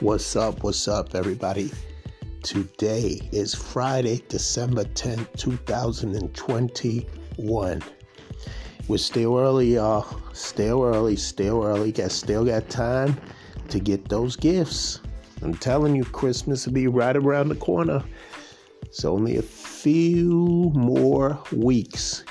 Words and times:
What's 0.00 0.36
up? 0.36 0.62
What's 0.62 0.88
up, 0.88 1.14
everybody? 1.14 1.72
Today 2.42 3.18
is 3.32 3.54
Friday, 3.54 4.22
December 4.28 4.84
10th, 4.84 5.34
2021. 5.38 7.82
We're 8.88 8.98
still 8.98 9.38
early, 9.38 9.76
y'all. 9.76 10.06
Still 10.34 10.84
early, 10.84 11.16
still 11.16 11.64
early. 11.64 11.92
Got 11.92 12.10
still 12.10 12.44
got 12.44 12.68
time 12.68 13.18
to 13.70 13.80
get 13.80 14.10
those 14.10 14.36
gifts. 14.36 15.00
I'm 15.40 15.54
telling 15.54 15.96
you, 15.96 16.04
Christmas 16.04 16.66
will 16.66 16.74
be 16.74 16.88
right 16.88 17.16
around 17.16 17.48
the 17.48 17.56
corner. 17.56 18.04
It's 18.82 19.06
only 19.06 19.38
a 19.38 19.42
few 19.42 20.70
more 20.74 21.42
weeks 21.52 22.22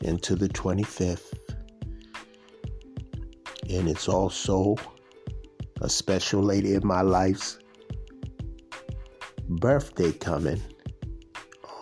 into 0.00 0.36
the 0.36 0.48
25th. 0.48 1.34
And 3.68 3.90
it's 3.90 4.08
also 4.08 4.76
a 5.80 5.88
special 5.88 6.42
lady 6.42 6.74
in 6.74 6.86
my 6.86 7.02
life's 7.02 7.58
birthday 9.48 10.12
coming 10.12 10.60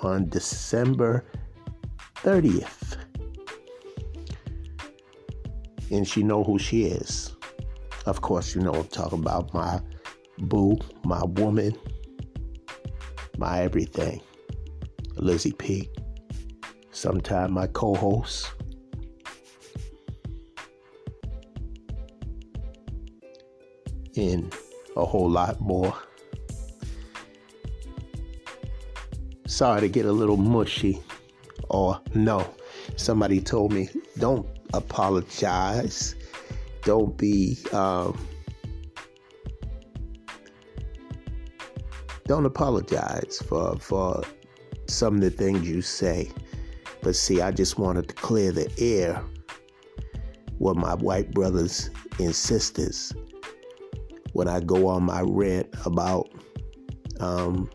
on 0.03 0.29
December 0.29 1.25
30th. 2.17 2.97
And 5.91 6.07
she 6.07 6.23
know 6.23 6.45
who 6.45 6.59
she 6.59 6.85
is. 6.85 7.35
Of 8.07 8.21
course, 8.21 8.55
you 8.55 8.61
know 8.61 8.73
I'm 8.73 8.85
talking 8.85 9.19
about 9.19 9.53
my 9.53 9.81
boo, 10.39 10.79
my 11.05 11.23
woman, 11.25 11.75
my 13.37 13.63
everything. 13.63 14.21
Lizzie 15.17 15.53
P. 15.53 15.91
Sometime 16.93 17.53
my 17.53 17.67
co-host. 17.67 18.53
And 24.19 24.53
a 24.97 25.05
whole 25.05 25.31
lot 25.31 25.61
more. 25.61 25.95
Sorry 29.47 29.81
to 29.81 29.89
get 29.89 30.07
a 30.07 30.13
little 30.13 30.37
mushy. 30.37 31.01
Or 31.69 32.01
no. 32.15 32.53
Somebody 32.97 33.41
told 33.41 33.73
me 33.73 33.89
don't 34.19 34.45
apologize. 34.75 36.17
Don't 36.83 37.17
be 37.17 37.59
um, 37.73 38.19
don't 42.25 42.45
apologize 42.45 43.41
for 43.47 43.77
for 43.79 44.23
some 44.89 45.17
of 45.17 45.21
the 45.21 45.31
things 45.31 45.69
you 45.69 45.81
say. 45.81 46.29
But 47.03 47.15
see, 47.15 47.41
I 47.41 47.53
just 47.53 47.79
wanted 47.79 48.09
to 48.09 48.15
clear 48.15 48.51
the 48.51 48.69
air 48.79 49.23
with 50.59 50.77
my 50.77 50.95
white 50.95 51.31
brothers 51.31 51.91
and 52.19 52.35
sisters 52.35 53.13
when 54.33 54.49
I 54.49 54.61
go 54.61 54.87
on 54.89 55.05
my 55.05 55.23
rant 55.23 55.69
about 55.85 56.29
um, 57.21 57.71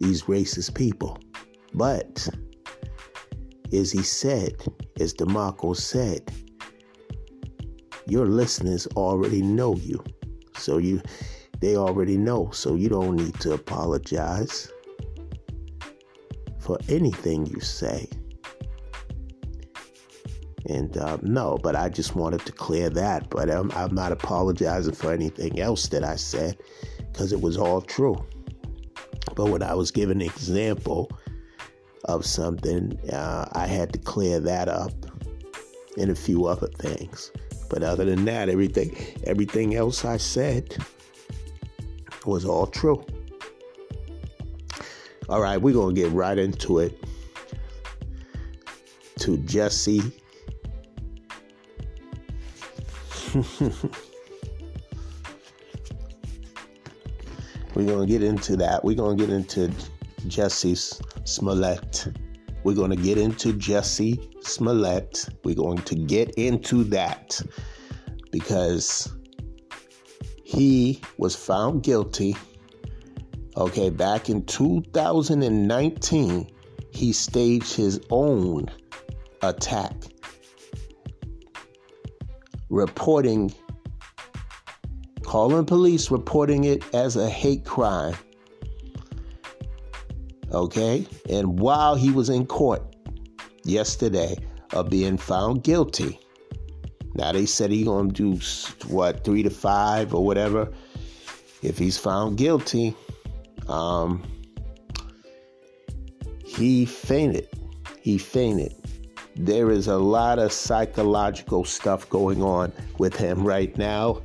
these 0.00 0.22
racist 0.22 0.74
people. 0.74 1.18
But 1.74 2.28
as 3.72 3.92
he 3.92 4.02
said, 4.02 4.54
as 4.98 5.14
DeMarco 5.14 5.76
said, 5.76 6.30
your 8.06 8.26
listeners 8.26 8.86
already 8.96 9.42
know 9.42 9.76
you. 9.76 10.02
So 10.56 10.78
you 10.78 11.00
they 11.60 11.76
already 11.76 12.16
know. 12.16 12.50
So 12.52 12.74
you 12.74 12.88
don't 12.88 13.16
need 13.16 13.38
to 13.40 13.52
apologize 13.52 14.72
for 16.58 16.78
anything 16.88 17.46
you 17.46 17.60
say. 17.60 18.08
And 20.70 20.96
uh, 20.96 21.18
no, 21.22 21.58
but 21.60 21.74
I 21.74 21.88
just 21.88 22.14
wanted 22.14 22.46
to 22.46 22.52
clear 22.52 22.88
that. 22.90 23.28
But 23.28 23.50
I'm, 23.50 23.72
I'm 23.72 23.92
not 23.92 24.12
apologizing 24.12 24.94
for 24.94 25.12
anything 25.12 25.58
else 25.58 25.88
that 25.88 26.04
I 26.04 26.14
said 26.14 26.58
because 26.98 27.32
it 27.32 27.40
was 27.40 27.56
all 27.56 27.82
true. 27.82 28.24
But 29.34 29.46
when 29.46 29.64
I 29.64 29.74
was 29.74 29.90
giving 29.90 30.20
an 30.20 30.26
example 30.28 31.10
of 32.04 32.24
something, 32.24 32.96
uh, 33.10 33.48
I 33.52 33.66
had 33.66 33.92
to 33.94 33.98
clear 33.98 34.38
that 34.38 34.68
up 34.68 34.92
and 35.98 36.08
a 36.08 36.14
few 36.14 36.46
other 36.46 36.68
things. 36.68 37.32
But 37.68 37.82
other 37.82 38.04
than 38.04 38.24
that, 38.26 38.48
everything 38.48 38.96
everything 39.24 39.74
else 39.74 40.04
I 40.04 40.18
said 40.18 40.76
was 42.24 42.44
all 42.44 42.68
true. 42.68 43.04
All 45.28 45.40
right, 45.40 45.60
we're 45.60 45.74
going 45.74 45.96
to 45.96 46.00
get 46.00 46.12
right 46.12 46.38
into 46.38 46.78
it. 46.78 46.96
To 49.18 49.36
Jussie. 49.36 50.19
we're 57.74 57.86
going 57.86 58.00
to 58.00 58.06
get 58.06 58.22
into 58.22 58.56
that. 58.56 58.84
We're 58.84 58.96
going 58.96 59.16
to 59.16 59.26
get 59.26 59.32
into 59.32 59.68
Jussie 60.26 60.76
Smollett. 61.26 62.08
We're 62.64 62.74
going 62.74 62.90
to 62.90 62.96
get 62.96 63.18
into 63.18 63.52
Jussie 63.52 64.44
Smollett. 64.44 65.28
We're 65.44 65.54
going 65.54 65.78
to 65.78 65.94
get 65.94 66.30
into 66.36 66.84
that 66.84 67.40
because 68.30 69.12
he 70.44 71.00
was 71.18 71.34
found 71.34 71.82
guilty 71.82 72.36
Okay, 73.56 73.90
back 73.90 74.30
in 74.30 74.44
2019, 74.46 76.46
he 76.92 77.12
staged 77.12 77.74
his 77.74 78.00
own 78.10 78.66
attack, 79.42 79.94
reporting, 82.70 83.52
calling 85.22 85.66
police, 85.66 86.10
reporting 86.10 86.64
it 86.64 86.82
as 86.94 87.16
a 87.16 87.28
hate 87.28 87.64
crime. 87.64 88.14
Okay, 90.52 91.06
and 91.28 91.60
while 91.60 91.94
he 91.94 92.10
was 92.10 92.28
in 92.28 92.46
court 92.46 92.82
yesterday 93.64 94.36
of 94.72 94.88
being 94.90 95.16
found 95.16 95.62
guilty, 95.62 96.18
now 97.14 97.32
they 97.32 97.46
said 97.46 97.70
he 97.70 97.84
gonna 97.84 98.10
do 98.10 98.38
what 98.88 99.24
three 99.24 99.42
to 99.42 99.50
five 99.50 100.14
or 100.14 100.24
whatever. 100.24 100.72
If 101.62 101.76
he's 101.76 101.98
found 101.98 102.38
guilty, 102.38 102.96
um, 103.68 104.22
he 106.44 106.84
fainted. 106.84 107.48
He 108.00 108.16
fainted. 108.18 108.74
There 109.36 109.70
is 109.70 109.86
a 109.86 109.96
lot 109.96 110.38
of 110.38 110.52
psychological 110.52 111.64
stuff 111.64 112.08
going 112.10 112.42
on 112.42 112.72
with 112.98 113.16
him 113.16 113.46
right 113.46 113.76
now, 113.78 114.22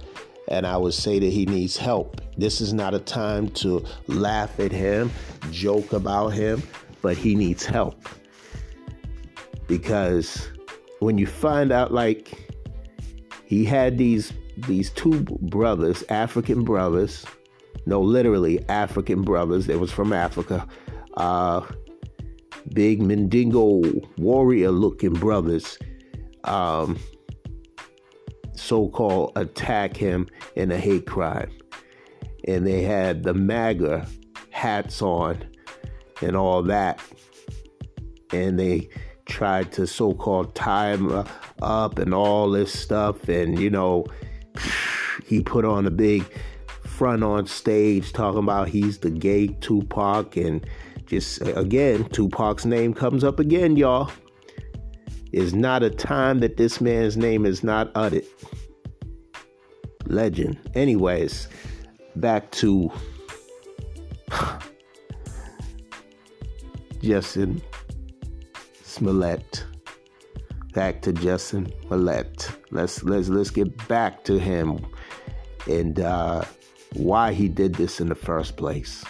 and 0.47 0.65
I 0.65 0.77
would 0.77 0.93
say 0.93 1.19
that 1.19 1.29
he 1.29 1.45
needs 1.45 1.77
help. 1.77 2.21
This 2.37 2.59
is 2.59 2.73
not 2.73 2.93
a 2.93 2.99
time 2.99 3.49
to 3.49 3.85
laugh 4.07 4.59
at 4.59 4.71
him, 4.71 5.11
joke 5.51 5.93
about 5.93 6.29
him, 6.29 6.61
but 7.01 7.17
he 7.17 7.35
needs 7.35 7.65
help. 7.65 8.09
Because 9.67 10.49
when 10.99 11.17
you 11.17 11.27
find 11.27 11.71
out, 11.71 11.93
like, 11.93 12.51
he 13.45 13.63
had 13.63 13.97
these 13.97 14.33
these 14.67 14.89
two 14.91 15.21
brothers, 15.21 16.03
African 16.09 16.63
brothers, 16.63 17.25
no, 17.85 18.01
literally 18.01 18.67
African 18.69 19.21
brothers. 19.21 19.67
They 19.67 19.75
was 19.75 19.91
from 19.91 20.13
Africa. 20.13 20.67
Uh, 21.15 21.61
big 22.73 23.01
Mandingo 23.01 23.81
warrior 24.17 24.71
looking 24.71 25.13
brothers. 25.13 25.77
Um, 26.43 26.99
so 28.53 28.89
called 28.89 29.33
attack 29.35 29.95
him 29.97 30.27
in 30.55 30.71
a 30.71 30.77
hate 30.77 31.05
crime. 31.05 31.51
And 32.47 32.65
they 32.65 32.83
had 32.83 33.23
the 33.23 33.33
MAGA 33.33 34.07
hats 34.49 35.01
on 35.01 35.43
and 36.21 36.35
all 36.35 36.63
that. 36.63 36.99
And 38.31 38.59
they 38.59 38.89
tried 39.25 39.71
to 39.73 39.87
so 39.87 40.13
called 40.13 40.55
tie 40.55 40.91
him 40.91 41.25
up 41.61 41.99
and 41.99 42.13
all 42.13 42.49
this 42.49 42.77
stuff. 42.77 43.27
And, 43.27 43.59
you 43.59 43.69
know, 43.69 44.05
he 45.25 45.41
put 45.41 45.65
on 45.65 45.85
a 45.85 45.91
big 45.91 46.23
front 46.83 47.23
on 47.23 47.45
stage 47.45 48.13
talking 48.13 48.39
about 48.39 48.69
he's 48.69 48.99
the 48.99 49.09
gay 49.09 49.47
Tupac 49.47 50.37
and 50.37 50.65
just 51.05 51.41
again, 51.41 52.05
Tupac's 52.05 52.65
name 52.65 52.93
comes 52.93 53.23
up 53.23 53.39
again, 53.39 53.75
y'all. 53.75 54.11
Is 55.31 55.53
not 55.53 55.83
a 55.83 55.89
time 55.89 56.39
that 56.39 56.57
this 56.57 56.79
man's 56.79 57.17
name 57.17 57.45
is 57.45 57.63
not 57.63 57.91
uttered. 57.93 58.25
Legend. 60.05 60.57
Anyways, 60.75 61.47
back 62.15 62.49
to 62.51 62.91
Justin 67.01 67.61
Smollett. 68.83 69.65
Back 70.73 71.01
to 71.01 71.11
Justin 71.11 71.71
Smollett. 71.87 72.49
Let's 72.71 73.03
let's 73.03 73.29
let's 73.29 73.49
get 73.49 73.87
back 73.87 74.23
to 74.25 74.39
him. 74.39 74.85
And 75.67 75.99
uh 75.99 76.45
why 76.93 77.33
he 77.33 77.49
did 77.49 77.75
this 77.75 77.99
in 77.99 78.07
the 78.07 78.15
first 78.15 78.55
place. 78.55 79.03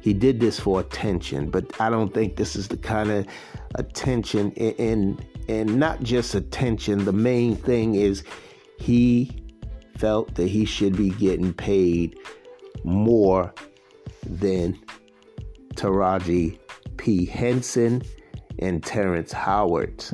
He 0.00 0.14
did 0.14 0.40
this 0.40 0.58
for 0.58 0.80
attention, 0.80 1.50
but 1.50 1.80
I 1.80 1.90
don't 1.90 2.12
think 2.12 2.36
this 2.36 2.56
is 2.56 2.68
the 2.68 2.76
kind 2.76 3.10
of 3.10 3.26
attention 3.74 4.52
and 4.52 5.24
and 5.48 5.78
not 5.78 6.02
just 6.02 6.34
attention. 6.34 7.04
The 7.04 7.12
main 7.12 7.56
thing 7.56 7.94
is 7.94 8.24
he 8.78 9.30
felt 9.98 10.34
that 10.36 10.48
he 10.48 10.64
should 10.64 10.96
be 10.96 11.10
getting 11.10 11.52
paid 11.52 12.18
more 12.84 13.52
than 14.24 14.78
Taraji 15.74 16.58
P. 16.96 17.26
Henson 17.26 18.02
and 18.58 18.82
Terrence 18.82 19.32
Howard 19.32 20.04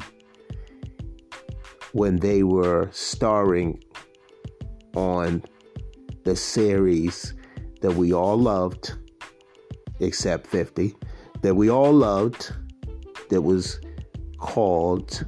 when 1.93 2.17
they 2.17 2.43
were 2.43 2.89
starring 2.93 3.83
on 4.95 5.43
the 6.25 6.37
series 6.37 7.35
that 7.81 7.95
we 7.95 8.13
all 8.13 8.37
loved, 8.37 8.95
except 10.01 10.47
50, 10.47 10.95
that 11.43 11.55
we 11.55 11.71
all 11.71 11.93
loved, 11.93 12.53
that 13.31 13.43
was 13.43 13.81
called 14.39 15.25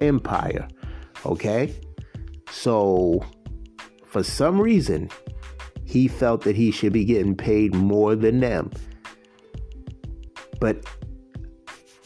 Empire. 0.00 0.68
Okay? 1.26 1.74
So, 2.50 3.24
for 4.06 4.22
some 4.22 4.60
reason, 4.60 5.10
he 5.84 6.08
felt 6.08 6.42
that 6.42 6.56
he 6.56 6.70
should 6.70 6.92
be 6.92 7.04
getting 7.04 7.36
paid 7.36 7.74
more 7.74 8.14
than 8.14 8.40
them. 8.40 8.70
But 10.60 10.84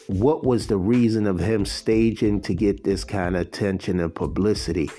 what 0.07 0.45
was 0.45 0.67
the 0.67 0.77
reason 0.77 1.27
of 1.27 1.39
him 1.39 1.65
staging 1.65 2.41
to 2.43 2.55
get 2.55 2.85
this 2.85 3.05
kind 3.05 3.37
of 3.37 3.43
attention 3.43 4.01
and 4.01 4.15
publicity? 4.15 4.91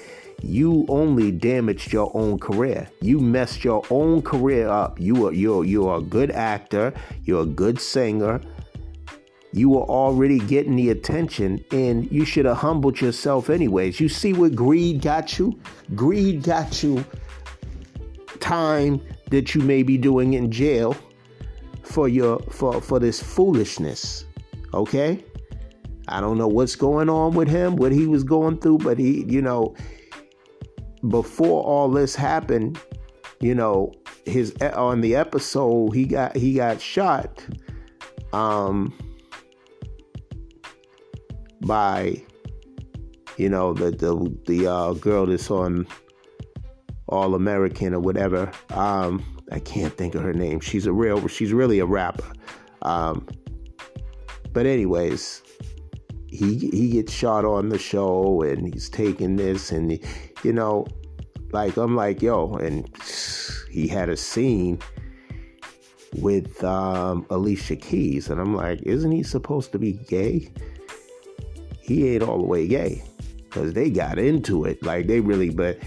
You 0.45 0.86
only 0.89 1.31
damaged 1.31 1.92
your 1.92 2.12
own 2.13 2.38
career. 2.38 2.88
You 3.01 3.19
messed 3.19 3.63
your 3.63 3.83
own 3.89 4.21
career 4.21 4.68
up. 4.68 5.00
You 5.00 5.27
are 5.27 5.33
you're 5.33 5.65
you're 5.65 5.97
a 5.97 6.01
good 6.01 6.30
actor. 6.30 6.94
You're 7.24 7.42
a 7.42 7.47
good 7.47 7.80
singer. 7.80 8.39
You 9.51 9.69
were 9.69 9.83
already 9.83 10.38
getting 10.38 10.75
the 10.75 10.89
attention, 10.89 11.63
and 11.71 12.12
you 12.12 12.25
should 12.25 12.45
have 12.45 12.57
humbled 12.57 13.01
yourself 13.01 13.50
anyways. 13.50 14.00
You 14.00 14.07
see 14.07 14.33
what 14.33 14.53
greed 14.53 15.01
got 15.01 15.39
you? 15.39 15.59
Greed 15.95 16.44
got 16.44 16.83
you 16.83 17.03
time 18.39 19.01
that 19.31 19.56
you 19.56 19.62
may 19.62 19.81
be 19.81 19.97
doing 19.97 20.33
in 20.33 20.51
jail 20.51 20.95
for 21.81 22.07
your 22.07 22.39
for 22.51 22.81
for 22.81 23.00
this 23.00 23.21
foolishness. 23.21 24.25
Okay? 24.74 25.24
I 26.07 26.21
don't 26.21 26.38
know 26.38 26.47
what's 26.47 26.75
going 26.75 27.09
on 27.09 27.33
with 27.33 27.47
him, 27.47 27.77
what 27.77 27.92
he 27.92 28.06
was 28.06 28.24
going 28.24 28.59
through, 28.59 28.80
but 28.80 29.00
he, 29.00 29.24
you 29.24 29.42
know, 29.42 29.75
before 31.10 31.63
all 31.63 31.90
this 31.90 32.16
happened, 32.16 32.80
you 33.40 33.56
know, 33.56 33.92
his 34.25 34.56
on 34.62 35.02
the 35.02 35.16
episode 35.16 35.94
he 35.94 36.06
got 36.06 36.36
he 36.36 36.56
got 36.56 36.81
shot 36.81 37.46
um 38.34 38.92
by 41.62 42.22
you 43.38 43.50
know 43.50 43.74
the 43.74 43.92
the 43.92 44.36
the 44.48 44.68
uh, 44.68 44.94
girl 44.94 45.25
that's 45.25 45.52
on 45.52 45.88
All 47.07 47.36
American 47.36 47.94
or 47.94 48.00
whatever. 48.00 48.52
Um 48.72 49.24
I 49.52 49.60
can't 49.60 49.96
think 49.96 50.16
of 50.16 50.24
her 50.24 50.34
name. 50.34 50.60
She's 50.60 50.88
a 50.88 50.94
real 50.94 51.28
she's 51.28 51.54
really 51.54 51.80
a 51.80 51.86
rapper. 51.86 52.31
Um 52.81 53.28
but 54.54 54.66
anyways, 54.66 55.44
he 56.28 56.57
he 56.57 56.90
gets 56.90 57.13
shot 57.13 57.46
on 57.46 57.69
the 57.69 57.78
show 57.78 58.42
and 58.42 58.74
he's 58.74 58.90
taking 58.90 59.36
this 59.36 59.72
and 59.72 59.92
he, 59.92 60.02
you 60.45 60.53
know, 60.53 60.86
like 61.51 61.75
I'm 61.75 61.95
like 61.95 62.21
yo, 62.21 62.53
and 62.53 62.88
he 63.69 63.88
had 63.88 64.09
a 64.09 64.15
scene 64.15 64.80
with 66.18 66.63
um, 66.63 67.25
Alicia 67.30 67.75
Keys, 67.75 68.30
and 68.30 68.39
I'm 68.39 68.56
like, 68.56 68.81
isn't 68.83 69.12
he 69.12 69.24
supposed 69.24 69.71
to 69.71 69.80
be 69.80 69.94
gay? 69.94 70.51
He 71.81 72.13
ain't 72.13 72.24
all 72.24 72.38
the 72.38 72.45
way 72.45 72.68
gay 72.68 73.03
because 73.44 73.74
they 73.74 73.89
got 73.89 74.19
into 74.19 74.65
it, 74.65 74.81
like 74.83 75.07
they 75.07 75.19
really, 75.19 75.50
but 75.50 75.80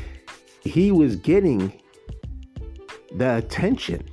he 0.60 0.90
was 0.92 1.16
getting 1.16 1.72
the 3.14 3.36
attention 3.36 4.06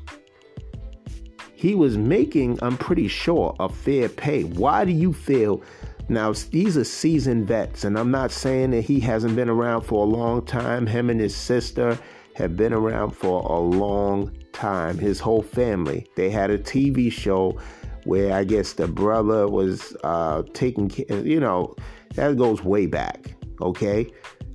he 1.65 1.74
was 1.74 1.97
making, 1.97 2.59
I'm 2.62 2.77
pretty 2.77 3.07
sure, 3.07 3.56
a 3.59 3.68
fair 3.69 4.07
pay. 4.07 4.44
Why 4.44 4.86
do 4.86 4.92
you 4.92 5.12
feel? 5.12 5.63
Now, 6.07 6.34
these 6.52 6.78
are 6.78 6.84
seasoned 6.84 7.48
vets, 7.48 7.84
and 7.84 7.98
I'm 7.98 8.12
not 8.12 8.31
saying 8.31 8.72
that 8.72 8.81
he 8.81 9.00
hasn't 9.00 9.36
been 9.36 9.50
around 9.50 9.81
for 9.81 10.04
a 10.04 10.07
long 10.07 10.46
time. 10.46 10.86
Him 10.86 11.10
and 11.10 11.19
his 11.19 11.36
sister 11.36 11.98
have 12.36 12.56
been 12.56 12.74
around 12.74 13.12
for 13.12 13.42
a 13.42 13.60
long 13.60 14.31
time. 14.54 14.98
His 14.98 15.19
whole 15.19 15.42
family. 15.42 16.07
They 16.16 16.30
had 16.30 16.52
a 16.52 16.60
TV 16.60 17.12
show 17.12 17.60
where 18.04 18.34
I 18.34 18.44
guess 18.44 18.74
the 18.74 18.88
brother 18.88 19.48
was 19.48 19.98
uh, 20.04 20.44
taking 20.54 20.90
care, 20.90 21.25
you 21.25 21.40
know, 21.40 21.75
that 22.13 22.38
goes 22.38 22.63
way 22.63 22.86
back. 22.86 23.36
Okay. 23.62 24.07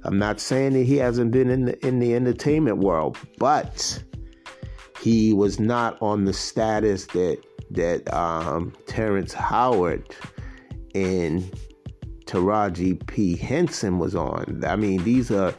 I'm 0.05 0.19
not 0.19 0.41
saying 0.41 0.73
that 0.75 0.85
he 0.85 0.97
hasn't 0.97 1.31
been 1.31 1.51
in 1.51 1.67
the 1.67 1.87
in 1.87 1.99
the 1.99 2.15
entertainment 2.15 2.79
world, 2.79 3.19
but 3.39 4.03
he 5.01 5.33
was 5.35 5.61
not 5.61 6.01
on 6.01 6.25
the 6.25 6.33
status 6.33 7.07
that 7.07 7.39
that 7.71 8.13
um, 8.15 8.73
Terrence 8.87 9.33
Howard 9.33 10.15
and 10.95 11.51
Taraji 12.27 13.05
P. 13.07 13.37
Henson 13.37 13.99
was 13.99 14.15
on. 14.15 14.63
I 14.67 14.77
mean, 14.77 15.03
these 15.03 15.31
are 15.31 15.55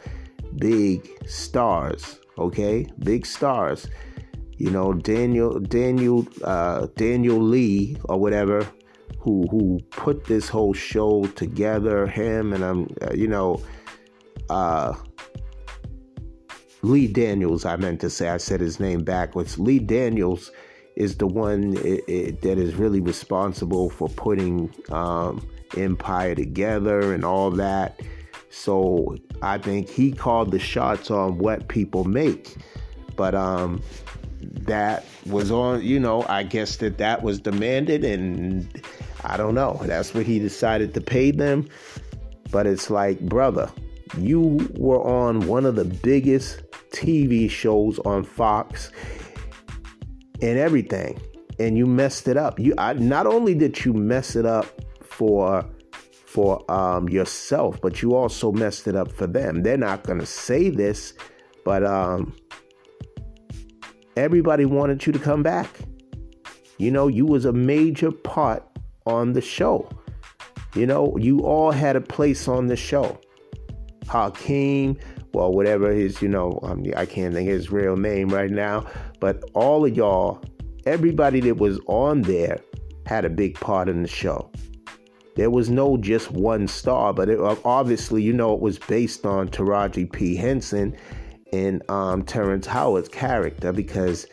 big 0.56 1.08
stars, 1.26 2.18
okay? 2.38 2.86
Big 3.00 3.26
stars. 3.26 3.88
You 4.56 4.70
know, 4.70 4.92
Daniel 4.92 5.58
Daniel 5.58 6.26
uh, 6.44 6.86
Daniel 6.96 7.40
Lee 7.40 7.96
or 8.04 8.18
whatever, 8.18 8.66
who 9.18 9.46
who 9.50 9.80
put 9.90 10.24
this 10.24 10.48
whole 10.48 10.72
show 10.72 11.24
together. 11.34 12.06
Him 12.06 12.52
and 12.52 12.64
I'm, 12.64 12.94
uh, 13.02 13.12
you 13.12 13.28
know, 13.28 13.60
uh, 14.48 14.94
Lee 16.82 17.06
Daniels, 17.06 17.64
I 17.64 17.76
meant 17.76 18.00
to 18.00 18.10
say, 18.10 18.28
I 18.28 18.38
said 18.38 18.60
his 18.60 18.80
name 18.80 19.04
backwards. 19.04 19.58
Lee 19.58 19.78
Daniels 19.78 20.50
is 20.96 21.16
the 21.16 21.26
one 21.26 21.76
it, 21.78 22.04
it, 22.08 22.40
that 22.42 22.58
is 22.58 22.74
really 22.74 23.00
responsible 23.00 23.90
for 23.90 24.08
putting 24.08 24.72
um, 24.90 25.46
Empire 25.76 26.34
together 26.34 27.12
and 27.12 27.24
all 27.24 27.50
that. 27.50 28.00
So 28.50 29.16
I 29.40 29.58
think 29.58 29.88
he 29.88 30.12
called 30.12 30.50
the 30.50 30.58
shots 30.58 31.10
on 31.10 31.38
what 31.38 31.68
people 31.68 32.04
make. 32.04 32.56
But 33.16 33.34
um, 33.34 33.82
that 34.40 35.04
was 35.26 35.50
on, 35.50 35.82
you 35.82 35.98
know, 35.98 36.24
I 36.28 36.42
guess 36.42 36.76
that 36.76 36.98
that 36.98 37.22
was 37.22 37.40
demanded, 37.40 38.04
and 38.04 38.82
I 39.24 39.36
don't 39.36 39.54
know. 39.54 39.80
That's 39.84 40.14
what 40.14 40.26
he 40.26 40.38
decided 40.38 40.94
to 40.94 41.00
pay 41.00 41.30
them. 41.30 41.68
But 42.50 42.66
it's 42.66 42.90
like, 42.90 43.20
brother, 43.20 43.70
you 44.18 44.68
were 44.74 45.02
on 45.02 45.46
one 45.46 45.64
of 45.64 45.76
the 45.76 45.84
biggest 45.84 46.62
TV 46.90 47.48
shows 47.48 47.98
on 48.00 48.24
Fox 48.24 48.90
and 50.42 50.58
everything, 50.58 51.18
and 51.58 51.78
you 51.78 51.86
messed 51.86 52.28
it 52.28 52.36
up. 52.36 52.58
You 52.58 52.74
I, 52.76 52.92
not 52.94 53.26
only 53.26 53.54
did 53.54 53.84
you 53.84 53.94
mess 53.94 54.36
it 54.36 54.44
up 54.44 54.66
for 55.02 55.64
for 56.26 56.70
um, 56.70 57.08
yourself, 57.08 57.80
but 57.80 58.02
you 58.02 58.14
also 58.14 58.52
messed 58.52 58.88
it 58.88 58.96
up 58.96 59.12
for 59.12 59.26
them. 59.26 59.62
They're 59.62 59.78
not 59.78 60.02
gonna 60.02 60.26
say 60.26 60.68
this, 60.68 61.14
but 61.64 61.84
um, 61.84 62.34
everybody 64.16 64.64
wanted 64.64 65.06
you 65.06 65.12
to 65.12 65.18
come 65.18 65.42
back. 65.42 65.68
You 66.78 66.90
know, 66.90 67.06
you 67.06 67.24
was 67.24 67.44
a 67.44 67.52
major 67.52 68.10
part 68.10 68.64
on 69.06 69.32
the 69.32 69.40
show. 69.40 69.88
You 70.74 70.86
know, 70.86 71.16
you 71.18 71.40
all 71.40 71.70
had 71.70 71.96
a 71.96 72.00
place 72.00 72.48
on 72.48 72.66
the 72.66 72.76
show. 72.76 73.20
Hakeem, 74.08 74.98
well, 75.34 75.52
whatever 75.52 75.92
his, 75.92 76.20
you 76.20 76.28
know, 76.28 76.60
I 76.96 77.06
can't 77.06 77.34
think 77.34 77.48
his 77.48 77.70
real 77.70 77.96
name 77.96 78.28
right 78.28 78.50
now, 78.50 78.86
but 79.20 79.42
all 79.54 79.84
of 79.84 79.96
y'all, 79.96 80.42
everybody 80.86 81.40
that 81.40 81.56
was 81.56 81.78
on 81.86 82.22
there 82.22 82.60
had 83.06 83.24
a 83.24 83.30
big 83.30 83.54
part 83.54 83.88
in 83.88 84.02
the 84.02 84.08
show. 84.08 84.50
There 85.34 85.50
was 85.50 85.70
no 85.70 85.96
just 85.96 86.30
one 86.30 86.68
star, 86.68 87.14
but 87.14 87.30
it, 87.30 87.38
obviously, 87.64 88.22
you 88.22 88.34
know, 88.34 88.52
it 88.52 88.60
was 88.60 88.78
based 88.78 89.24
on 89.24 89.48
Taraji 89.48 90.12
P. 90.12 90.36
Henson 90.36 90.94
and 91.52 91.82
um, 91.90 92.22
Terrence 92.22 92.66
Howard's 92.66 93.08
character 93.08 93.72
because 93.72 94.26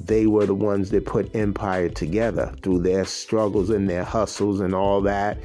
they 0.00 0.26
were 0.26 0.44
the 0.44 0.54
ones 0.54 0.90
that 0.90 1.06
put 1.06 1.34
Empire 1.34 1.88
together 1.88 2.52
through 2.62 2.80
their 2.80 3.04
struggles 3.04 3.70
and 3.70 3.88
their 3.88 4.04
hustles 4.04 4.60
and 4.60 4.74
all 4.74 5.00
that. 5.02 5.38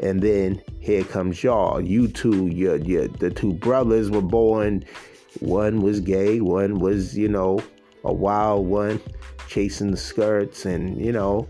And 0.00 0.20
then 0.20 0.62
here 0.80 1.04
comes 1.04 1.42
y'all. 1.42 1.80
You 1.80 2.08
two, 2.08 2.46
your, 2.46 2.76
your, 2.76 3.08
the 3.08 3.30
two 3.30 3.52
brothers 3.52 4.10
were 4.10 4.22
born. 4.22 4.84
One 5.40 5.82
was 5.82 6.00
gay, 6.00 6.40
one 6.40 6.78
was, 6.78 7.16
you 7.16 7.28
know, 7.28 7.60
a 8.04 8.12
wild 8.12 8.66
one, 8.66 9.00
chasing 9.48 9.90
the 9.90 9.96
skirts, 9.96 10.64
and 10.64 11.04
you 11.04 11.12
know, 11.12 11.48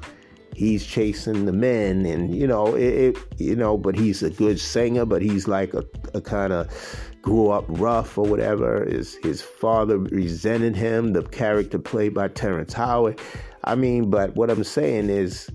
he's 0.55 0.85
chasing 0.85 1.45
the 1.47 1.53
men, 1.53 2.05
and 2.07 2.35
you 2.35 2.47
know, 2.47 2.75
it, 2.75 3.17
it 3.17 3.19
you 3.39 3.55
know, 3.55 3.77
but 3.77 3.95
he's 3.95 4.23
a 4.23 4.31
good 4.31 4.59
singer, 4.59 5.05
but 5.05 5.23
he's 5.23 5.47
like 5.47 5.75
a, 5.75 5.85
a 6.15 6.21
kind 6.21 6.53
of 6.53 6.69
grew 7.23 7.51
up 7.51 7.65
rough 7.69 8.19
or 8.19 8.25
whatever. 8.25 8.85
His 8.85 9.15
his 9.23 9.43
father 9.43 9.99
resented 9.99 10.77
him. 10.77 11.13
The 11.13 11.23
character 11.23 11.79
played 11.79 12.15
by 12.15 12.29
Terrence 12.29 12.73
Howard. 12.73 13.21
I 13.65 13.75
mean, 13.75 14.11
but 14.11 14.35
what 14.35 14.51
I'm 14.51 14.65
saying 14.65 15.11
is 15.11 15.51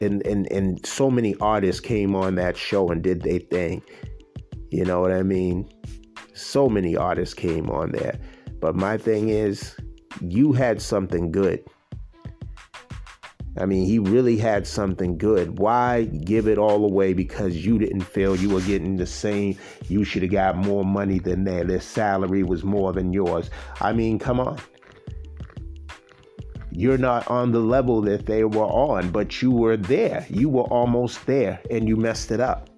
and 0.00 0.26
and 0.26 0.50
and 0.52 0.84
so 0.86 1.10
many 1.10 1.34
artists 1.40 1.80
came 1.80 2.14
on 2.14 2.34
that 2.36 2.56
show 2.56 2.88
and 2.90 3.02
did 3.02 3.22
their 3.22 3.40
thing. 3.40 3.82
You 4.70 4.84
know 4.84 5.00
what 5.00 5.12
I 5.12 5.22
mean? 5.22 5.68
So 6.34 6.68
many 6.68 6.96
artists 6.96 7.34
came 7.34 7.70
on 7.70 7.92
there. 7.92 8.18
But 8.60 8.74
my 8.74 8.98
thing 8.98 9.28
is, 9.28 9.76
you 10.20 10.52
had 10.52 10.82
something 10.82 11.30
good. 11.30 11.64
I 13.58 13.64
mean, 13.64 13.86
he 13.86 13.98
really 13.98 14.36
had 14.36 14.66
something 14.66 15.16
good. 15.16 15.58
Why 15.58 16.04
give 16.04 16.46
it 16.46 16.58
all 16.58 16.84
away 16.84 17.14
because 17.14 17.64
you 17.64 17.78
didn't 17.78 18.02
feel 18.02 18.36
you 18.36 18.50
were 18.50 18.60
getting 18.60 18.96
the 18.96 19.06
same? 19.06 19.56
You 19.88 20.04
should 20.04 20.22
have 20.22 20.32
got 20.32 20.56
more 20.56 20.84
money 20.84 21.18
than 21.18 21.44
that. 21.44 21.68
Their 21.68 21.80
salary 21.80 22.42
was 22.42 22.64
more 22.64 22.92
than 22.92 23.14
yours. 23.14 23.48
I 23.80 23.94
mean, 23.94 24.18
come 24.18 24.40
on. 24.40 24.58
You're 26.76 26.98
not 26.98 27.26
on 27.28 27.52
the 27.52 27.60
level 27.60 28.02
that 28.02 28.26
they 28.26 28.44
were 28.44 28.66
on, 28.66 29.10
but 29.10 29.40
you 29.40 29.50
were 29.50 29.76
there. 29.76 30.26
You 30.28 30.50
were 30.50 30.64
almost 30.64 31.24
there 31.24 31.60
and 31.70 31.88
you 31.88 31.96
messed 31.96 32.30
it 32.30 32.40
up. 32.40 32.68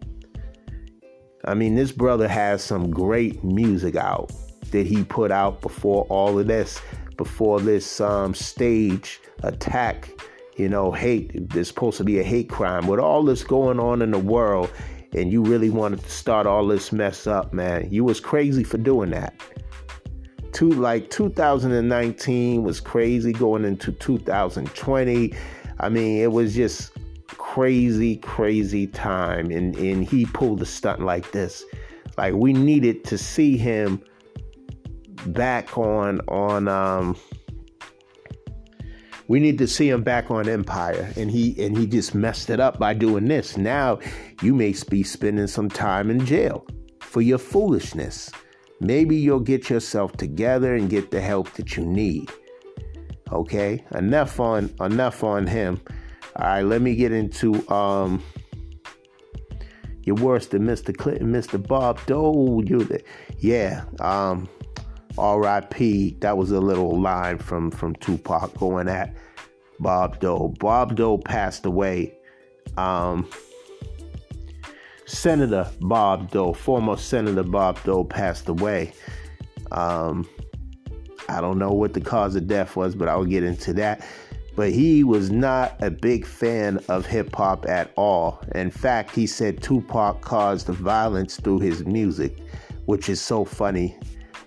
I 1.45 1.55
mean, 1.55 1.75
this 1.75 1.91
brother 1.91 2.29
has 2.29 2.63
some 2.63 2.91
great 2.91 3.43
music 3.43 3.97
out 3.97 4.31
that 4.71 4.87
he 4.87 5.03
put 5.03 5.33
out 5.33 5.61
before 5.61 6.05
all 6.11 6.39
of 6.39 6.47
this, 6.47 6.81
before 7.17 7.61
this 7.61 8.01
um, 8.01 8.35
stage 8.35 9.21
attack 9.43 10.11
you 10.59 10.69
know, 10.69 10.91
hate. 10.91 11.51
There's 11.51 11.69
supposed 11.69 11.97
to 11.99 12.05
be 12.05 12.19
a 12.19 12.23
hate 12.23 12.49
crime. 12.49 12.87
With 12.89 13.01
all 13.01 13.23
this 13.23 13.45
going 13.45 13.79
on 13.79 14.03
in 14.03 14.11
the 14.11 14.19
world, 14.19 14.71
and 15.13 15.33
you 15.33 15.43
really 15.43 15.71
wanted 15.71 16.03
to 16.03 16.11
start 16.11 16.47
all 16.47 16.67
this 16.67 16.93
mess 16.93 17.27
up, 17.27 17.55
man, 17.55 17.89
you 17.91 18.05
was 18.05 18.21
crazy 18.21 18.65
for 18.65 18.77
doing 18.77 19.11
that. 19.11 19.35
To 20.59 20.69
like 20.71 21.09
2019 21.11 22.65
was 22.65 22.81
crazy 22.81 23.33
going 23.33 23.65
into 23.65 23.93
2020. 23.93 25.33
I 25.79 25.89
mean, 25.89 26.21
it 26.21 26.33
was 26.33 26.53
just 26.53 26.91
crazy, 27.29 28.17
crazy 28.17 28.89
time. 28.89 29.53
And 29.53 29.77
and 29.77 30.05
he 30.05 30.27
pulled 30.27 30.61
a 30.61 30.67
stunt 30.67 30.99
like 30.99 31.31
this. 31.31 31.65
Like 32.17 32.35
we 32.35 32.53
needed 32.53 33.05
to 33.05 33.17
see 33.17 33.57
him 33.57 34.03
back 35.27 35.79
on 35.79 36.21
on 36.27 36.67
um 36.67 37.17
we 39.29 39.39
need 39.39 39.59
to 39.59 39.69
see 39.69 39.89
him 39.89 40.03
back 40.03 40.29
on 40.29 40.49
Empire, 40.49 41.13
and 41.17 41.31
he 41.31 41.55
and 41.65 41.79
he 41.79 41.87
just 41.87 42.17
messed 42.17 42.51
it 42.51 42.59
up 42.59 42.81
by 42.81 42.95
doing 42.95 43.29
this. 43.29 43.57
Now 43.57 44.01
you 44.43 44.57
may 44.57 44.75
be 44.91 45.05
spending 45.05 45.47
some 45.47 45.69
time 45.69 46.11
in 46.11 46.27
jail 46.27 46.67
for 46.99 47.23
your 47.23 47.39
foolishness. 47.39 48.33
Maybe 48.81 49.17
you'll 49.17 49.41
get 49.41 49.69
yourself 49.71 50.13
together 50.13 50.75
and 50.75 50.89
get 50.89 51.11
the 51.11 51.21
help 51.21 51.53
that 51.55 51.77
you 51.77 51.85
need. 51.85 52.31
Okay, 53.33 53.85
enough 53.95 54.41
on 54.41 54.73
enough 54.81 55.23
on 55.23 55.47
him. 55.47 55.81
All 56.37 56.47
right, 56.47 56.63
let 56.63 56.81
me 56.81 56.95
get 56.95 57.13
into 57.13 57.69
um. 57.73 58.23
You're 60.05 60.17
worse 60.17 60.47
than 60.47 60.65
Mr. 60.65 60.97
Clinton, 60.97 61.31
Mr. 61.31 61.63
Bob 61.63 62.01
Dole. 62.07 62.65
You, 62.65 62.89
yeah. 63.41 63.85
Um, 64.01 64.49
R.I.P. 65.19 66.17
That 66.21 66.39
was 66.39 66.51
a 66.51 66.61
little 66.61 66.99
line 66.99 67.37
from 67.37 67.71
from 67.71 67.95
Tupac 67.97 68.57
going 68.59 68.89
at 68.89 69.15
Bob 69.81 70.21
Dole. 70.21 70.55
Bob 70.61 70.97
Dole 70.97 71.19
passed 71.19 71.67
away. 71.67 72.15
Um, 72.77 73.29
Senator 75.09 75.69
Bob 75.81 76.31
Dole, 76.31 76.53
former 76.53 76.97
Senator 76.97 77.43
Bob 77.43 77.83
Dole, 77.83 78.05
passed 78.05 78.49
away. 78.49 78.93
Um, 79.73 80.29
I 81.31 81.41
don't 81.41 81.59
know 81.59 81.73
what 81.73 81.95
the 81.95 82.01
cause 82.01 82.37
of 82.37 82.47
death 82.47 82.77
was, 82.77 82.95
but 82.95 83.09
I'll 83.09 83.25
get 83.25 83.43
into 83.43 83.73
that. 83.75 84.07
But 84.55 84.71
he 84.71 85.05
was 85.05 85.31
not 85.31 85.83
a 85.83 85.91
big 85.91 86.27
fan 86.27 86.79
of 86.89 87.07
hip 87.07 87.35
hop 87.35 87.67
at 87.67 87.91
all. 87.97 88.43
In 88.55 88.71
fact, 88.71 89.15
he 89.15 89.27
said 89.27 89.63
Tupac 89.63 90.21
caused 90.21 90.67
the 90.67 90.73
violence 90.75 91.41
through 91.41 91.61
his 91.61 91.87
music, 91.87 92.39
which 92.85 93.09
is 93.09 93.21
so 93.21 93.45
funny 93.45 93.97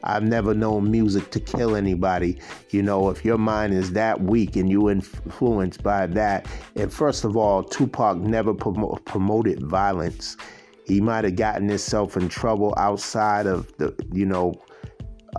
I've 0.03 0.23
never 0.23 0.53
known 0.53 0.89
music 0.89 1.31
to 1.31 1.39
kill 1.39 1.75
anybody. 1.75 2.39
You 2.69 2.81
know, 2.81 3.09
if 3.09 3.23
your 3.23 3.37
mind 3.37 3.73
is 3.73 3.93
that 3.93 4.21
weak 4.21 4.55
and 4.55 4.69
you 4.69 4.89
influenced 4.89 5.83
by 5.83 6.07
that, 6.07 6.47
and 6.75 6.91
first 6.91 7.23
of 7.23 7.37
all, 7.37 7.63
Tupac 7.63 8.17
never 8.17 8.53
prom- 8.53 8.99
promoted 9.05 9.61
violence. 9.61 10.37
He 10.85 10.99
might 10.99 11.23
have 11.23 11.35
gotten 11.35 11.69
himself 11.69 12.17
in 12.17 12.29
trouble 12.29 12.73
outside 12.77 13.45
of 13.45 13.75
the, 13.77 13.95
you 14.11 14.25
know, 14.25 14.53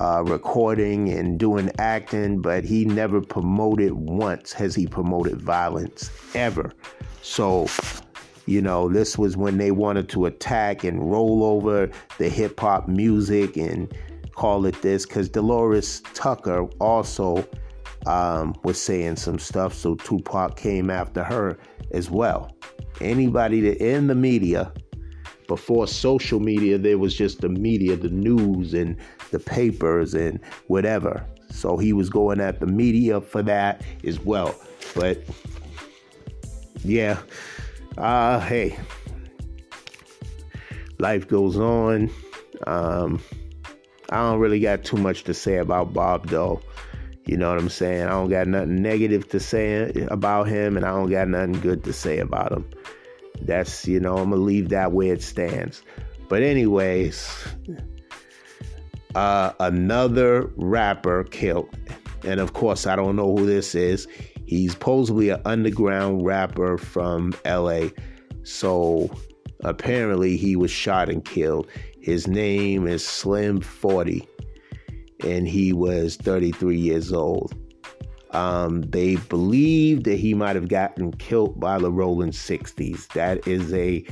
uh, 0.00 0.22
recording 0.26 1.10
and 1.10 1.38
doing 1.38 1.70
acting, 1.78 2.40
but 2.40 2.64
he 2.64 2.84
never 2.84 3.20
promoted 3.20 3.92
once 3.92 4.52
has 4.52 4.74
he 4.74 4.86
promoted 4.86 5.40
violence 5.40 6.10
ever. 6.34 6.72
So, 7.20 7.66
you 8.46 8.62
know, 8.62 8.88
this 8.88 9.18
was 9.18 9.36
when 9.36 9.58
they 9.58 9.70
wanted 9.70 10.08
to 10.10 10.26
attack 10.26 10.84
and 10.84 11.10
roll 11.10 11.44
over 11.44 11.90
the 12.18 12.28
hip 12.28 12.58
hop 12.58 12.88
music 12.88 13.56
and 13.56 13.92
call 14.34 14.66
it 14.66 14.80
this 14.82 15.06
because 15.06 15.28
Delores 15.28 16.00
Tucker 16.14 16.64
also 16.80 17.46
um, 18.06 18.54
was 18.64 18.80
saying 18.80 19.16
some 19.16 19.38
stuff, 19.38 19.74
so 19.74 19.94
Tupac 19.94 20.56
came 20.56 20.90
after 20.90 21.22
her 21.22 21.58
as 21.92 22.10
well. 22.10 22.56
Anybody 23.00 23.60
that 23.62 23.78
in 23.78 24.06
the 24.06 24.14
media, 24.14 24.72
before 25.46 25.86
social 25.86 26.40
media, 26.40 26.78
there 26.78 26.98
was 26.98 27.14
just 27.14 27.40
the 27.40 27.48
media, 27.48 27.96
the 27.96 28.08
news, 28.08 28.74
and 28.74 28.96
the 29.30 29.38
papers, 29.38 30.14
and 30.14 30.40
whatever. 30.68 31.26
So 31.50 31.76
he 31.76 31.92
was 31.92 32.08
going 32.08 32.40
at 32.40 32.60
the 32.60 32.66
media 32.66 33.20
for 33.20 33.42
that 33.42 33.84
as 34.04 34.18
well. 34.20 34.54
But 34.94 35.22
yeah, 36.84 37.20
uh, 37.98 38.40
hey, 38.40 38.78
life 40.98 41.28
goes 41.28 41.58
on. 41.58 42.10
Um, 42.66 43.20
I 44.12 44.16
don't 44.16 44.40
really 44.40 44.60
got 44.60 44.84
too 44.84 44.98
much 44.98 45.24
to 45.24 45.34
say 45.34 45.56
about 45.56 45.94
Bob 45.94 46.28
though. 46.28 46.60
You 47.24 47.36
know 47.36 47.50
what 47.50 47.58
I'm 47.58 47.68
saying? 47.68 48.02
I 48.02 48.10
don't 48.10 48.28
got 48.28 48.46
nothing 48.48 48.82
negative 48.82 49.28
to 49.28 49.40
say 49.40 49.90
about 50.10 50.48
him, 50.48 50.76
and 50.76 50.84
I 50.84 50.90
don't 50.90 51.10
got 51.10 51.28
nothing 51.28 51.60
good 51.60 51.84
to 51.84 51.92
say 51.92 52.18
about 52.18 52.52
him. 52.52 52.68
That's, 53.40 53.86
you 53.86 54.00
know, 54.00 54.18
I'm 54.18 54.30
going 54.30 54.40
to 54.40 54.44
leave 54.44 54.68
that 54.70 54.92
where 54.92 55.14
it 55.14 55.22
stands. 55.22 55.82
But, 56.28 56.42
anyways, 56.42 57.32
uh, 59.14 59.52
another 59.60 60.50
rapper 60.56 61.24
killed. 61.24 61.68
And 62.24 62.40
of 62.40 62.54
course, 62.54 62.86
I 62.86 62.96
don't 62.96 63.16
know 63.16 63.36
who 63.36 63.46
this 63.46 63.74
is. 63.74 64.08
He's 64.46 64.72
supposedly 64.72 65.30
an 65.30 65.40
underground 65.44 66.24
rapper 66.26 66.76
from 66.76 67.34
LA. 67.46 67.88
So, 68.42 69.10
apparently, 69.62 70.36
he 70.36 70.56
was 70.56 70.72
shot 70.72 71.08
and 71.08 71.24
killed. 71.24 71.68
His 72.02 72.26
name 72.26 72.88
is 72.88 73.06
Slim 73.06 73.60
40, 73.60 74.28
and 75.24 75.46
he 75.46 75.72
was 75.72 76.16
33 76.16 76.76
years 76.76 77.12
old. 77.12 77.54
Um, 78.32 78.82
they 78.82 79.16
believe 79.16 80.04
that 80.04 80.16
he 80.16 80.34
might 80.34 80.56
have 80.56 80.68
gotten 80.68 81.12
killed 81.12 81.60
by 81.60 81.78
the 81.78 81.92
Rolling 81.92 82.32
60s. 82.32 83.06
That 83.12 83.46
is 83.46 83.72
a 83.72 84.04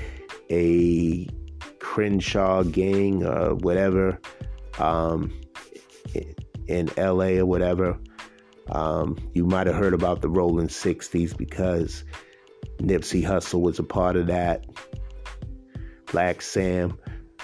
a 0.50 1.26
Crenshaw 1.80 2.62
gang 2.62 3.24
or 3.24 3.56
whatever 3.56 4.20
um, 4.78 5.32
in 6.68 6.90
LA 6.96 7.38
or 7.38 7.46
whatever. 7.46 7.98
Um, 8.68 9.18
you 9.32 9.44
might 9.44 9.66
have 9.66 9.76
heard 9.76 9.94
about 9.94 10.20
the 10.20 10.28
Rolling 10.28 10.68
60s 10.68 11.36
because 11.36 12.04
Nipsey 12.78 13.24
Hussle 13.24 13.60
was 13.60 13.80
a 13.80 13.82
part 13.84 14.16
of 14.16 14.28
that. 14.28 14.64
Black 16.12 16.40
Sam. 16.42 16.96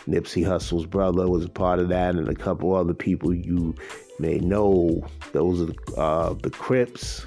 Nipsey 0.08 0.44
Hussle's 0.44 0.86
brother 0.86 1.28
was 1.28 1.44
a 1.44 1.48
part 1.48 1.78
of 1.78 1.88
that, 1.88 2.14
and 2.14 2.28
a 2.28 2.34
couple 2.34 2.75
other 2.75 2.94
people 2.94 3.34
you 3.34 3.75
may 4.18 4.38
know. 4.38 5.04
Those 5.32 5.68
are 5.68 5.72
uh, 5.96 6.34
the 6.34 6.50
Crips, 6.50 7.26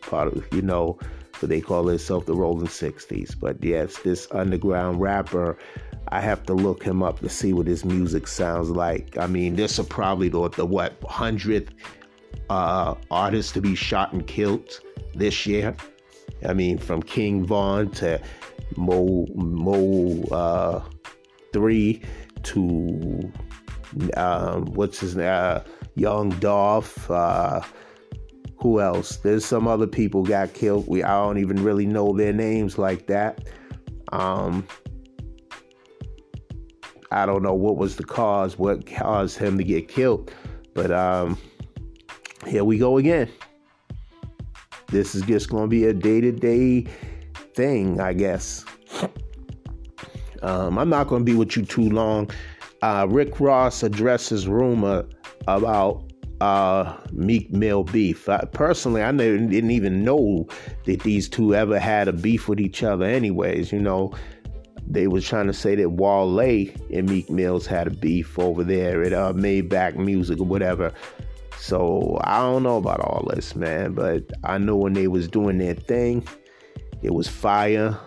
part 0.00 0.28
of 0.28 0.46
you 0.52 0.62
know, 0.62 0.98
but 1.40 1.48
they 1.48 1.60
call 1.60 1.84
themselves 1.84 2.26
the 2.26 2.34
Rolling 2.34 2.68
Sixties. 2.68 3.34
But 3.34 3.62
yes, 3.62 3.98
this 3.98 4.26
underground 4.30 5.00
rapper, 5.00 5.58
I 6.08 6.20
have 6.20 6.44
to 6.44 6.54
look 6.54 6.82
him 6.82 7.02
up 7.02 7.20
to 7.20 7.28
see 7.28 7.52
what 7.52 7.66
his 7.66 7.84
music 7.84 8.26
sounds 8.26 8.70
like. 8.70 9.18
I 9.18 9.26
mean, 9.26 9.56
this 9.56 9.78
is 9.78 9.86
probably 9.86 10.28
the, 10.28 10.48
the 10.50 10.64
what 10.66 10.96
hundredth 11.06 11.72
uh, 12.50 12.94
artist 13.10 13.54
to 13.54 13.60
be 13.60 13.74
shot 13.74 14.12
and 14.12 14.26
killed 14.26 14.80
this 15.14 15.46
year. 15.46 15.76
I 16.46 16.54
mean, 16.54 16.78
from 16.78 17.02
King 17.02 17.44
Von 17.44 17.90
to 17.92 18.20
Mo 18.76 19.26
Mo 19.34 20.22
uh, 20.30 20.82
three 21.54 22.02
to 22.42 23.32
um, 24.16 24.66
what's 24.74 25.00
his 25.00 25.16
name, 25.16 25.28
uh, 25.30 25.60
Young 25.94 26.30
Dolph. 26.40 27.10
Uh, 27.10 27.62
who 28.58 28.80
else? 28.80 29.16
There's 29.16 29.44
some 29.44 29.68
other 29.68 29.86
people 29.86 30.22
got 30.22 30.52
killed. 30.52 30.86
We 30.88 31.02
I 31.02 31.12
don't 31.12 31.38
even 31.38 31.62
really 31.62 31.86
know 31.86 32.14
their 32.14 32.32
names 32.32 32.76
like 32.76 33.06
that. 33.06 33.48
Um, 34.10 34.66
I 37.10 37.24
don't 37.26 37.42
know 37.42 37.54
what 37.54 37.76
was 37.76 37.96
the 37.96 38.04
cause, 38.04 38.58
what 38.58 38.86
caused 38.86 39.38
him 39.38 39.56
to 39.58 39.64
get 39.64 39.88
killed, 39.88 40.32
but 40.74 40.90
um, 40.90 41.38
here 42.46 42.64
we 42.64 42.78
go 42.78 42.98
again. 42.98 43.30
This 44.88 45.14
is 45.14 45.22
just 45.22 45.50
going 45.50 45.64
to 45.64 45.68
be 45.68 45.84
a 45.86 45.92
day 45.92 46.20
to 46.20 46.32
day 46.32 46.86
thing, 47.54 48.00
I 48.00 48.12
guess. 48.12 48.64
Um, 50.44 50.78
I'm 50.78 50.90
not 50.90 51.08
going 51.08 51.22
to 51.22 51.24
be 51.24 51.36
with 51.36 51.56
you 51.56 51.64
too 51.64 51.88
long. 51.88 52.30
uh, 52.84 53.06
Rick 53.08 53.40
Ross 53.40 53.82
addresses 53.82 54.46
rumor 54.46 55.06
about 55.48 56.12
uh, 56.42 56.94
Meek 57.12 57.50
Mill 57.50 57.84
beef. 57.84 58.28
I, 58.28 58.44
personally, 58.52 59.02
I 59.02 59.10
never, 59.10 59.38
didn't 59.38 59.70
even 59.70 60.04
know 60.04 60.46
that 60.84 61.02
these 61.02 61.26
two 61.26 61.54
ever 61.54 61.78
had 61.78 62.08
a 62.08 62.12
beef 62.12 62.46
with 62.46 62.60
each 62.60 62.82
other. 62.82 63.06
Anyways, 63.06 63.72
you 63.72 63.80
know, 63.80 64.12
they 64.86 65.06
was 65.06 65.26
trying 65.26 65.46
to 65.46 65.54
say 65.54 65.74
that 65.76 65.92
Wale 65.92 66.38
and 66.38 67.08
Meek 67.08 67.30
Mills 67.30 67.64
had 67.66 67.86
a 67.86 67.90
beef 67.90 68.38
over 68.38 68.62
there 68.62 69.02
at 69.02 69.14
uh, 69.14 69.32
Maybach 69.32 69.96
Music 69.96 70.38
or 70.38 70.44
whatever. 70.44 70.92
So 71.58 72.20
I 72.24 72.40
don't 72.40 72.64
know 72.64 72.76
about 72.76 73.00
all 73.00 73.26
this, 73.34 73.56
man. 73.56 73.94
But 73.94 74.24
I 74.44 74.58
know 74.58 74.76
when 74.76 74.92
they 74.92 75.08
was 75.08 75.26
doing 75.26 75.56
their 75.56 75.72
thing, 75.74 76.28
it 77.02 77.14
was 77.14 77.28
fire. 77.28 77.98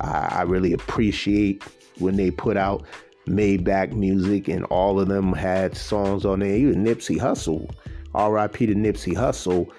I, 0.00 0.28
I 0.30 0.42
really 0.42 0.72
appreciate 0.72 1.62
when 1.98 2.16
they 2.16 2.30
put 2.30 2.56
out 2.56 2.84
Maybach 3.26 3.92
music, 3.92 4.48
and 4.48 4.64
all 4.66 5.00
of 5.00 5.08
them 5.08 5.32
had 5.32 5.76
songs 5.76 6.24
on 6.24 6.40
there. 6.40 6.54
Even 6.54 6.84
Nipsey 6.84 7.18
Hussle, 7.18 7.70
R.I.P. 8.14 8.66
to 8.66 8.74
Nipsey 8.74 9.14
Hussle. 9.14 9.70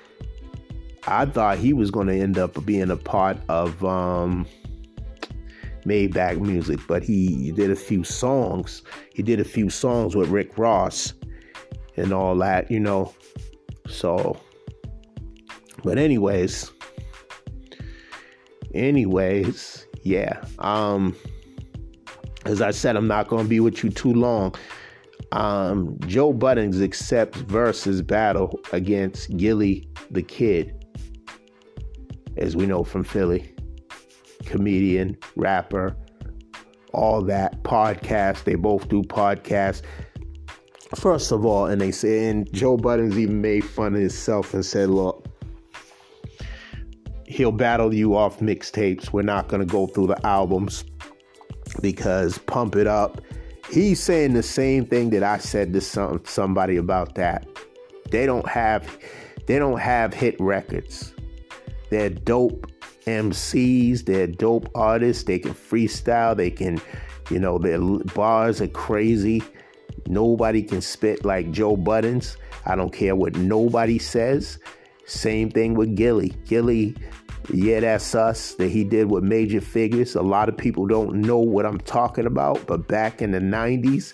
I 1.08 1.26
thought 1.26 1.60
he 1.60 1.74
was 1.74 1.92
going 1.92 2.08
to 2.08 2.20
end 2.20 2.38
up 2.40 2.66
being 2.66 2.90
a 2.90 2.98
part 2.98 3.38
of 3.48 3.84
um, 3.86 4.48
Maybach 5.86 6.40
music, 6.40 6.80
but 6.88 7.04
he 7.04 7.52
did 7.52 7.70
a 7.70 7.76
few 7.76 8.04
songs. 8.04 8.82
He 9.14 9.22
did 9.22 9.40
a 9.40 9.44
few 9.44 9.70
songs 9.70 10.16
with 10.16 10.30
Rick 10.30 10.58
Ross 10.58 11.14
and 11.96 12.12
all 12.12 12.36
that, 12.38 12.72
you 12.72 12.80
know. 12.80 13.14
So, 13.88 14.40
but 15.84 16.00
anyways, 16.00 16.72
anyways, 18.74 19.86
yeah. 20.02 20.44
Um, 20.58 21.16
as 22.46 22.62
I 22.62 22.72
said, 22.72 22.96
I'm 22.96 23.08
not 23.08 23.28
going 23.28 23.44
to 23.44 23.50
be 23.50 23.60
with 23.60 23.84
you 23.84 23.90
too 23.90 24.14
long. 24.14 24.54
Um, 25.32 25.98
Joe 26.06 26.32
Budden 26.32 26.82
accepts 26.82 27.40
versus 27.42 28.02
battle 28.02 28.60
against 28.72 29.36
Gillie 29.36 29.90
the 30.12 30.22
Kid, 30.22 30.86
as 32.38 32.56
we 32.56 32.66
know 32.66 32.84
from 32.84 33.04
Philly. 33.04 33.52
Comedian, 34.46 35.18
rapper, 35.36 35.96
all 36.94 37.22
that. 37.24 37.64
Podcast. 37.64 38.44
They 38.44 38.56
both 38.56 38.88
do 38.90 39.02
podcasts. 39.02 39.82
First 40.96 41.32
of 41.32 41.46
all, 41.46 41.66
and 41.66 41.82
they 41.82 41.92
say, 41.92 42.30
and 42.30 42.52
Joe 42.54 42.78
Budden's 42.78 43.18
even 43.18 43.42
made 43.42 43.66
fun 43.66 43.96
of 43.96 44.02
himself 44.02 44.54
and 44.54 44.64
said, 44.64 44.90
look, 44.90 45.28
he'll 47.26 47.52
battle 47.52 47.94
you 47.94 48.16
off 48.16 48.40
mixtapes. 48.40 49.12
We're 49.12 49.24
not 49.24 49.48
going 49.48 49.62
to 49.62 49.66
go 49.66 49.88
through 49.88 50.08
the 50.08 50.26
albums 50.26 50.86
because 51.82 52.38
Pump 52.40 52.76
It 52.76 52.88
Up, 52.88 53.22
he's 53.70 54.02
saying 54.02 54.34
the 54.34 54.44
same 54.44 54.86
thing 54.86 55.10
that 55.12 55.24
I 55.24 55.38
said 55.38 55.74
to 55.74 55.82
some 55.82 56.22
somebody 56.26 56.78
about 56.78 57.16
that. 57.16 57.48
They 58.12 58.26
don't 58.26 58.48
have 58.48 58.98
they 59.48 59.60
don't 59.60 59.80
have 59.80 60.14
hit 60.14 60.40
records. 60.40 61.14
They're 61.90 62.10
dope 62.10 62.72
MCs, 63.06 64.06
they're 64.06 64.28
dope 64.28 64.70
artists, 64.76 65.24
they 65.24 65.40
can 65.40 65.54
freestyle, 65.54 66.36
they 66.36 66.50
can, 66.50 66.82
you 67.30 67.40
know, 67.40 67.58
their 67.58 67.80
bars 68.16 68.62
are 68.62 68.68
crazy. 68.68 69.44
Nobody 70.08 70.62
can 70.64 70.82
spit 70.82 71.26
like 71.26 71.52
Joe 71.52 71.78
Budden's. 71.78 72.38
I 72.66 72.76
don't 72.76 72.92
care 72.92 73.16
what 73.16 73.36
nobody 73.36 74.00
says. 74.00 74.60
Same 75.06 75.52
thing 75.52 75.76
with 75.76 75.96
Gilly. 75.96 76.30
Gillie 76.46 76.96
yeah, 77.54 77.80
that's 77.80 78.16
us 78.16 78.54
that 78.56 78.70
he 78.70 78.84
did 78.84 79.10
with 79.10 79.24
Major 79.24 79.62
Figgas. 79.62 80.16
A 80.16 80.22
lot 80.22 80.50
of 80.50 80.58
people 80.58 80.88
don't 80.88 81.16
know 81.16 81.38
what 81.38 81.66
I'm 81.66 81.80
talking 81.80 82.26
about, 82.26 82.66
but 82.68 82.88
back 82.88 83.22
in 83.22 83.32
the 83.32 83.40
90s, 83.40 84.14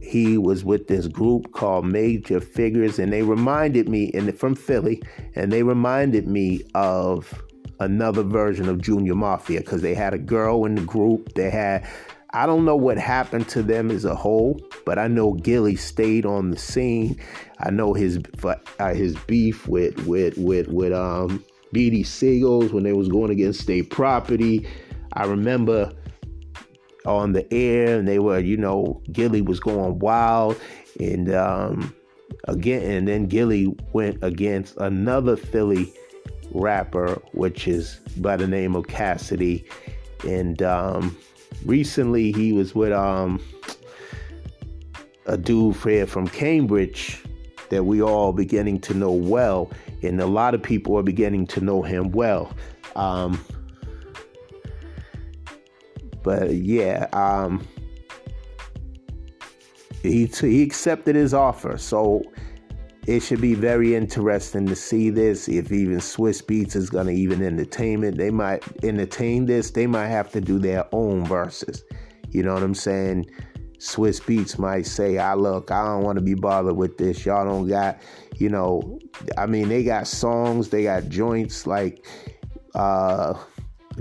he 0.00 0.36
was 0.36 0.64
with 0.64 0.88
this 0.88 1.06
group 1.06 1.52
called 1.52 1.86
Major 1.86 2.40
Figgas, 2.40 2.98
and 2.98 3.12
they 3.12 3.22
reminded 3.22 3.88
me, 3.88 4.10
and 4.14 4.36
from 4.38 4.54
Philly, 4.54 5.02
and 5.34 5.52
they 5.52 5.62
reminded 5.62 6.26
me 6.26 6.62
of 6.74 7.42
another 7.80 8.22
version 8.22 8.68
of 8.68 8.80
Junior 8.80 9.14
Mafia 9.14 9.60
because 9.60 9.82
they 9.82 9.94
had 9.94 10.14
a 10.14 10.18
girl 10.18 10.64
in 10.64 10.74
the 10.74 10.82
group. 10.82 11.34
They 11.34 11.50
had, 11.50 11.86
I 12.30 12.46
don't 12.46 12.64
know 12.64 12.76
what 12.76 12.98
happened 12.98 13.48
to 13.50 13.62
them 13.62 13.90
as 13.90 14.04
a 14.04 14.14
whole, 14.14 14.60
but 14.84 14.98
I 14.98 15.08
know 15.08 15.32
Gillie 15.32 15.76
stayed 15.76 16.26
on 16.26 16.50
the 16.50 16.58
scene. 16.58 17.18
I 17.60 17.70
know 17.70 17.94
his 17.94 18.18
uh, 18.42 18.94
his 18.94 19.16
beef 19.26 19.68
with 19.68 20.06
with 20.06 20.36
with 20.36 20.68
with 20.68 20.92
um 20.92 21.44
Beanie 21.74 22.06
Sigels 22.06 22.72
when 22.72 22.84
they 22.84 22.92
was 22.92 23.08
going 23.08 23.30
against 23.30 23.60
state 23.60 23.90
property. 23.90 24.66
I 25.14 25.24
remember 25.24 25.92
on 27.04 27.32
the 27.32 27.52
air 27.52 27.98
and 27.98 28.06
they 28.06 28.18
were, 28.18 28.38
you 28.38 28.56
know, 28.56 29.02
Gillie 29.10 29.42
was 29.42 29.60
going 29.60 29.98
wild 29.98 30.60
and 31.00 31.32
um, 31.34 31.94
again 32.44 32.82
and 32.82 33.08
then 33.08 33.26
Gillie 33.26 33.74
went 33.92 34.18
against 34.22 34.76
another 34.78 35.36
Philly 35.36 35.92
rapper, 36.52 37.20
which 37.32 37.66
is 37.66 37.96
by 38.18 38.36
the 38.36 38.46
name 38.46 38.76
of 38.76 38.86
Cassidy. 38.88 39.64
And 40.26 40.62
um, 40.62 41.16
recently 41.64 42.32
he 42.32 42.52
was 42.52 42.74
with 42.74 42.92
um, 42.92 43.40
a 45.26 45.36
dude 45.36 45.76
here 45.76 46.06
from 46.06 46.28
Cambridge 46.28 47.22
that 47.72 47.84
we 47.84 48.02
all 48.02 48.34
beginning 48.34 48.78
to 48.78 48.92
know 48.92 49.10
well 49.10 49.70
and 50.02 50.20
a 50.20 50.26
lot 50.26 50.54
of 50.54 50.62
people 50.62 50.94
are 50.98 51.02
beginning 51.02 51.46
to 51.46 51.60
know 51.62 51.80
him 51.80 52.10
well. 52.12 52.52
Um, 52.96 53.42
but 56.22 56.54
yeah, 56.54 57.06
um, 57.14 57.66
he 60.02 60.26
he 60.26 60.62
accepted 60.62 61.16
his 61.16 61.32
offer, 61.32 61.78
so 61.78 62.22
it 63.06 63.20
should 63.20 63.40
be 63.40 63.54
very 63.54 63.94
interesting 63.94 64.66
to 64.66 64.76
see 64.76 65.08
this. 65.08 65.48
If 65.48 65.72
even 65.72 65.96
Swizz 65.96 66.44
Beatz 66.44 66.76
is 66.76 66.90
going 66.90 67.06
to 67.06 67.14
even 67.14 67.42
entertain 67.42 68.04
it, 68.04 68.18
they 68.18 68.30
might 68.30 68.62
entertain 68.84 69.46
this. 69.46 69.70
They 69.70 69.86
might 69.86 70.08
have 70.08 70.30
to 70.32 70.42
do 70.42 70.58
their 70.58 70.84
own 70.92 71.24
verses. 71.24 71.82
You 72.30 72.42
know 72.42 72.52
what 72.52 72.62
I'm 72.62 72.74
saying? 72.74 73.30
Swizz 73.82 74.20
Beatz 74.22 74.60
might 74.60 74.86
say, 74.86 75.18
"I 75.18 75.34
look, 75.34 75.72
I 75.72 75.84
don't 75.84 76.04
want 76.04 76.16
to 76.16 76.24
be 76.24 76.34
bothered 76.34 76.76
with 76.76 76.98
this. 76.98 77.26
Y'all 77.26 77.44
don't 77.44 77.66
got, 77.66 77.98
you 78.36 78.48
know, 78.48 79.00
I 79.36 79.46
mean, 79.46 79.68
they 79.68 79.82
got 79.82 80.06
songs, 80.06 80.68
they 80.68 80.84
got 80.84 81.08
joints 81.08 81.66
like 81.66 82.06
uh, 82.76 83.34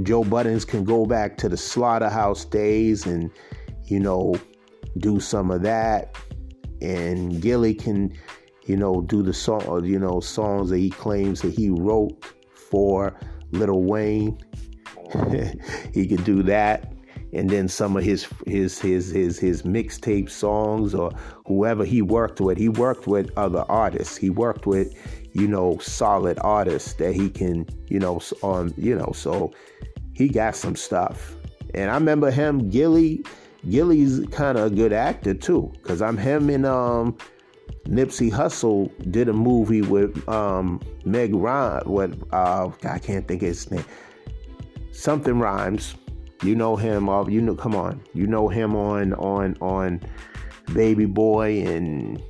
Joe 0.03 0.23
Budden's 0.23 0.65
can 0.65 0.83
go 0.83 1.07
back 1.07 1.35
to 1.37 1.49
the 1.49 1.57
Slaughterhouse 1.57 2.45
days 2.45 3.07
and, 3.07 3.31
you 3.85 3.99
know, 3.99 4.35
do 4.99 5.19
some 5.19 5.49
of 5.49 5.63
that, 5.63 6.15
and 6.79 7.41
Gillie 7.41 7.73
can, 7.73 8.13
you 8.67 8.77
know, 8.77 9.01
do 9.01 9.23
the 9.23 9.33
song, 9.33 9.83
you 9.83 9.97
know, 9.97 10.19
songs 10.19 10.69
that 10.69 10.77
he 10.77 10.91
claims 10.91 11.41
that 11.41 11.55
he 11.55 11.71
wrote 11.71 12.23
for 12.53 13.19
Little 13.49 13.83
Wayne. 13.83 14.37
he 15.91 16.05
can 16.05 16.23
do 16.23 16.43
that 16.43 16.90
and 17.33 17.49
then 17.49 17.67
some 17.67 17.95
of 17.95 18.03
his 18.03 18.27
his 18.45 18.79
his 18.79 19.09
his 19.09 19.39
his 19.39 19.63
mixtape 19.63 20.29
songs 20.29 20.93
or 20.93 21.11
whoever 21.45 21.85
he 21.85 22.01
worked 22.01 22.41
with. 22.41 22.57
He 22.57 22.69
worked 22.69 23.07
with 23.07 23.31
other 23.37 23.65
artists. 23.69 24.17
He 24.17 24.29
worked 24.29 24.65
with 24.65 24.93
you 25.33 25.47
know 25.47 25.77
solid 25.79 26.37
artists 26.41 26.93
that 26.93 27.13
he 27.13 27.29
can 27.29 27.65
you 27.87 27.99
know 27.99 28.19
on 28.41 28.73
you 28.77 28.95
know 28.95 29.11
so 29.13 29.53
he 30.13 30.27
got 30.27 30.55
some 30.55 30.75
stuff. 30.75 31.35
And 31.73 31.89
I 31.89 31.95
remember 31.95 32.31
him 32.31 32.69
Gillie. 32.69 33.23
Gillie's 33.69 34.25
kind 34.31 34.57
of 34.57 34.71
a 34.71 34.75
good 34.75 34.91
actor 34.91 35.35
too, 35.35 35.71
cause 35.83 36.01
I'm 36.01 36.17
him 36.17 36.49
and 36.49 36.65
um 36.65 37.15
Nipsey 37.85 38.31
Hussle 38.31 38.91
did 39.11 39.29
a 39.29 39.33
movie 39.33 39.83
with 39.83 40.27
um 40.27 40.81
Meg 41.05 41.33
Ryan. 41.33 41.83
What 41.85 42.11
uh 42.33 42.71
I 42.83 42.99
can't 42.99 43.27
think 43.27 43.43
of 43.43 43.47
his 43.47 43.69
name. 43.69 43.85
Something 44.91 45.39
rhymes 45.39 45.95
you 46.43 46.55
know 46.55 46.75
him. 46.75 47.09
Uh, 47.09 47.25
you 47.27 47.41
know, 47.41 47.55
come 47.55 47.75
on. 47.75 48.01
You 48.13 48.27
know 48.27 48.47
him 48.47 48.75
on 48.75 49.13
on 49.13 49.57
on 49.61 50.01
Baby 50.73 51.05
Boy 51.05 51.61
and 51.63 52.21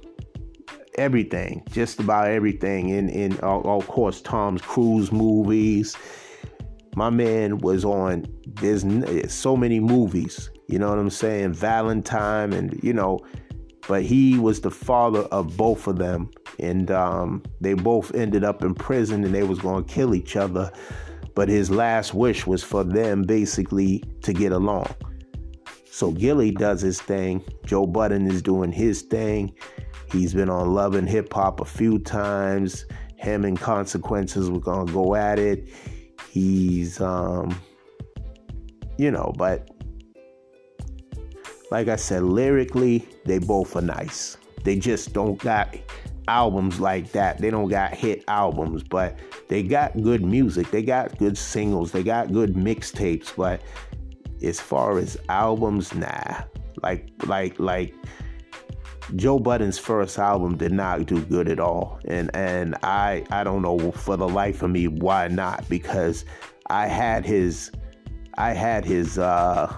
everything. 0.95 1.63
Just 1.71 1.99
about 1.99 2.27
everything. 2.27 2.89
In 2.89 3.09
in 3.09 3.33
uh, 3.41 3.59
of 3.59 3.87
course 3.87 4.21
Tom's 4.21 4.61
Cruise 4.61 5.11
movies. 5.11 5.95
My 6.95 7.09
man 7.09 7.59
was 7.59 7.85
on. 7.85 8.25
There's 8.45 8.83
so 9.33 9.55
many 9.55 9.79
movies. 9.79 10.49
You 10.67 10.79
know 10.79 10.89
what 10.89 10.99
I'm 10.99 11.09
saying? 11.09 11.53
Valentine 11.53 12.53
and 12.53 12.77
you 12.83 12.93
know, 12.93 13.19
but 13.87 14.03
he 14.03 14.37
was 14.37 14.61
the 14.61 14.71
father 14.71 15.21
of 15.31 15.55
both 15.55 15.87
of 15.87 15.97
them, 15.97 16.31
and 16.59 16.91
um, 16.91 17.43
they 17.61 17.75
both 17.75 18.13
ended 18.13 18.43
up 18.43 18.61
in 18.61 18.75
prison, 18.75 19.23
and 19.23 19.33
they 19.33 19.43
was 19.43 19.59
gonna 19.59 19.83
kill 19.83 20.13
each 20.13 20.35
other 20.35 20.71
but 21.35 21.49
his 21.49 21.69
last 21.71 22.13
wish 22.13 22.45
was 22.45 22.63
for 22.63 22.83
them 22.83 23.23
basically 23.23 24.03
to 24.21 24.33
get 24.33 24.51
along. 24.51 24.87
So 25.85 26.11
Gillie 26.11 26.51
does 26.51 26.81
his 26.81 27.01
thing. 27.01 27.43
Joe 27.65 27.85
Budden 27.85 28.29
is 28.29 28.41
doing 28.41 28.71
his 28.71 29.01
thing. 29.01 29.53
He's 30.11 30.33
been 30.33 30.49
on 30.49 30.73
Love 30.73 30.95
and 30.95 31.07
Hip 31.07 31.31
Hop 31.33 31.59
a 31.59 31.65
few 31.65 31.99
times. 31.99 32.85
Him 33.15 33.45
and 33.45 33.59
Consequences 33.59 34.49
were 34.49 34.59
gonna 34.59 34.91
go 34.91 35.15
at 35.15 35.37
it. 35.37 35.69
He's 36.29 36.99
um 37.01 37.59
you 38.97 39.11
know, 39.11 39.33
but 39.37 39.69
like 41.71 41.87
I 41.87 41.95
said, 41.95 42.23
lyrically, 42.23 43.07
they 43.25 43.39
both 43.39 43.75
are 43.75 43.81
nice. 43.81 44.37
They 44.63 44.75
just 44.75 45.13
don't 45.13 45.39
got 45.39 45.75
albums 46.27 46.79
like 46.79 47.11
that. 47.11 47.39
They 47.39 47.49
don't 47.49 47.69
got 47.69 47.93
hit 47.93 48.23
albums, 48.27 48.83
but 48.83 49.17
they 49.47 49.63
got 49.63 50.01
good 50.01 50.23
music. 50.23 50.71
They 50.71 50.83
got 50.83 51.17
good 51.17 51.37
singles. 51.37 51.91
They 51.91 52.03
got 52.03 52.31
good 52.31 52.55
mixtapes. 52.55 53.35
But 53.35 53.61
as 54.43 54.59
far 54.59 54.97
as 54.97 55.17
albums, 55.29 55.93
nah. 55.93 56.43
Like 56.81 57.09
like 57.25 57.59
like 57.59 57.93
Joe 59.15 59.39
Budden's 59.39 59.77
first 59.77 60.17
album 60.17 60.57
did 60.57 60.71
not 60.71 61.05
do 61.05 61.21
good 61.25 61.49
at 61.49 61.59
all. 61.59 61.99
And 62.05 62.29
and 62.35 62.75
I 62.83 63.25
I 63.29 63.43
don't 63.43 63.61
know 63.61 63.91
for 63.91 64.17
the 64.17 64.27
life 64.27 64.61
of 64.63 64.71
me 64.71 64.87
why 64.87 65.27
not 65.27 65.67
because 65.69 66.25
I 66.67 66.87
had 66.87 67.25
his 67.25 67.71
I 68.37 68.53
had 68.53 68.85
his 68.85 69.17
uh 69.17 69.73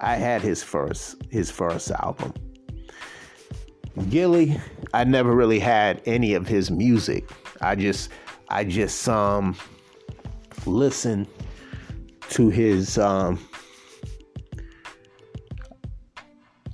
I 0.00 0.16
had 0.16 0.42
his 0.42 0.62
first 0.62 1.16
his 1.30 1.50
first 1.50 1.90
album. 1.90 2.32
Gillie, 4.08 4.60
I 4.94 5.04
never 5.04 5.34
really 5.34 5.58
had 5.58 6.00
any 6.06 6.34
of 6.34 6.46
his 6.46 6.70
music. 6.70 7.28
I 7.60 7.74
just 7.74 8.10
I 8.48 8.64
just 8.64 9.08
um 9.08 9.56
listened 10.66 11.26
to 12.30 12.48
his 12.48 12.98
um 12.98 13.38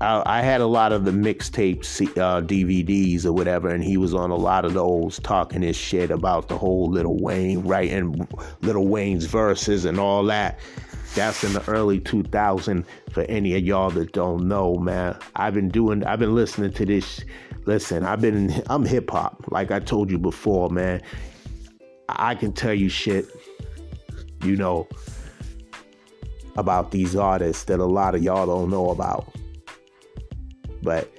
I, 0.01 0.23
I 0.27 0.43
had 0.43 0.61
a 0.61 0.67
lot 0.67 0.93
of 0.93 1.05
the 1.05 1.11
mixtapes, 1.11 2.03
uh, 2.19 2.43
DVDs 2.43 3.25
or 3.25 3.33
whatever, 3.33 3.71
and 3.71 3.83
he 3.83 3.97
was 3.97 4.13
on 4.13 4.31
a 4.31 4.37
lot 4.37 4.65
of 4.65 4.75
those 4.75 5.19
talking 5.21 5.63
his 5.63 5.77
shit 5.77 6.11
about 6.11 6.49
the 6.49 6.59
whole 6.59 6.91
Little 6.91 7.17
Wayne, 7.17 7.63
writing 7.63 8.29
Little 8.61 8.87
Wayne's 8.87 9.25
verses 9.25 9.87
and 9.87 9.99
all 9.99 10.23
that. 10.25 10.59
That's 11.17 11.43
in 11.45 11.55
the 11.55 11.65
early 11.67 11.99
2000s. 11.99 12.85
For 13.11 13.23
any 13.23 13.57
of 13.57 13.65
y'all 13.65 13.91
that 13.93 14.13
don't 14.13 14.47
know, 14.47 14.77
man, 14.77 15.17
I've 15.35 15.55
been 15.55 15.71
doing, 15.71 16.05
I've 16.05 16.19
been 16.19 16.35
listening 16.35 16.73
to 16.75 16.85
this. 16.85 17.25
Listen, 17.65 18.05
I've 18.05 18.21
been, 18.21 18.63
I'm 18.69 18.85
hip 18.85 19.11
hop, 19.11 19.43
like 19.51 19.71
I 19.71 19.81
told 19.81 20.11
you 20.11 20.19
before, 20.19 20.69
man. 20.69 21.01
I 22.11 22.35
can 22.35 22.53
tell 22.53 22.75
you 22.75 22.91
shit, 22.91 23.27
you 24.43 24.57
know, 24.57 24.87
about 26.57 26.91
these 26.91 27.17
artists 27.17 27.65
that 27.65 27.81
a 27.81 27.87
lot 27.87 28.15
of 28.15 28.23
y'all 28.23 28.47
don't 28.47 28.71
know 28.71 28.91
about. 28.91 29.35
But 30.83 31.11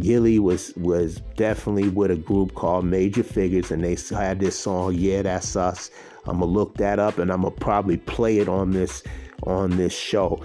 Gillie 0.00 0.40
was 0.40 0.74
was 0.76 1.20
definitely 1.36 1.88
with 1.88 2.10
a 2.10 2.16
group 2.16 2.54
called 2.54 2.84
Major 2.84 3.22
Figgas, 3.22 3.70
and 3.70 3.82
they 3.82 3.96
had 4.14 4.40
this 4.40 4.58
song, 4.58 4.94
"Yeah, 4.94 5.22
That's 5.22 5.56
Us." 5.56 5.90
I'm 6.26 6.40
gonna 6.40 6.52
look 6.52 6.76
that 6.76 6.98
up, 6.98 7.18
and 7.18 7.32
I'm 7.32 7.42
gonna 7.42 7.54
probably 7.54 7.96
play 7.96 8.38
it 8.38 8.48
on 8.48 8.72
this 8.72 9.02
on 9.44 9.76
this 9.76 9.92
show. 9.92 10.42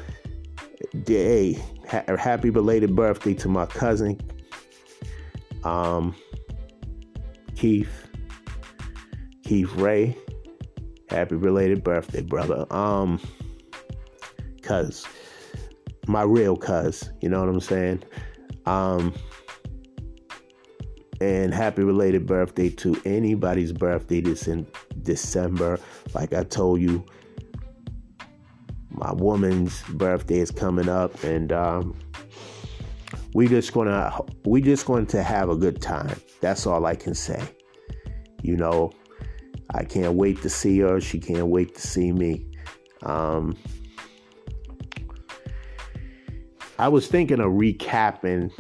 Hey, 1.06 1.62
ha- 1.88 2.18
happy 2.18 2.50
belated 2.50 2.96
birthday 2.96 3.34
to 3.36 3.50
my 3.50 3.66
cousin, 3.66 4.20
um, 5.64 6.16
Keith, 7.56 8.08
Keith 9.44 9.74
Ray. 9.76 10.18
Happy 11.10 11.36
belated 11.36 11.84
birthday, 11.84 12.22
brother. 12.22 12.66
Um, 12.72 13.20
cuz 14.62 15.06
my 16.08 16.24
real 16.24 16.58
cuz, 16.58 17.10
you 17.22 17.30
know 17.30 17.40
what 17.40 17.50
I'm 17.50 17.60
saying? 17.60 18.04
Um, 18.66 19.14
and 21.22 21.54
happy 21.54 21.84
related 21.84 22.26
birthday 22.26 22.70
to 22.70 23.00
anybody's 23.06 23.72
birthday 23.72 24.20
this 24.20 24.48
in 24.48 24.68
December. 25.04 25.80
Like 26.14 26.34
I 26.34 26.44
told 26.44 26.82
you, 26.82 27.06
my 28.94 29.12
woman's 29.14 29.82
birthday 29.90 30.40
is 30.40 30.52
coming 30.52 30.90
up, 30.90 31.24
and 31.24 31.52
um, 31.52 31.96
we 33.34 33.48
just 33.48 33.74
gonna 33.74 34.16
we 34.46 34.62
just 34.62 34.86
going 34.86 35.06
to 35.08 35.24
have 35.24 35.50
a 35.50 35.56
good 35.56 35.82
time. 35.82 36.20
That's 36.42 36.66
all 36.66 36.86
I 36.86 36.96
can 36.96 37.14
say. 37.14 37.42
You 38.42 38.58
know, 38.58 38.92
I 39.74 39.84
can't 39.84 40.14
wait 40.14 40.42
to 40.42 40.50
see 40.50 40.80
her. 40.80 41.00
She 41.02 41.20
can't 41.20 41.48
wait 41.48 41.76
to 41.76 41.82
see 41.82 42.12
me. 42.12 42.46
Um, 43.04 43.58
I 46.80 46.88
was 46.88 47.08
thinking 47.08 47.40
of 47.40 47.52
recapping 47.52 48.52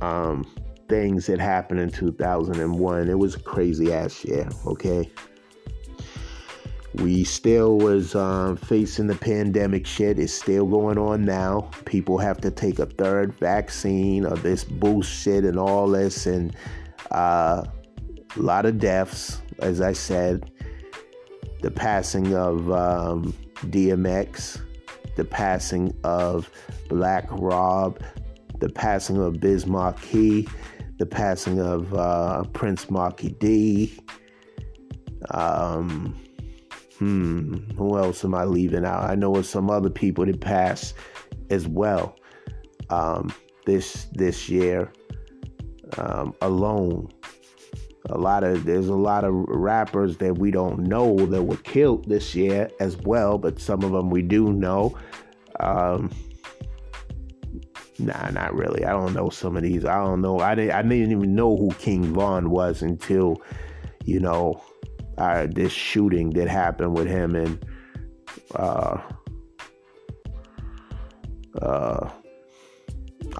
um, 0.00 0.44
things 0.88 1.26
that 1.26 1.40
happened 1.40 1.80
in 1.80 1.90
2001. 1.90 3.08
It 3.08 3.18
was 3.18 3.36
crazy 3.36 3.92
ass 3.92 4.24
year, 4.24 4.48
okay? 4.66 5.10
We 6.94 7.22
still 7.22 7.78
was 7.78 8.16
um, 8.16 8.56
facing 8.56 9.06
the 9.06 9.14
pandemic 9.14 9.86
shit. 9.86 10.18
It's 10.18 10.32
still 10.32 10.66
going 10.66 10.98
on 10.98 11.24
now. 11.24 11.70
People 11.84 12.18
have 12.18 12.40
to 12.40 12.50
take 12.50 12.80
a 12.80 12.86
third 12.86 13.32
vaccine 13.34 14.26
of 14.26 14.42
this 14.42 14.64
bullshit 14.64 15.44
and 15.44 15.56
all 15.56 15.86
this, 15.86 16.26
and 16.26 16.54
uh, 17.12 17.62
a 18.36 18.40
lot 18.40 18.66
of 18.66 18.78
deaths, 18.78 19.40
as 19.60 19.80
I 19.80 19.92
said. 19.92 20.50
The 21.62 21.70
passing 21.70 22.34
of 22.34 22.70
um, 22.72 23.34
DMX, 23.66 24.60
the 25.14 25.24
passing 25.24 25.94
of 26.02 26.50
Black 26.88 27.28
Rob, 27.30 28.02
the 28.58 28.68
passing 28.68 29.18
of 29.18 29.38
Biz 29.38 29.66
Markie, 29.66 30.48
the 30.98 31.06
passing 31.06 31.60
of 31.60 31.94
uh, 31.94 32.44
Prince 32.52 32.90
Markie 32.90 33.30
Dee. 33.38 33.96
Um, 35.30 36.18
hmm, 37.00 37.56
who 37.78 37.96
else 37.96 38.24
am 38.26 38.34
I 38.34 38.44
leaving 38.44 38.84
out? 38.84 39.02
I 39.02 39.14
know 39.14 39.34
of 39.34 39.46
some 39.46 39.70
other 39.70 39.88
people 39.88 40.26
that 40.26 40.40
passed 40.40 40.94
as 41.48 41.66
well 41.66 42.14
um, 42.90 43.32
this 43.64 44.06
this 44.12 44.48
year 44.48 44.92
um, 45.96 46.34
alone. 46.42 47.08
A 48.10 48.18
lot 48.18 48.44
of 48.44 48.64
there's 48.64 48.88
a 48.88 48.94
lot 48.94 49.24
of 49.24 49.32
rappers 49.32 50.18
that 50.18 50.36
we 50.36 50.50
don't 50.50 50.80
know 50.80 51.16
that 51.26 51.42
were 51.42 51.56
killed 51.56 52.06
this 52.06 52.34
year 52.34 52.70
as 52.80 52.98
well, 52.98 53.38
but 53.38 53.58
some 53.58 53.82
of 53.82 53.92
them 53.92 54.10
we 54.10 54.20
do 54.20 54.52
know. 54.52 54.96
Um, 55.58 56.10
Nah, 57.98 58.30
not 58.30 58.54
really. 58.54 58.86
I 58.86 58.92
don't 58.92 59.12
know 59.12 59.28
some 59.28 59.58
of 59.58 59.62
these. 59.62 59.84
I 59.84 59.98
don't 59.98 60.22
know. 60.22 60.40
I 60.40 60.54
didn't. 60.54 60.70
I 60.70 60.80
didn't 60.80 61.12
even 61.12 61.34
know 61.34 61.54
who 61.54 61.70
King 61.72 62.14
Von 62.14 62.48
was 62.48 62.80
until, 62.80 63.42
you 64.06 64.18
know, 64.18 64.62
uh, 65.20 65.46
this 65.50 65.72
shooting 65.72 66.30
that 66.30 66.48
happened 66.48 66.94
with 66.94 67.06
him 67.06 67.34
and, 67.34 67.64
uh, 68.54 68.98
uh, 71.60 72.10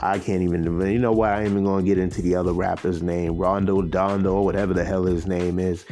I 0.02 0.18
can't 0.18 0.42
even. 0.42 0.64
You 0.80 0.98
know 0.98 1.12
what? 1.12 1.30
I 1.30 1.40
ain't 1.40 1.50
even 1.50 1.64
gonna 1.64 1.82
get 1.82 1.98
into 1.98 2.22
the 2.22 2.34
other 2.34 2.52
rapper's 2.52 3.02
name, 3.02 3.36
Rondo 3.36 3.82
Dondo, 3.82 4.32
or 4.32 4.44
whatever 4.44 4.72
the 4.72 4.84
hell 4.84 5.04
his 5.04 5.26
name 5.26 5.58
is. 5.58 5.84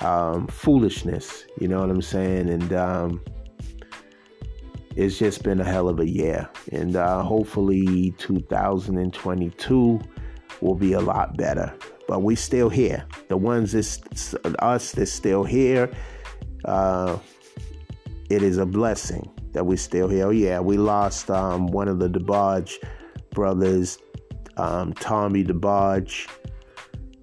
Um, 0.00 0.46
foolishness. 0.46 1.44
You 1.58 1.68
know 1.68 1.80
what 1.80 1.90
I'm 1.90 2.02
saying? 2.02 2.48
And 2.48 2.72
um, 2.72 3.20
it's 4.96 5.18
just 5.18 5.42
been 5.42 5.60
a 5.60 5.64
hell 5.64 5.88
of 5.88 6.00
a 6.00 6.08
year. 6.08 6.48
And 6.72 6.96
uh, 6.96 7.22
hopefully 7.22 8.14
2022 8.18 10.00
will 10.60 10.74
be 10.74 10.92
a 10.92 11.00
lot 11.00 11.36
better. 11.36 11.74
But 12.08 12.22
we 12.22 12.34
still 12.34 12.68
here. 12.68 13.06
The 13.28 13.36
ones 13.36 13.72
that's 13.72 14.34
us 14.58 14.92
that's 14.92 15.12
still 15.12 15.44
here, 15.44 15.92
uh, 16.64 17.18
it 18.30 18.42
is 18.42 18.58
a 18.58 18.66
blessing 18.66 19.30
that 19.52 19.64
we're 19.64 19.76
still 19.76 20.08
here. 20.08 20.26
Oh 20.26 20.30
yeah, 20.30 20.58
we 20.58 20.76
lost 20.76 21.30
um, 21.30 21.68
one 21.68 21.86
of 21.86 22.00
the 22.00 22.08
DeBarge 22.08 22.82
brothers, 23.30 23.98
um, 24.56 24.92
Tommy 24.94 25.44
DeBarge. 25.44 26.28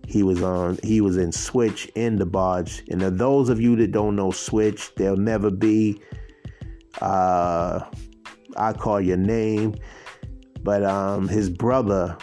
He 0.07 0.21
was 0.21 0.41
on. 0.43 0.77
He 0.83 1.01
was 1.01 1.17
in 1.17 1.31
Switch 1.31 1.87
in 1.95 2.17
DeBarge. 2.19 2.87
And 2.89 3.01
those 3.17 3.49
of 3.49 3.59
you 3.59 3.75
that 3.77 3.91
don't 3.91 4.15
know 4.15 4.31
Switch, 4.31 4.93
there'll 4.95 5.17
never 5.17 5.49
be 5.49 5.99
uh, 7.01 7.79
I 8.55 8.73
call 8.73 9.01
your 9.01 9.17
name. 9.17 9.75
But 10.61 10.83
um, 10.83 11.27
his 11.27 11.49
brother, 11.49 12.17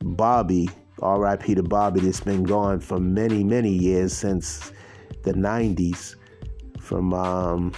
Bobby, 0.00 0.68
R.I.P. 1.02 1.54
to 1.54 1.62
Bobby, 1.62 2.00
that's 2.00 2.20
been 2.20 2.42
gone 2.42 2.80
for 2.80 2.98
many, 2.98 3.42
many 3.44 3.70
years 3.70 4.12
since 4.12 4.72
the 5.22 5.32
90s 5.32 6.16
from 6.78 7.14
um, 7.14 7.72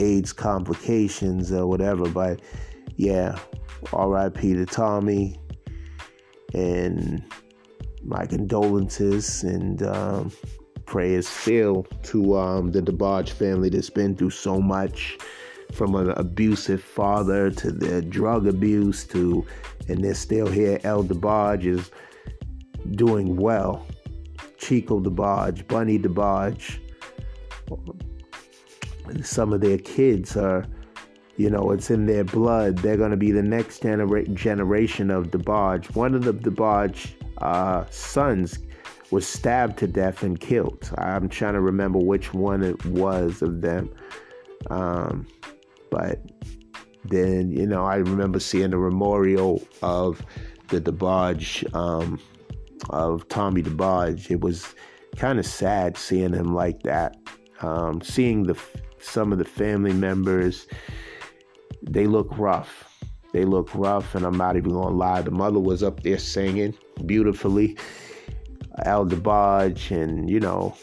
AIDS 0.00 0.32
complications 0.32 1.52
or 1.52 1.66
whatever. 1.66 2.08
But 2.08 2.40
yeah, 2.96 3.38
R.I.P. 3.92 4.54
to 4.54 4.66
Tommy. 4.66 5.38
And 6.54 7.22
my 8.02 8.24
condolences 8.24 9.42
and 9.42 9.82
um, 9.82 10.32
prayers 10.86 11.28
still 11.28 11.84
to 12.04 12.38
um, 12.38 12.70
the 12.70 12.80
DeBarge 12.80 13.30
family 13.30 13.68
that's 13.68 13.90
been 13.90 14.16
through 14.16 14.30
so 14.30 14.60
much 14.60 15.18
from 15.72 15.94
an 15.94 16.10
abusive 16.16 16.82
father 16.82 17.50
to 17.50 17.70
the 17.70 18.02
drug 18.02 18.46
abuse 18.46 19.04
to, 19.04 19.46
and 19.88 20.02
they're 20.02 20.14
still 20.14 20.46
here. 20.46 20.78
El 20.84 21.04
DeBarge 21.04 21.64
is 21.64 21.90
doing 22.92 23.36
well. 23.36 23.86
Chico 24.58 25.00
DeBarge, 25.00 25.66
Bunny 25.68 25.98
DeBarge, 25.98 26.78
some 29.22 29.52
of 29.52 29.60
their 29.60 29.78
kids 29.78 30.36
are 30.36 30.64
You 31.38 31.50
know, 31.50 31.70
it's 31.70 31.90
in 31.90 32.06
their 32.06 32.24
blood. 32.24 32.78
They're 32.78 32.96
going 32.96 33.10
to 33.10 33.16
be 33.16 33.30
the 33.30 33.42
next 33.42 33.82
genera- 33.82 34.26
generation 34.28 35.10
of 35.10 35.30
DeBarge. 35.30 35.94
One 35.94 36.14
of 36.14 36.24
the 36.24 36.32
DeBarge 36.32 37.12
uh, 37.38 37.84
sons 37.90 38.58
was 39.10 39.26
stabbed 39.26 39.78
to 39.78 39.86
death 39.86 40.22
and 40.22 40.40
killed. 40.40 40.90
I'm 40.96 41.28
trying 41.28 41.52
to 41.52 41.60
remember 41.60 41.98
which 41.98 42.32
one 42.32 42.62
it 42.62 42.82
was 42.86 43.42
of 43.42 43.60
them. 43.60 43.90
Um, 44.70 45.26
but 45.96 46.20
then, 47.06 47.50
you 47.50 47.66
know, 47.66 47.86
I 47.86 47.96
remember 47.96 48.38
seeing 48.38 48.70
the 48.70 48.76
memorial 48.76 49.62
of 49.80 50.22
the 50.68 50.78
DeBarge, 50.78 51.74
um, 51.74 52.20
of 52.90 53.26
Tommy 53.28 53.62
DeBarge. 53.62 54.30
It 54.30 54.42
was 54.42 54.74
kind 55.16 55.38
of 55.38 55.46
sad 55.46 55.96
seeing 55.96 56.34
him 56.34 56.54
like 56.54 56.82
that. 56.82 57.16
Um, 57.62 58.02
seeing 58.02 58.42
the 58.42 58.60
some 59.00 59.32
of 59.32 59.38
the 59.38 59.46
family 59.46 59.94
members, 59.94 60.66
they 61.82 62.06
look 62.06 62.28
rough. 62.36 62.92
They 63.32 63.46
look 63.46 63.74
rough, 63.74 64.14
and 64.14 64.26
I'm 64.26 64.36
not 64.36 64.56
even 64.56 64.72
gonna 64.72 64.94
lie. 64.94 65.22
The 65.22 65.30
mother 65.30 65.60
was 65.60 65.82
up 65.82 66.02
there 66.02 66.18
singing 66.18 66.74
beautifully, 67.06 67.78
Al 68.84 69.06
DeBarge, 69.06 69.90
and 69.90 70.28
you 70.28 70.40
know, 70.40 70.74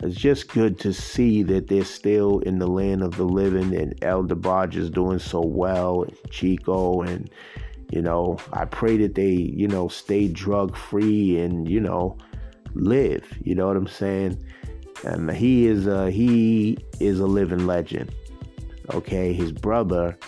it's 0.00 0.16
just 0.16 0.48
good 0.48 0.78
to 0.80 0.92
see 0.92 1.42
that 1.42 1.68
they're 1.68 1.84
still 1.84 2.38
in 2.40 2.58
the 2.58 2.66
land 2.66 3.02
of 3.02 3.16
the 3.16 3.24
living, 3.24 3.74
and 3.74 3.94
El 4.02 4.24
DeBarge 4.24 4.76
is 4.76 4.90
doing 4.90 5.18
so 5.18 5.40
well, 5.40 6.02
and 6.02 6.16
Chico, 6.30 7.02
and 7.02 7.30
you 7.90 8.00
know, 8.00 8.38
I 8.52 8.64
pray 8.64 8.96
that 8.98 9.14
they, 9.14 9.32
you 9.32 9.68
know, 9.68 9.88
stay 9.88 10.28
drug 10.28 10.76
free 10.76 11.38
and 11.38 11.68
you 11.68 11.80
know, 11.80 12.16
live. 12.74 13.38
You 13.42 13.54
know 13.54 13.66
what 13.66 13.76
I'm 13.76 13.86
saying? 13.86 14.42
And 15.04 15.30
he 15.30 15.66
is 15.66 15.86
a 15.86 16.10
he 16.10 16.78
is 17.00 17.20
a 17.20 17.26
living 17.26 17.66
legend. 17.66 18.14
Okay, 18.94 19.32
his 19.32 19.52
brother 19.52 20.18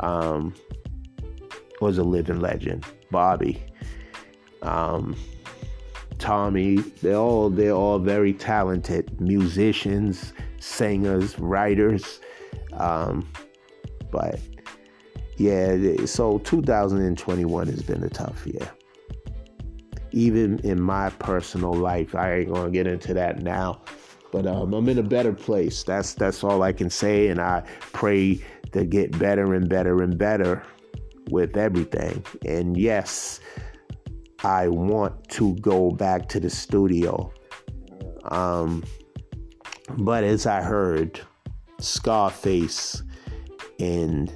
um, 0.00 0.54
was 1.80 1.98
a 1.98 2.04
living 2.04 2.40
legend, 2.40 2.84
Bobby. 3.10 3.62
Um, 4.62 5.16
Tommy, 6.20 6.76
they're 6.76 7.16
all 7.16 7.50
they're 7.50 7.72
all 7.72 7.98
very 7.98 8.32
talented 8.32 9.20
musicians, 9.20 10.32
singers, 10.58 11.38
writers. 11.38 12.20
Um, 12.74 13.28
but 14.10 14.38
yeah, 15.36 16.04
so 16.04 16.38
2021 16.38 17.66
has 17.66 17.82
been 17.82 18.04
a 18.04 18.08
tough 18.08 18.46
year 18.46 18.70
even 20.12 20.58
in 20.60 20.80
my 20.80 21.10
personal 21.10 21.72
life. 21.72 22.14
I 22.14 22.38
ain't 22.38 22.52
gonna 22.52 22.70
get 22.70 22.86
into 22.86 23.14
that 23.14 23.42
now, 23.42 23.80
but 24.32 24.46
um, 24.46 24.72
I'm 24.72 24.88
in 24.88 24.98
a 24.98 25.02
better 25.02 25.32
place. 25.32 25.82
That's 25.82 26.14
that's 26.14 26.44
all 26.44 26.62
I 26.62 26.72
can 26.72 26.90
say, 26.90 27.28
and 27.28 27.40
I 27.40 27.62
pray 27.92 28.40
to 28.72 28.84
get 28.84 29.18
better 29.18 29.54
and 29.54 29.68
better 29.68 30.02
and 30.02 30.16
better 30.16 30.62
with 31.30 31.56
everything. 31.56 32.24
And 32.46 32.76
yes, 32.76 33.40
I 34.42 34.68
want 34.68 35.28
to 35.30 35.54
go 35.56 35.90
back 35.90 36.28
to 36.30 36.40
the 36.40 36.50
studio. 36.50 37.32
Um, 38.24 38.84
but 39.98 40.24
as 40.24 40.46
I 40.46 40.62
heard, 40.62 41.20
Scarface 41.78 43.02
and 43.78 44.32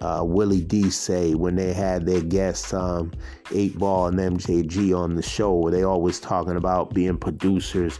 uh, 0.00 0.22
Willie 0.24 0.62
D 0.62 0.90
say 0.90 1.34
when 1.34 1.56
they 1.56 1.72
had 1.72 2.06
their 2.06 2.22
guests, 2.22 2.72
um, 2.72 3.12
8 3.52 3.78
Ball 3.78 4.06
and 4.06 4.18
MJG 4.18 4.96
on 4.96 5.16
the 5.16 5.22
show. 5.22 5.68
They 5.70 5.82
always 5.82 6.20
talking 6.20 6.56
about 6.56 6.94
being 6.94 7.18
producers 7.18 7.98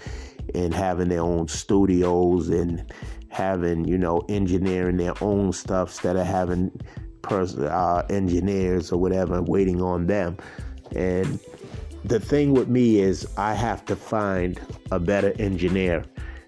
and 0.54 0.72
having 0.74 1.08
their 1.08 1.22
own 1.22 1.48
studios 1.48 2.48
and 2.48 2.90
having, 3.28 3.84
you 3.84 3.98
know, 3.98 4.22
engineering 4.28 4.96
their 4.96 5.14
own 5.22 5.52
stuff 5.52 5.90
instead 5.90 6.16
of 6.16 6.26
having 6.26 6.70
pers- 7.22 7.58
uh, 7.58 8.06
engineers 8.10 8.92
or 8.92 9.00
whatever 9.00 9.42
waiting 9.42 9.80
on 9.82 10.06
them. 10.06 10.36
And 10.94 11.38
the 12.05 12.20
thing 12.20 12.53
with 12.53 12.68
me 12.68 13.00
is 13.00 13.26
I 13.37 13.55
have 13.55 13.85
to 13.87 13.96
find 13.96 14.61
a 14.90 14.98
better 14.98 15.35
engineer. 15.38 16.05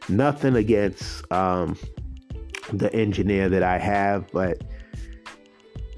Nothing 0.09 0.57
against 0.57 1.31
um, 1.33 1.77
the 2.73 2.93
engineer 2.95 3.49
that 3.49 3.63
I 3.63 3.79
have, 3.79 4.31
but 4.33 4.63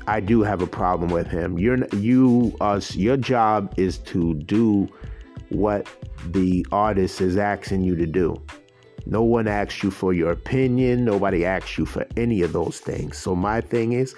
I 0.06 0.20
do 0.20 0.42
have 0.42 0.60
a 0.60 0.66
problem 0.66 1.10
with 1.10 1.26
him. 1.26 1.58
You're 1.58 1.86
you 1.94 2.54
us 2.60 2.94
your 2.94 3.16
job 3.16 3.72
is 3.78 3.98
to 3.98 4.34
do 4.34 4.88
what 5.48 5.88
the 6.32 6.66
artist 6.72 7.20
is 7.20 7.36
asking 7.36 7.84
you 7.84 7.96
to 7.96 8.06
do. 8.06 8.42
No 9.06 9.22
one 9.22 9.46
asks 9.46 9.82
you 9.82 9.90
for 9.90 10.12
your 10.12 10.32
opinion, 10.32 11.04
nobody 11.04 11.44
asks 11.44 11.78
you 11.78 11.86
for 11.86 12.06
any 12.16 12.42
of 12.42 12.52
those 12.52 12.80
things. 12.80 13.18
So 13.18 13.34
my 13.34 13.60
thing 13.60 13.92
is 13.92 14.14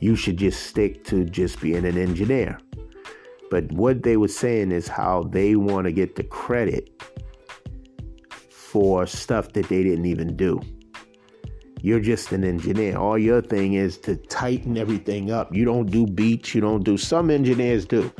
you 0.00 0.16
should 0.16 0.38
just 0.38 0.66
stick 0.66 1.04
to 1.04 1.24
just 1.24 1.60
being 1.60 1.84
an 1.84 1.98
engineer. 1.98 2.58
But 3.50 3.70
what 3.72 4.02
they 4.04 4.16
were 4.16 4.28
saying 4.28 4.72
is 4.72 4.86
how 4.86 5.24
they 5.24 5.56
want 5.56 5.86
to 5.86 5.92
get 5.92 6.16
the 6.16 6.24
credit 6.24 7.02
for 8.50 9.06
stuff 9.06 9.52
that 9.54 9.68
they 9.68 9.82
didn't 9.82 10.06
even 10.06 10.36
do. 10.36 10.60
You're 11.82 12.00
just 12.00 12.30
an 12.32 12.44
engineer. 12.44 12.96
All 12.96 13.18
your 13.18 13.40
thing 13.42 13.74
is 13.74 13.98
to 13.98 14.16
tighten 14.16 14.76
everything 14.76 15.30
up. 15.30 15.54
You 15.54 15.64
don't 15.64 15.90
do 15.90 16.06
beats, 16.06 16.54
you 16.54 16.60
don't 16.60 16.84
do 16.84 16.96
some 16.96 17.30
engineers 17.30 17.86
do. 17.86 18.12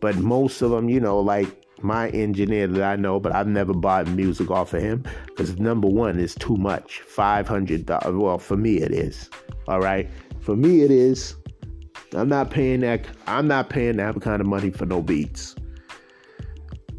But 0.00 0.16
most 0.16 0.62
of 0.62 0.70
them, 0.70 0.88
you 0.88 1.00
know, 1.00 1.18
like 1.18 1.64
my 1.82 2.10
engineer 2.10 2.66
that 2.66 2.82
I 2.82 2.96
know, 2.96 3.18
but 3.18 3.34
I've 3.34 3.46
never 3.46 3.72
bought 3.72 4.08
music 4.08 4.50
off 4.50 4.74
of 4.74 4.82
him 4.82 5.04
because 5.26 5.58
number 5.58 5.88
one 5.88 6.18
is 6.18 6.34
too 6.34 6.56
much. 6.56 7.00
Five 7.00 7.48
hundred 7.48 7.86
dollars. 7.86 8.14
Well, 8.14 8.38
for 8.38 8.56
me 8.56 8.78
it 8.78 8.92
is. 8.92 9.30
All 9.66 9.80
right. 9.80 10.08
For 10.40 10.54
me 10.54 10.82
it 10.82 10.90
is. 10.90 11.34
I'm 12.14 12.28
not 12.28 12.50
paying 12.50 12.80
that. 12.80 13.06
I'm 13.26 13.46
not 13.46 13.68
paying 13.68 13.96
that 13.96 14.20
kind 14.20 14.40
of 14.40 14.46
money 14.46 14.70
for 14.70 14.86
no 14.86 15.02
beats. 15.02 15.54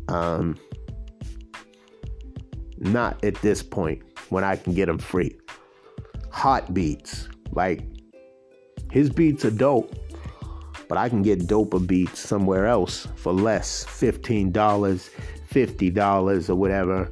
Um, 0.08 0.58
not 2.78 3.24
at 3.24 3.36
this 3.36 3.62
point 3.62 4.02
when 4.30 4.43
I 4.43 4.56
can 4.56 4.74
get 4.74 4.86
them 4.86 4.98
free 4.98 5.36
hot 6.32 6.74
beats. 6.74 7.28
Like 7.52 7.84
his 8.91 9.10
beats 9.10 9.43
are 9.45 9.52
dope, 9.52 9.93
but 10.88 10.98
I 10.98 11.10
can 11.10 11.22
get 11.22 11.48
doper 11.48 11.86
beats 11.86 12.19
somewhere 12.19 12.67
else 12.67 13.08
for 13.15 13.34
less 13.34 13.86
$15, 13.86 14.52
$50 14.52 16.50
or 16.50 16.56
whatever. 16.56 17.12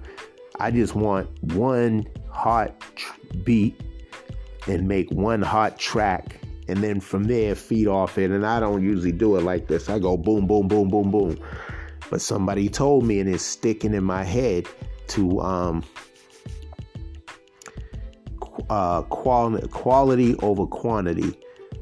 I 0.59 0.71
just 0.71 0.95
want 0.95 1.29
one 1.53 2.07
hot 2.29 2.79
tr- 2.95 3.13
beat 3.43 3.79
and 4.67 4.87
make 4.87 5.11
one 5.11 5.41
hot 5.41 5.77
track 5.77 6.39
and 6.67 6.83
then 6.83 6.99
from 6.99 7.25
there 7.25 7.55
feed 7.55 7.87
off 7.87 8.17
it. 8.17 8.31
And 8.31 8.45
I 8.45 8.59
don't 8.59 8.83
usually 8.83 9.11
do 9.11 9.35
it 9.37 9.43
like 9.43 9.67
this. 9.67 9.89
I 9.89 9.99
go 9.99 10.17
boom, 10.17 10.47
boom, 10.47 10.67
boom, 10.67 10.89
boom, 10.89 11.11
boom. 11.11 11.39
But 12.09 12.21
somebody 12.21 12.69
told 12.69 13.05
me 13.05 13.19
and 13.19 13.29
it's 13.29 13.43
sticking 13.43 13.93
in 13.93 14.03
my 14.03 14.23
head 14.23 14.67
to 15.07 15.39
um, 15.41 15.83
uh, 18.69 19.01
quality 19.03 19.67
quality 19.69 20.35
over 20.37 20.65
quantity. 20.65 21.37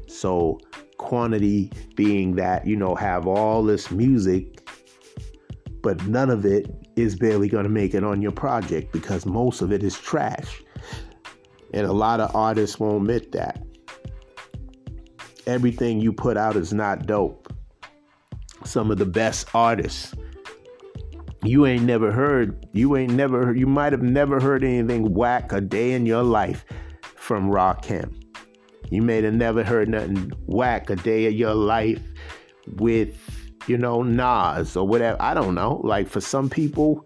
So 0.06 0.60
quantity 0.98 1.70
being 1.94 2.36
that 2.36 2.66
you 2.66 2.76
know 2.76 2.94
have 2.94 3.26
all 3.26 3.62
this 3.62 3.90
music, 3.90 4.68
but 5.82 6.04
none 6.06 6.30
of 6.30 6.44
it 6.44 6.88
is 6.96 7.14
barely 7.14 7.48
going 7.48 7.64
to 7.64 7.70
make 7.70 7.94
it 7.94 8.02
on 8.02 8.22
your 8.22 8.32
project 8.32 8.92
because 8.92 9.26
most 9.26 9.60
of 9.60 9.72
it 9.72 9.82
is 9.82 9.98
trash, 9.98 10.62
and 11.72 11.86
a 11.86 11.92
lot 11.92 12.20
of 12.20 12.34
artists 12.34 12.78
won't 12.80 13.02
admit 13.02 13.32
that. 13.32 13.65
Everything 15.46 16.00
you 16.00 16.12
put 16.12 16.36
out 16.36 16.56
is 16.56 16.72
not 16.72 17.06
dope. 17.06 17.52
Some 18.64 18.90
of 18.90 18.98
the 18.98 19.06
best 19.06 19.48
artists 19.54 20.14
you 21.46 21.66
ain't 21.66 21.84
never 21.84 22.10
heard, 22.10 22.66
you 22.72 22.96
ain't 22.96 23.12
never, 23.12 23.54
you 23.54 23.66
might 23.66 23.92
have 23.92 24.02
never 24.02 24.40
heard 24.40 24.64
anything 24.64 25.14
whack 25.14 25.52
a 25.52 25.60
day 25.60 25.92
in 25.92 26.06
your 26.06 26.22
life 26.22 26.64
from 27.14 27.50
Rakim. 27.50 28.12
You 28.90 29.02
may 29.02 29.22
have 29.22 29.34
never 29.34 29.62
heard 29.62 29.88
nothing 29.88 30.32
whack 30.46 30.90
a 30.90 30.96
day 30.96 31.26
of 31.26 31.34
your 31.34 31.54
life 31.54 32.02
with, 32.66 33.16
you 33.66 33.78
know, 33.78 34.02
Nas 34.02 34.76
or 34.76 34.86
whatever. 34.86 35.20
I 35.20 35.34
don't 35.34 35.54
know. 35.54 35.80
Like 35.84 36.08
for 36.08 36.20
some 36.20 36.48
people, 36.48 37.04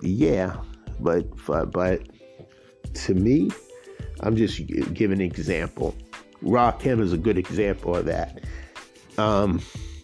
yeah, 0.00 0.56
but 1.00 1.38
for, 1.38 1.66
but 1.66 2.02
to 2.94 3.14
me, 3.14 3.50
I'm 4.20 4.36
just 4.36 4.60
giving 4.94 5.20
an 5.20 5.26
example. 5.26 5.94
Rakim 6.46 7.00
is 7.00 7.12
a 7.12 7.18
good 7.18 7.38
example 7.38 7.94
of 7.96 8.06
that. 8.06 8.44
Um, 9.18 9.60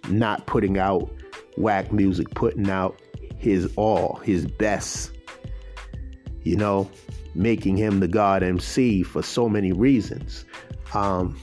not 0.08 0.46
putting 0.46 0.78
out 0.78 1.10
whack 1.56 1.92
music, 1.92 2.30
putting 2.30 2.68
out 2.68 3.00
his 3.36 3.72
all, 3.76 4.16
his 4.16 4.46
best. 4.46 5.12
You 6.42 6.56
know, 6.56 6.90
making 7.34 7.76
him 7.76 8.00
the 8.00 8.08
God 8.08 8.42
MC 8.42 9.02
for 9.04 9.22
so 9.22 9.48
many 9.48 9.72
reasons. 9.72 10.44
Um, 10.92 11.40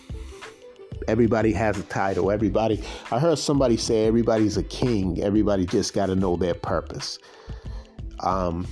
everybody 1.07 1.53
has 1.53 1.79
a 1.79 1.83
title. 1.83 2.31
Everybody, 2.31 2.83
I 3.11 3.19
heard 3.19 3.39
somebody 3.39 3.77
say 3.77 4.05
everybody's 4.05 4.57
a 4.57 4.63
king. 4.63 5.21
Everybody 5.21 5.65
just 5.65 5.93
got 5.93 6.07
to 6.07 6.15
know 6.15 6.35
their 6.35 6.53
purpose. 6.53 7.17
Um, 8.19 8.67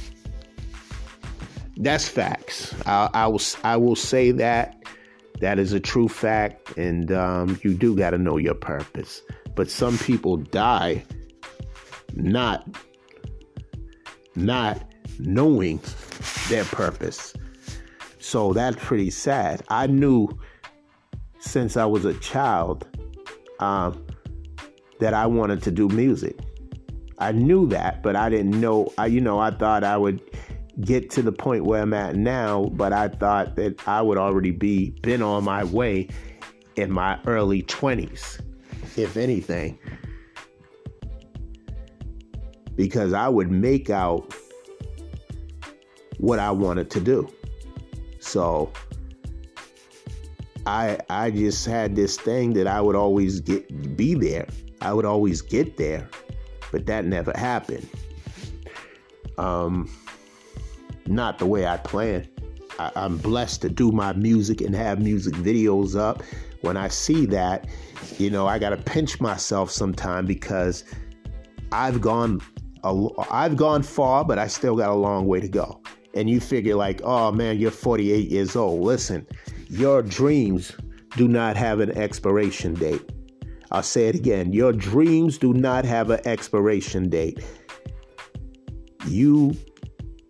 that's 1.78 2.08
facts. 2.08 2.76
I, 2.86 3.10
I 3.14 3.28
will 3.28 3.42
I 3.64 3.78
will 3.78 3.96
say 3.96 4.32
that 4.32 4.77
That 5.40 5.60
is 5.60 5.74
a 5.74 5.80
true 5.80 6.08
fact, 6.08 6.78
and 6.78 7.12
um, 7.12 7.60
you 7.64 7.74
do 7.74 7.96
got 7.96 8.12
to 8.12 8.18
know 8.18 8.38
your 8.38 8.56
purpose. 8.56 9.22
But 9.56 9.70
some 9.70 9.98
people 9.98 10.38
die 10.38 11.04
not 12.14 12.68
not 14.36 14.84
knowing 15.20 15.80
their 16.50 16.64
purpose. 16.66 17.34
So 18.20 18.54
that's 18.54 18.78
pretty 18.80 19.10
sad. 19.10 19.64
I 19.70 19.88
knew 19.88 20.30
since 21.40 21.78
I 21.78 21.86
was 21.86 22.06
a 22.06 22.14
child 22.16 22.86
um, 23.60 24.06
that 25.00 25.14
I 25.14 25.26
wanted 25.26 25.64
to 25.64 25.72
do 25.72 25.88
music. 25.90 26.38
I 27.20 27.32
knew 27.32 27.68
that, 27.70 28.04
but 28.04 28.16
I 28.16 28.30
didn't 28.30 28.60
know. 28.60 28.92
I, 28.98 29.08
you 29.08 29.22
know, 29.22 29.40
I 29.40 29.52
thought 29.52 29.84
I 29.84 29.98
would 29.98 30.22
get 30.82 31.10
to 31.12 31.22
the 31.22 31.32
point 31.32 31.66
where 31.66 31.82
I'm 31.82 31.94
at 31.94 32.16
now, 32.16 32.66
but 32.74 32.94
I 32.94 33.08
thought 33.08 33.56
that 33.56 33.88
I 33.88 34.02
would 34.02 34.18
already 34.18 34.52
be 34.52 34.92
been 35.02 35.22
on 35.22 35.44
my 35.44 35.64
way 35.64 36.10
in 36.76 36.92
my 36.92 37.20
early 37.26 37.64
20s, 37.64 38.42
if 38.96 39.18
anything. 39.18 39.80
Because 42.76 43.14
I 43.14 43.28
would 43.28 43.52
make 43.52 43.90
out 43.90 44.36
what 46.20 46.38
I 46.38 46.52
wanted 46.52 46.92
to 46.92 47.00
do. 47.00 47.28
So 48.20 48.72
I 50.68 51.00
I 51.10 51.32
just 51.32 51.66
had 51.66 51.96
this 51.96 52.18
thing 52.18 52.54
that 52.54 52.68
I 52.68 52.82
would 52.82 52.96
always 52.96 53.40
get 53.40 53.96
be 53.98 54.14
there. 54.14 54.48
I 54.82 54.94
would 54.94 55.06
always 55.06 55.42
get 55.42 55.78
there, 55.78 56.08
but 56.72 56.86
that 56.86 57.06
never 57.06 57.32
happened. 57.36 57.90
Um 59.40 59.90
not 61.10 61.40
the 61.40 61.46
way 61.46 61.68
I 61.68 61.78
planned. 61.78 62.30
I, 62.80 62.92
I'm 62.96 63.18
blessed 63.18 63.62
to 63.64 63.70
do 63.70 63.92
my 63.92 64.14
music 64.14 64.62
and 64.62 64.76
have 64.76 65.02
music 65.02 65.34
videos 65.36 65.98
up. 65.98 66.24
When 66.62 66.78
I 66.78 66.88
see 66.88 67.26
that, 67.28 67.68
you 68.18 68.30
know, 68.30 68.48
I 68.48 68.60
got 68.60 68.70
to 68.70 68.78
pinch 68.78 69.20
myself 69.22 69.72
sometime 69.72 70.26
because 70.26 70.84
I've 71.72 72.02
gone 72.02 72.42
I've 72.84 73.58
gone 73.58 73.84
far, 73.84 74.24
but 74.24 74.40
I 74.40 74.48
still 74.48 74.76
got 74.76 74.90
a 74.90 74.96
long 74.96 75.26
way 75.28 75.40
to 75.40 75.48
go. 75.48 75.82
And 76.14 76.30
you 76.30 76.40
figure 76.40 76.76
like, 76.76 77.02
oh 77.04 77.32
man, 77.32 77.58
you're 77.58 77.72
48 77.72 78.30
years 78.30 78.56
old. 78.56 78.82
Listen, 78.82 79.28
your 79.70 80.02
dreams 80.02 80.72
do 81.16 81.28
not 81.28 81.58
have 81.58 81.80
an 81.80 81.92
expiration 81.98 82.74
date. 82.76 83.12
I'll 83.72 83.84
say 83.84 84.08
it 84.08 84.16
again. 84.16 84.54
Your 84.54 84.72
dreams 84.72 85.38
do 85.38 85.54
not 85.54 85.84
have 85.84 86.10
an 86.10 86.26
expiration 86.26 87.10
date. 87.10 87.44
You 89.06 89.56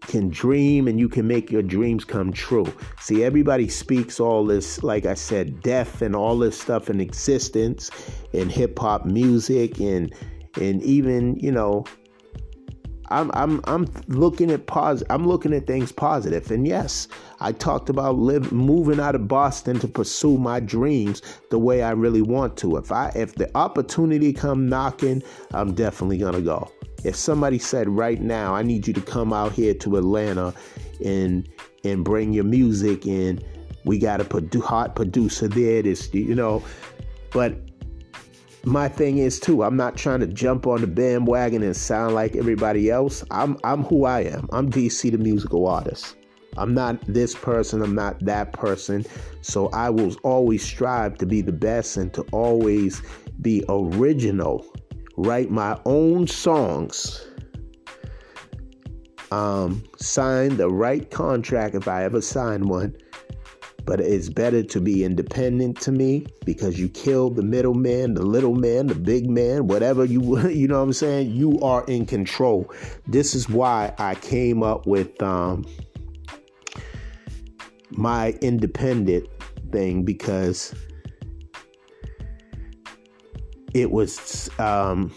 can 0.08 0.30
dream 0.30 0.88
and 0.88 1.00
you 1.00 1.10
can 1.10 1.28
make 1.28 1.52
your 1.52 1.62
dreams 1.62 2.04
come 2.04 2.32
true. 2.32 2.72
See, 3.00 3.24
everybody 3.24 3.67
speaks 3.67 4.20
all 4.20 4.46
this, 4.46 4.82
like 4.84 5.06
I 5.06 5.13
said, 5.13 5.62
death 5.62 6.02
and 6.02 6.15
all 6.15 6.38
this 6.38 6.60
stuff 6.60 6.89
in 6.89 7.00
existence 7.00 7.91
in 8.34 8.50
hip 8.50 8.80
hop 8.80 9.06
music 9.06 9.80
and 9.80 10.13
and 10.60 10.82
even, 10.82 11.36
you 11.38 11.52
know, 11.52 11.86
I'm 13.10 13.32
I'm 13.34 13.62
I'm 13.65 13.88
looking 14.08 14.52
at 14.52 14.67
pos 14.67 15.04
I'm 15.10 15.28
looking 15.28 15.54
at 15.54 15.67
things 15.67 15.91
positive. 15.91 16.52
And 16.52 16.67
yes, 16.67 17.08
I 17.39 17.52
talked 17.52 17.89
about 17.89 18.17
live 18.17 18.52
moving 18.52 19.00
out 19.00 19.15
of 19.15 19.28
Boston 19.28 19.80
to 19.80 19.88
pursue 19.88 20.38
my 20.38 20.60
dreams 20.60 21.22
the 21.50 21.60
way 21.60 21.84
I 21.84 21.91
really 21.91 22.22
want 22.22 22.58
to. 22.58 22.78
If 22.78 22.91
I 22.91 23.12
if 23.15 23.36
the 23.36 23.56
opportunity 23.56 24.34
come 24.34 24.67
knocking, 24.67 25.24
I'm 25.52 25.74
definitely 25.74 26.17
gonna 26.17 26.41
go. 26.41 26.70
If 27.03 27.15
somebody 27.15 27.60
said 27.60 27.89
right 27.89 28.21
now, 28.21 28.55
I 28.55 28.63
need 28.63 28.88
you 28.88 28.93
to 28.93 29.01
come 29.01 29.31
out 29.33 29.53
here 29.53 29.73
to 29.75 29.97
Atlanta 29.97 30.53
and 31.03 31.47
and 31.83 32.03
bring 32.03 32.33
your 32.33 32.43
music 32.43 33.05
in, 33.05 33.41
we 33.86 33.97
got 33.97 34.19
a 34.19 34.25
produ- 34.25 34.62
hot 34.62 34.95
producer 34.95 35.47
there. 35.47 35.81
This, 35.83 36.13
you 36.13 36.36
know, 36.36 36.63
but 37.31 37.55
my 38.65 38.89
thing 38.89 39.19
is 39.19 39.39
too. 39.39 39.63
I'm 39.63 39.77
not 39.77 39.95
trying 39.95 40.19
to 40.19 40.27
jump 40.27 40.67
on 40.67 40.81
the 40.81 40.88
bandwagon 40.88 41.63
and 41.63 41.75
sound 41.75 42.15
like 42.15 42.36
everybody 42.36 42.89
else. 42.89 43.23
I'm 43.31 43.57
I'm 43.63 43.83
who 43.83 44.05
I 44.05 44.21
am. 44.21 44.49
I'm 44.51 44.69
DC 44.71 45.12
the 45.12 45.17
musical 45.17 45.67
artist. 45.67 46.15
I'm 46.57 46.73
not 46.73 46.99
this 47.05 47.36
person, 47.36 47.81
I'm 47.81 47.95
not 47.95 48.19
that 48.25 48.51
person. 48.53 49.05
So 49.41 49.69
I 49.69 49.89
will 49.89 50.15
always 50.23 50.63
strive 50.63 51.17
to 51.19 51.25
be 51.25 51.41
the 51.41 51.51
best 51.51 51.97
and 51.97 52.12
to 52.13 52.23
always 52.31 53.01
be 53.41 53.63
original 53.69 54.65
write 55.17 55.49
my 55.49 55.77
own 55.86 56.27
songs, 56.27 57.25
um, 59.32 59.84
sign 59.97 60.56
the 60.58 60.69
right 60.69 61.10
contract 61.10 61.75
if 61.75 61.88
I 61.88 62.03
ever 62.06 62.21
sign 62.21 62.67
one. 62.67 62.95
But 63.84 64.01
it's 64.01 64.27
better 64.27 64.63
to 64.63 64.82
be 64.82 65.06
independent 65.06 65.80
to 65.82 65.93
me 65.93 66.27
because 66.45 66.77
you 66.77 66.89
kill 66.89 67.30
the 67.30 67.41
middleman, 67.41 68.15
the 68.15 68.21
little 68.21 68.53
man, 68.53 68.88
the 68.88 68.95
big 68.95 69.30
man, 69.30 69.67
whatever 69.67 70.03
you 70.03 70.21
you 70.49 70.67
know 70.67 70.80
what 70.80 70.84
I'm 70.84 70.93
saying. 70.93 71.32
You 71.32 71.60
are 71.62 71.86
in 71.86 72.06
control. 72.06 72.71
This 73.08 73.34
is 73.34 73.47
why 73.47 73.93
I 73.97 74.15
came 74.15 74.62
up 74.62 74.86
with 74.86 75.21
um, 75.23 75.65
my 77.91 78.32
independent 78.41 79.27
thing 79.71 80.03
because 80.03 80.75
it 83.73 83.91
was 83.91 84.49
um, 84.60 85.12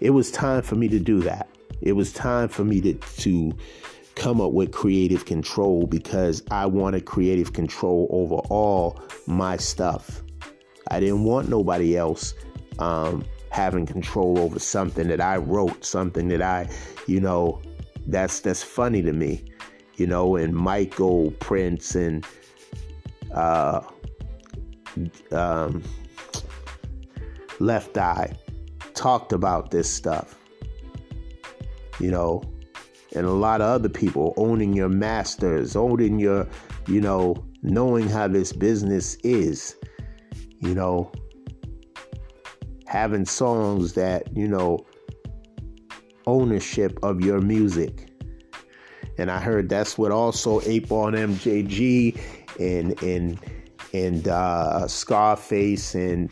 it 0.00 0.10
was 0.10 0.30
time 0.30 0.62
for 0.62 0.76
me 0.76 0.88
to 0.88 0.98
do 0.98 1.20
that. 1.20 1.48
It 1.80 1.92
was 1.92 2.12
time 2.12 2.48
for 2.48 2.64
me 2.64 2.80
to 2.82 2.94
to 2.94 3.52
come 4.14 4.40
up 4.40 4.52
with 4.52 4.72
creative 4.72 5.26
control 5.26 5.86
because 5.86 6.42
I 6.50 6.66
wanted 6.66 7.04
creative 7.04 7.52
control 7.52 8.08
over 8.10 8.36
all 8.48 9.00
my 9.26 9.56
stuff. 9.56 10.22
I 10.90 11.00
didn't 11.00 11.24
want 11.24 11.48
nobody 11.48 11.96
else 11.96 12.34
um, 12.78 13.24
having 13.50 13.86
control 13.86 14.38
over 14.38 14.58
something 14.58 15.08
that 15.08 15.20
I 15.20 15.36
wrote, 15.36 15.84
something 15.84 16.28
that 16.28 16.42
I, 16.42 16.68
you 17.06 17.20
know, 17.20 17.60
that's 18.06 18.40
that's 18.40 18.62
funny 18.62 19.02
to 19.02 19.12
me, 19.12 19.44
you 19.96 20.06
know. 20.06 20.36
And 20.36 20.54
Michael 20.54 21.32
Prince 21.32 21.94
and 21.94 22.24
uh, 23.34 23.82
um, 25.32 25.82
Left 27.60 27.96
Eye 27.96 28.34
talked 28.94 29.32
about 29.32 29.70
this 29.70 29.88
stuff. 29.88 30.38
You 31.98 32.10
know, 32.10 32.42
and 33.14 33.26
a 33.26 33.30
lot 33.30 33.60
of 33.60 33.68
other 33.68 33.88
people 33.88 34.34
owning 34.36 34.74
your 34.74 34.90
masters, 34.90 35.74
owning 35.74 36.18
your, 36.18 36.46
you 36.86 37.00
know, 37.00 37.34
knowing 37.62 38.08
how 38.08 38.28
this 38.28 38.52
business 38.52 39.16
is, 39.24 39.74
you 40.60 40.74
know, 40.74 41.10
having 42.86 43.24
songs 43.24 43.94
that, 43.94 44.34
you 44.36 44.46
know, 44.46 44.84
ownership 46.26 46.98
of 47.02 47.20
your 47.20 47.40
music. 47.40 48.10
And 49.18 49.30
I 49.30 49.38
heard 49.38 49.70
that's 49.70 49.96
what 49.96 50.12
also 50.12 50.60
8Ball 50.60 51.16
MJG 51.16 52.20
and 52.60 53.02
and 53.02 53.40
and 53.94 54.28
uh, 54.28 54.86
Scarface 54.86 55.94
and 55.94 56.30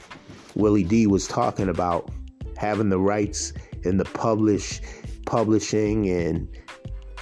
Willie 0.54 0.84
D 0.84 1.06
was 1.06 1.26
talking 1.26 1.68
about 1.68 2.10
having 2.56 2.88
the 2.88 2.98
rights 2.98 3.52
in 3.82 3.96
the 3.96 4.04
publish 4.04 4.80
publishing 5.26 6.08
and 6.08 6.48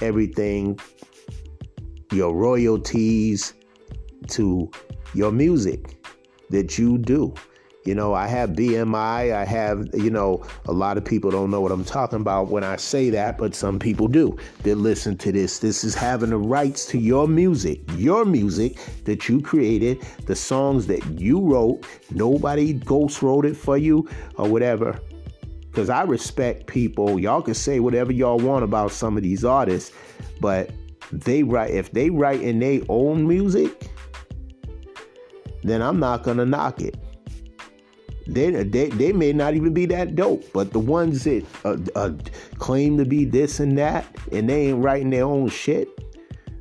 everything 0.01 0.79
your 2.11 2.35
royalties 2.35 3.53
to 4.27 4.69
your 5.13 5.31
music 5.31 6.05
that 6.49 6.77
you 6.77 6.97
do 6.97 7.33
you 7.85 7.93
know, 7.93 8.13
I 8.13 8.27
have 8.27 8.51
BMI. 8.51 9.33
I 9.33 9.43
have, 9.43 9.89
you 9.93 10.09
know, 10.09 10.45
a 10.65 10.71
lot 10.71 10.97
of 10.97 11.03
people 11.03 11.31
don't 11.31 11.51
know 11.51 11.59
what 11.59 11.71
I'm 11.71 11.83
talking 11.83 12.21
about 12.21 12.47
when 12.47 12.63
I 12.63 12.77
say 12.77 13.09
that, 13.09 13.37
but 13.37 13.53
some 13.53 13.77
people 13.77 14.07
do. 14.07 14.37
They 14.61 14.73
listen 14.73 15.17
to 15.17 15.31
this. 15.33 15.59
This 15.59 15.83
is 15.83 15.93
having 15.93 16.29
the 16.29 16.37
rights 16.37 16.85
to 16.87 16.97
your 16.97 17.27
music, 17.27 17.81
your 17.97 18.23
music 18.23 18.77
that 19.03 19.27
you 19.27 19.41
created, 19.41 20.01
the 20.27 20.35
songs 20.35 20.87
that 20.87 21.05
you 21.19 21.41
wrote. 21.41 21.85
Nobody 22.11 22.73
ghost 22.73 23.21
wrote 23.21 23.45
it 23.45 23.57
for 23.57 23.77
you 23.77 24.07
or 24.37 24.47
whatever. 24.47 24.99
Because 25.69 25.89
I 25.89 26.03
respect 26.03 26.67
people. 26.67 27.19
Y'all 27.19 27.41
can 27.41 27.55
say 27.55 27.81
whatever 27.81 28.13
y'all 28.13 28.39
want 28.39 28.63
about 28.63 28.91
some 28.91 29.17
of 29.17 29.23
these 29.23 29.43
artists, 29.43 29.91
but 30.39 30.71
they 31.11 31.43
write, 31.43 31.71
if 31.71 31.91
they 31.91 32.09
write 32.09 32.41
in 32.41 32.59
their 32.59 32.79
own 32.87 33.27
music, 33.27 33.89
then 35.63 35.81
I'm 35.81 35.99
not 35.99 36.23
going 36.23 36.37
to 36.37 36.45
knock 36.45 36.79
it 36.79 37.02
they, 38.27 38.51
they, 38.51 38.89
they 38.89 39.11
may 39.11 39.33
not 39.33 39.55
even 39.55 39.73
be 39.73 39.85
that 39.87 40.15
dope, 40.15 40.43
but 40.53 40.71
the 40.71 40.79
ones 40.79 41.23
that 41.25 41.45
uh, 41.65 41.77
uh, 41.95 42.11
claim 42.57 42.97
to 42.97 43.05
be 43.05 43.25
this 43.25 43.59
and 43.59 43.77
that, 43.77 44.05
and 44.31 44.49
they 44.49 44.67
ain't 44.67 44.83
writing 44.83 45.09
their 45.09 45.25
own 45.25 45.49
shit, 45.49 45.89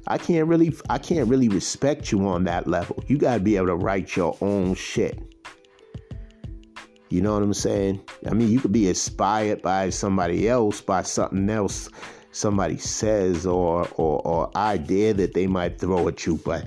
I 0.09 0.19
can't 0.19 0.49
really 0.49 0.75
I 0.91 0.99
can't 0.99 1.29
really 1.29 1.49
respect 1.49 2.11
you 2.11 2.27
on 2.27 2.45
that 2.45 2.67
level. 2.67 3.05
You 3.07 3.19
got 3.19 3.35
to 3.35 3.41
be 3.41 3.57
able 3.57 3.69
to 3.69 3.77
write 3.77 4.17
your 4.17 4.37
own 4.41 4.75
shit. 4.75 5.21
You 7.09 7.21
know 7.21 7.35
what 7.35 7.43
I'm 7.43 7.55
saying? 7.55 8.01
I 8.27 8.35
mean, 8.35 8.49
you 8.49 8.59
could 8.59 8.73
be 8.73 8.89
inspired 8.89 9.63
by 9.63 9.91
somebody 9.91 10.49
else, 10.49 10.81
by 10.81 11.03
something 11.03 11.49
else 11.49 11.89
somebody 12.33 12.79
says 12.79 13.47
or 13.47 13.87
or 13.97 14.21
or 14.27 14.57
idea 14.57 15.15
that 15.15 15.35
they 15.35 15.47
might 15.47 15.79
throw 15.79 16.09
at 16.09 16.27
you, 16.27 16.41
but 16.45 16.67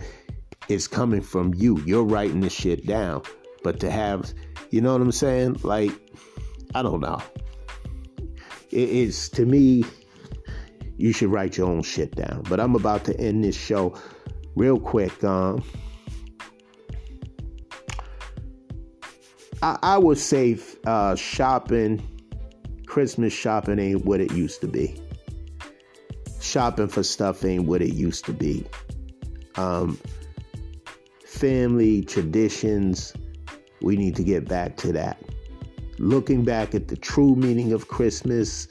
it's 0.70 0.88
coming 0.88 1.22
from 1.22 1.54
you. 1.56 1.82
You're 1.86 2.04
writing 2.04 2.40
this 2.40 2.54
shit 2.54 2.86
down. 2.86 3.22
But 3.64 3.80
to 3.80 3.90
have, 3.90 4.34
you 4.76 4.82
know 4.82 4.92
what 4.92 5.00
I'm 5.00 5.14
saying? 5.14 5.62
Like, 5.64 5.92
I 6.74 6.82
don't 6.82 7.00
know. 7.00 7.22
It 8.72 8.90
is 8.90 9.30
to 9.30 9.46
me, 9.46 9.86
you 10.98 11.14
should 11.14 11.30
write 11.30 11.56
your 11.56 11.68
own 11.70 11.82
shit 11.82 12.14
down. 12.14 12.44
But 12.50 12.60
I'm 12.60 12.76
about 12.76 13.06
to 13.06 13.18
end 13.18 13.46
this 13.46 13.56
show 13.56 13.98
real 14.58 14.78
quick. 14.78 15.24
Um, 15.24 15.64
I, 19.62 19.80
I 19.82 19.98
would 19.98 20.18
say 20.18 20.60
uh, 20.86 21.16
shopping, 21.16 22.06
Christmas 22.86 23.32
shopping 23.32 23.80
ain't 23.80 24.04
what 24.04 24.20
it 24.20 24.34
used 24.34 24.60
to 24.60 24.68
be. 24.68 25.00
Shopping 26.42 26.90
for 26.90 27.04
stuff 27.04 27.46
ain't 27.46 27.64
what 27.64 27.82
it 27.82 27.94
used 27.94 28.26
to 28.26 28.34
be. 28.34 28.66
Um, 29.56 29.98
family 31.26 32.04
traditions, 32.04 33.14
we 33.86 33.96
need 33.96 34.16
to 34.16 34.24
get 34.24 34.50
back 34.50 34.76
to 34.78 34.92
that. 34.92 35.22
Looking 36.00 36.44
back 36.44 36.74
at 36.74 36.88
the 36.88 36.98
true 36.98 37.36
meaning 37.36 37.72
of 37.72 37.88
Christmas, 37.88 38.68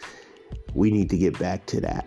we 0.75 0.91
need 0.91 1.09
to 1.11 1.17
get 1.17 1.39
back 1.39 1.65
to 1.67 1.81
that. 1.83 2.05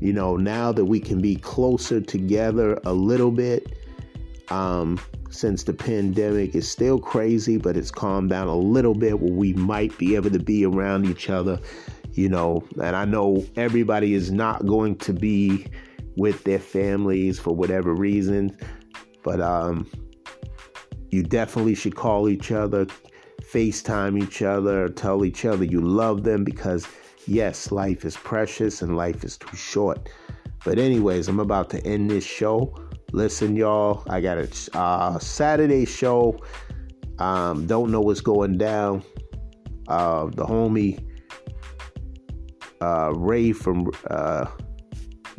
You 0.00 0.12
know, 0.12 0.36
now 0.36 0.72
that 0.72 0.86
we 0.86 0.98
can 0.98 1.20
be 1.20 1.36
closer 1.36 2.00
together 2.00 2.78
a 2.84 2.92
little 2.92 3.30
bit, 3.30 3.78
um, 4.48 4.98
since 5.30 5.62
the 5.62 5.72
pandemic 5.72 6.56
is 6.56 6.68
still 6.68 6.98
crazy, 6.98 7.56
but 7.56 7.76
it's 7.76 7.92
calmed 7.92 8.30
down 8.30 8.48
a 8.48 8.56
little 8.56 8.94
bit 8.94 9.20
where 9.20 9.32
we 9.32 9.52
might 9.52 9.96
be 9.96 10.16
able 10.16 10.30
to 10.30 10.40
be 10.40 10.66
around 10.66 11.06
each 11.06 11.30
other, 11.30 11.60
you 12.14 12.28
know. 12.28 12.64
And 12.82 12.96
I 12.96 13.04
know 13.04 13.46
everybody 13.54 14.14
is 14.14 14.32
not 14.32 14.66
going 14.66 14.96
to 14.96 15.12
be 15.12 15.66
with 16.16 16.42
their 16.42 16.58
families 16.58 17.38
for 17.38 17.54
whatever 17.54 17.94
reason, 17.94 18.56
but 19.22 19.40
um, 19.40 19.88
you 21.10 21.22
definitely 21.22 21.74
should 21.74 21.94
call 21.94 22.28
each 22.28 22.52
other, 22.52 22.86
FaceTime 23.42 24.22
each 24.22 24.42
other, 24.42 24.88
tell 24.88 25.24
each 25.24 25.44
other 25.44 25.64
you 25.64 25.80
love 25.80 26.22
them 26.22 26.44
because, 26.44 26.86
yes, 27.26 27.72
life 27.72 28.04
is 28.04 28.16
precious 28.16 28.82
and 28.82 28.96
life 28.96 29.24
is 29.24 29.36
too 29.36 29.56
short. 29.56 30.08
But, 30.64 30.78
anyways, 30.78 31.28
I'm 31.28 31.40
about 31.40 31.70
to 31.70 31.84
end 31.86 32.10
this 32.10 32.24
show. 32.24 32.74
Listen, 33.12 33.56
y'all, 33.56 34.04
I 34.08 34.20
got 34.20 34.38
a 34.38 34.78
uh, 34.78 35.18
Saturday 35.18 35.84
show. 35.84 36.38
Um, 37.18 37.66
don't 37.66 37.90
know 37.90 38.00
what's 38.00 38.20
going 38.20 38.56
down. 38.58 39.02
Uh, 39.88 40.26
the 40.26 40.44
homie 40.44 41.04
uh, 42.80 43.12
Ray 43.16 43.52
from 43.52 43.90
uh, 44.08 44.46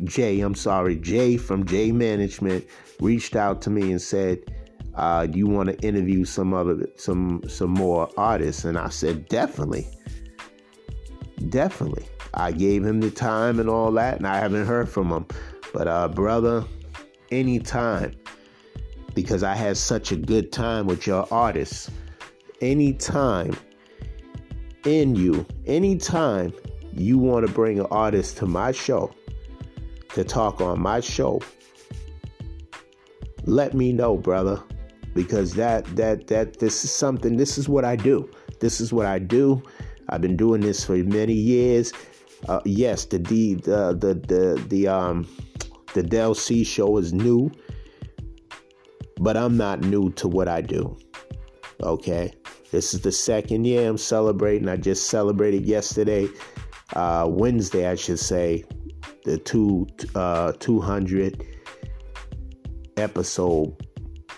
Jay, 0.04 0.40
I'm 0.40 0.54
sorry, 0.54 0.96
Jay 0.96 1.36
from 1.36 1.64
Jay 1.64 1.92
Management 1.92 2.66
reached 3.00 3.36
out 3.36 3.62
to 3.62 3.70
me 3.70 3.90
and 3.90 4.00
said, 4.00 4.38
uh, 4.94 5.26
"Do 5.26 5.38
you 5.38 5.46
want 5.46 5.68
to 5.68 5.86
interview 5.86 6.24
some 6.24 6.54
other 6.54 6.88
some 6.96 7.42
some 7.48 7.70
more 7.70 8.08
artists?" 8.16 8.64
And 8.64 8.78
I 8.78 8.88
said, 8.88 9.28
"Definitely, 9.28 9.86
definitely." 11.48 12.06
I 12.34 12.50
gave 12.50 12.82
him 12.84 13.00
the 13.00 13.10
time 13.10 13.60
and 13.60 13.68
all 13.68 13.92
that, 13.92 14.16
and 14.16 14.26
I 14.26 14.38
haven't 14.38 14.66
heard 14.66 14.88
from 14.88 15.10
him. 15.10 15.26
But 15.74 15.86
uh, 15.86 16.08
brother, 16.08 16.64
anytime 17.30 18.14
because 19.14 19.42
I 19.42 19.54
had 19.54 19.76
such 19.76 20.12
a 20.12 20.16
good 20.16 20.52
time 20.52 20.86
with 20.86 21.06
your 21.06 21.26
artists. 21.32 21.90
Anytime 22.60 23.56
in 24.84 25.14
you, 25.16 25.46
anytime 25.66 26.52
you 26.92 27.18
want 27.18 27.46
to 27.46 27.52
bring 27.52 27.80
an 27.80 27.86
artist 27.90 28.36
to 28.38 28.46
my 28.46 28.72
show 28.72 29.12
to 30.14 30.24
talk 30.24 30.60
on 30.60 30.80
my 30.80 31.00
show, 31.00 31.40
let 33.44 33.74
me 33.74 33.92
know, 33.92 34.16
brother, 34.16 34.62
because 35.14 35.54
that 35.54 35.84
that 35.96 36.26
that 36.28 36.58
this 36.58 36.84
is 36.84 36.90
something. 36.90 37.36
This 37.36 37.58
is 37.58 37.68
what 37.68 37.84
I 37.84 37.96
do. 37.96 38.30
This 38.60 38.80
is 38.80 38.92
what 38.92 39.06
I 39.06 39.18
do. 39.18 39.62
I've 40.08 40.20
been 40.20 40.36
doing 40.36 40.60
this 40.60 40.84
for 40.84 40.96
many 40.96 41.34
years. 41.34 41.92
Uh, 42.48 42.60
yes, 42.64 43.04
the 43.04 43.18
the 43.18 43.54
the 43.54 43.94
the 43.94 44.14
the, 44.14 44.64
the 44.68 44.88
um 44.88 45.26
the 45.94 46.02
DC 46.02 46.66
show 46.66 46.96
is 46.96 47.12
new, 47.12 47.50
but 49.18 49.36
I'm 49.36 49.56
not 49.56 49.80
new 49.80 50.10
to 50.12 50.28
what 50.28 50.48
I 50.48 50.60
do. 50.60 50.96
Okay? 51.82 52.32
This 52.70 52.94
is 52.94 53.02
the 53.02 53.12
second 53.12 53.66
year 53.66 53.88
I'm 53.88 53.98
celebrating. 53.98 54.68
I 54.68 54.76
just 54.76 55.08
celebrated 55.08 55.66
yesterday, 55.66 56.26
uh, 56.94 57.26
Wednesday, 57.28 57.86
I 57.86 57.96
should 57.96 58.18
say, 58.18 58.64
the 59.24 59.36
two 59.36 59.86
uh, 60.14 60.52
200 60.58 61.44
episode. 62.96 63.81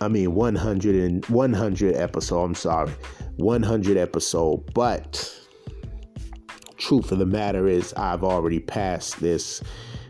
I 0.05 0.09
mean, 0.09 0.35
100 0.35 0.95
and 0.95 1.27
100 1.27 1.97
episode. 1.97 2.43
I'm 2.43 2.55
sorry, 2.55 2.93
100 3.37 3.97
episode. 3.97 4.73
But 4.75 5.35
truth 6.77 7.11
of 7.13 7.19
the 7.19 7.27
matter 7.27 7.67
is, 7.67 7.93
I've 7.95 8.23
already 8.23 8.61
passed 8.61 9.21
this 9.21 9.63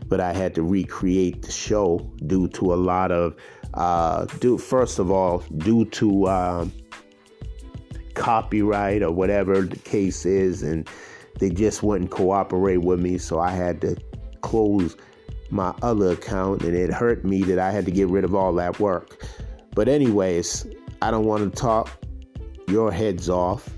but 0.07 0.19
I 0.19 0.33
had 0.33 0.55
to 0.55 0.63
recreate 0.63 1.41
the 1.41 1.51
show 1.51 2.11
due 2.25 2.47
to 2.49 2.73
a 2.73 2.75
lot 2.75 3.11
of, 3.11 3.35
uh, 3.73 4.25
first 4.57 4.99
of 4.99 5.11
all, 5.11 5.39
due 5.57 5.85
to 5.85 6.27
um, 6.27 6.71
copyright 8.13 9.01
or 9.01 9.11
whatever 9.11 9.61
the 9.61 9.77
case 9.79 10.25
is, 10.25 10.61
and 10.61 10.87
they 11.39 11.49
just 11.49 11.83
wouldn't 11.83 12.11
cooperate 12.11 12.77
with 12.77 12.99
me, 12.99 13.17
so 13.17 13.39
I 13.39 13.51
had 13.51 13.81
to 13.81 13.97
close 14.41 14.95
my 15.49 15.73
other 15.81 16.11
account, 16.11 16.61
and 16.63 16.75
it 16.75 16.91
hurt 16.91 17.25
me 17.25 17.41
that 17.43 17.59
I 17.59 17.71
had 17.71 17.85
to 17.85 17.91
get 17.91 18.07
rid 18.07 18.23
of 18.23 18.35
all 18.35 18.53
that 18.53 18.79
work. 18.79 19.25
But, 19.75 19.87
anyways, 19.87 20.65
I 21.01 21.11
don't 21.11 21.25
want 21.25 21.53
to 21.53 21.61
talk 21.61 21.91
your 22.67 22.91
heads 22.91 23.29
off. 23.29 23.69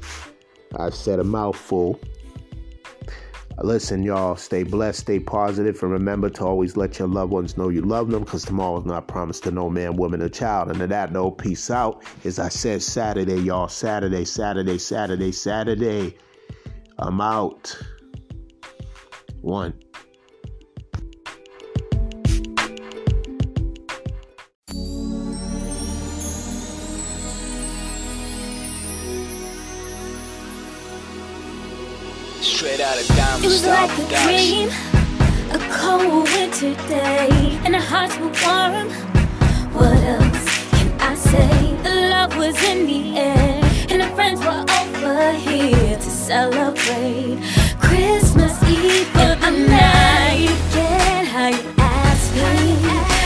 I've 0.77 0.95
said 0.95 1.19
a 1.19 1.23
mouthful. 1.23 1.99
Listen, 3.63 4.03
y'all, 4.03 4.35
stay 4.35 4.61
blessed, 4.61 4.99
stay 4.99 5.19
positive, 5.19 5.81
and 5.81 5.91
remember 5.91 6.29
to 6.29 6.45
always 6.45 6.77
let 6.77 6.99
your 6.99 7.07
loved 7.07 7.31
ones 7.31 7.57
know 7.57 7.69
you 7.69 7.81
love 7.81 8.11
them 8.11 8.23
because 8.23 8.45
tomorrow 8.45 8.77
is 8.77 8.85
not 8.85 9.07
promised 9.07 9.43
to 9.45 9.51
no 9.51 9.67
man, 9.67 9.95
woman, 9.95 10.21
or 10.21 10.29
child. 10.29 10.69
And 10.69 10.77
to 10.79 10.87
that 10.87 11.11
note, 11.11 11.39
peace 11.39 11.71
out. 11.71 12.03
As 12.23 12.37
I 12.37 12.49
said, 12.49 12.83
Saturday, 12.83 13.41
y'all, 13.41 13.67
Saturday, 13.67 14.25
Saturday, 14.25 14.77
Saturday, 14.77 15.31
Saturday. 15.31 16.15
I'm 16.99 17.19
out. 17.19 17.75
One. 19.41 19.73
Straight 32.57 32.79
out 32.79 32.99
of 32.99 33.05
Diamond 33.09 33.45
It 33.45 33.47
was 33.49 33.65
like 33.67 33.91
a 33.99 34.05
dream, 34.25 34.69
a 35.51 35.59
cold 35.77 36.23
winter 36.23 36.73
day, 36.87 37.59
and 37.63 37.75
our 37.75 37.81
hearts 37.81 38.17
were 38.17 38.33
warm. 38.41 38.89
What 39.73 40.01
else 40.01 40.69
can 40.71 40.99
I 40.99 41.13
say? 41.13 41.75
The 41.83 42.09
love 42.09 42.35
was 42.35 42.59
in 42.63 42.87
the 42.87 43.19
air, 43.19 43.61
and 43.91 44.01
our 44.01 44.09
friends 44.15 44.39
were 44.39 44.65
over 44.81 45.33
here 45.33 45.97
to 45.97 46.09
celebrate 46.09 47.37
Christmas 47.79 48.63
Eve. 48.63 49.07
And 49.17 49.45
I'm 49.45 49.69
not 49.69 50.17
forget 50.71 51.27
how 51.27 51.49
you 51.49 51.73
asked 51.77 52.33
me, 52.33 53.16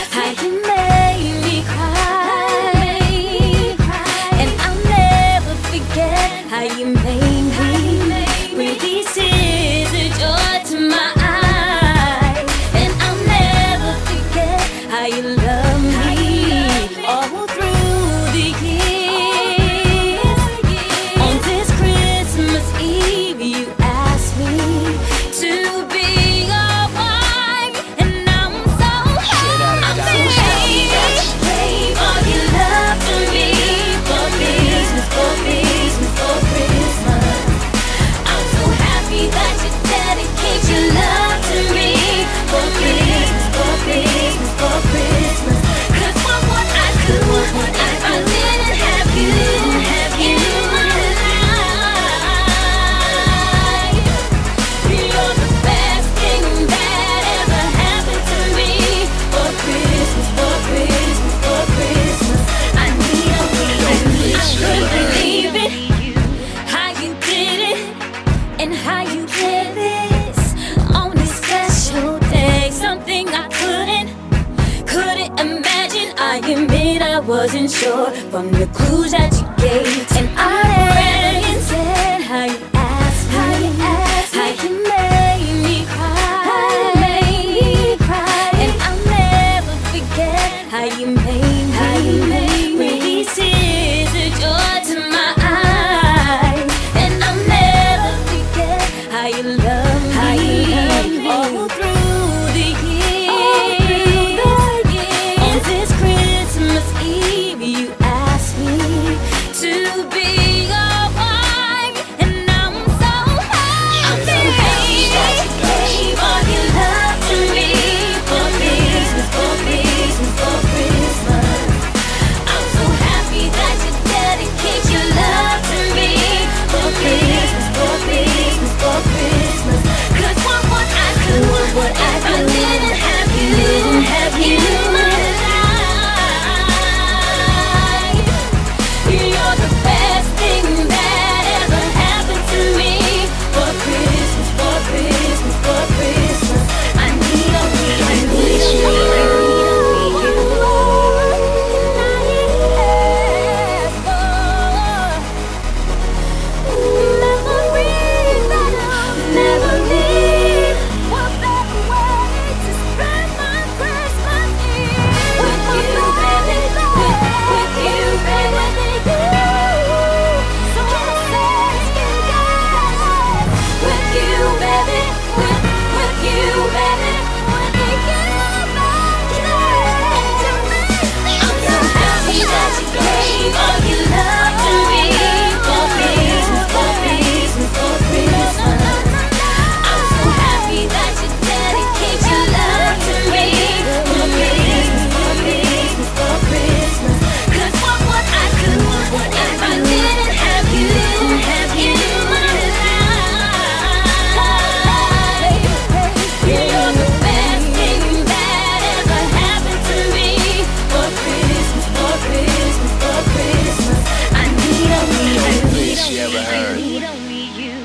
need 215.32 215.64
only 215.64 215.90
you. 215.90 215.96
She 215.96 216.18
ever 216.20 216.42
heard. 216.42 216.76
I 216.76 216.80
need 216.80 217.04
only 217.04 217.44
you. 217.60 217.78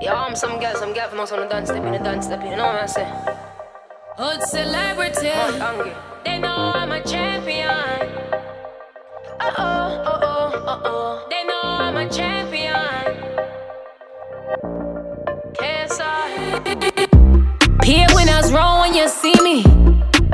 Yo, 0.00 0.12
I'm 0.14 0.36
some 0.36 0.60
girl, 0.60 0.74
some 0.76 0.92
girl 0.92 1.08
from 1.08 1.20
us 1.20 1.32
on 1.32 1.40
the 1.40 1.46
dance 1.46 1.68
step 1.70 1.84
in 1.84 1.92
the 1.92 1.98
dance 1.98 2.26
step, 2.26 2.42
you 2.42 2.56
know 2.56 2.66
what 2.66 2.82
I'm 2.82 2.88
saying? 2.88 3.14
Hood 4.16 4.42
celebrity. 4.42 5.32
They 6.24 6.38
know 6.38 6.72
I'm 6.74 6.92
a 6.92 7.02
champion. 7.02 7.68
Uh 9.38 9.52
oh, 9.58 9.62
uh 9.62 10.18
oh, 10.22 10.64
uh 10.66 10.80
oh. 10.84 11.26
They 11.30 11.44
know 11.44 11.60
I'm 11.62 11.96
a 11.96 12.08
champion. 12.08 12.74
KSI. 15.58 16.60
Peer 17.82 18.06
winners 18.14 18.52
roll 18.52 18.80
when 18.80 18.94
you 18.94 19.08
see 19.08 19.34
me. 19.42 19.75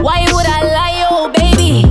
Why 0.03 0.27
would 0.35 0.47
I 0.47 0.63
lie, 0.67 1.07
oh 1.11 1.31
baby? 1.31 1.87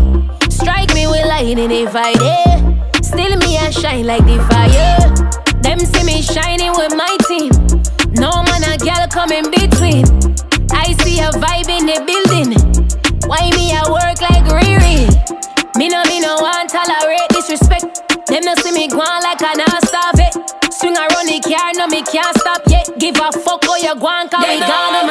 Strike 0.52 0.94
me 0.94 1.08
with 1.08 1.26
lightning 1.26 1.72
if 1.72 1.96
I 1.96 2.12
dare. 2.20 2.60
Still 3.02 3.38
me 3.40 3.58
I 3.58 3.70
shine 3.72 4.06
like 4.06 4.26
the 4.28 4.38
fire. 4.52 5.00
Them 5.64 5.80
see 5.80 6.04
me 6.04 6.22
shining 6.22 6.76
with 6.76 6.92
my 6.92 7.16
team. 7.32 7.52
No 8.20 8.44
man 8.52 8.68
a 8.68 8.76
girl 8.78 9.08
come 9.08 9.32
in 9.32 9.48
between. 9.48 10.04
I 10.76 10.92
see 11.04 11.24
a 11.24 11.32
vibe 11.40 11.72
in 11.72 11.88
the 11.88 12.04
building. 12.04 12.52
Why 13.32 13.48
me 13.56 13.72
I 13.72 13.88
work 13.88 14.20
like 14.20 14.44
Riri? 14.60 15.08
Me 15.80 15.88
no 15.88 16.04
me 16.12 16.20
no 16.20 16.36
want 16.36 16.70
tolerate 16.70 17.32
disrespect. 17.32 18.28
Them 18.28 18.44
no 18.44 18.56
see 18.56 18.74
me 18.76 18.90
go 18.90 18.98
like 19.00 19.40
I 19.40 19.56
not 19.56 19.88
stop 19.88 20.20
it. 20.20 20.36
Swing 20.74 20.98
around 20.98 21.28
the 21.32 21.40
car, 21.48 21.72
no 21.80 21.88
me 21.88 22.04
can't 22.04 22.36
stop 22.40 22.62
yet. 22.68 22.92
Give 23.00 23.16
a 23.16 23.32
fuck 23.32 23.64
how 23.64 23.76
you 23.78 23.96
go 23.96 24.08
on, 24.08 24.28
cause 24.28 24.44
we 24.44 24.60
gone, 24.60 25.08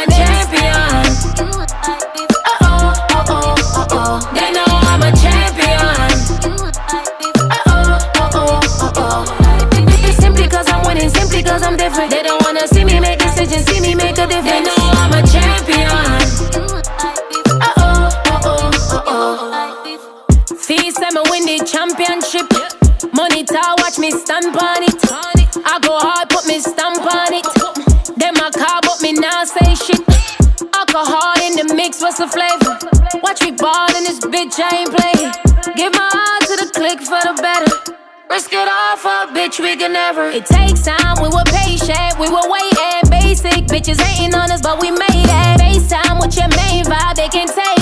me 24.01 24.11
stamp 24.11 24.57
on 24.57 24.82
it. 24.82 24.96
I 25.61 25.78
go 25.84 25.98
hard, 26.01 26.30
put 26.30 26.46
me 26.46 26.59
stamp 26.59 27.05
on 27.05 27.32
it. 27.36 27.44
Then 28.16 28.32
my 28.34 28.51
car, 28.51 28.80
but 28.80 29.01
me 29.03 29.12
now 29.12 29.44
say 29.44 29.76
shit. 29.76 30.01
Alcohol 30.72 31.36
in 31.44 31.61
the 31.61 31.74
mix, 31.76 32.01
what's 32.01 32.16
the 32.16 32.26
flavor? 32.26 32.80
Watch 33.22 33.42
me 33.42 33.53
ball 33.53 33.92
in 33.96 34.05
this 34.05 34.20
bitch, 34.20 34.57
I 34.57 34.88
ain't 34.88 34.92
playing. 34.96 35.32
Give 35.76 35.92
my 35.92 36.09
heart 36.09 36.42
to 36.48 36.57
the 36.64 36.68
click 36.72 37.01
for 37.05 37.20
the 37.20 37.36
better. 37.44 38.01
Risk 38.30 38.53
it 38.53 38.68
all 38.68 38.96
for 38.96 39.11
a 39.11 39.26
bitch, 39.36 39.61
we 39.61 39.76
can 39.76 39.92
never. 39.92 40.30
It 40.30 40.46
takes 40.46 40.82
time, 40.82 41.20
we 41.20 41.28
were 41.28 41.44
patient, 41.53 42.16
we 42.16 42.32
were 42.32 42.48
waiting. 42.48 43.05
Basic 43.12 43.68
bitches 43.68 44.01
hating 44.01 44.34
on 44.34 44.51
us, 44.51 44.62
but 44.62 44.80
we 44.80 44.90
made 44.90 45.28
it. 45.28 45.61
FaceTime 45.61 46.20
with 46.24 46.36
your 46.36 46.48
main 46.57 46.84
vibe, 46.88 47.16
they 47.16 47.28
can 47.28 47.48
take 47.48 47.80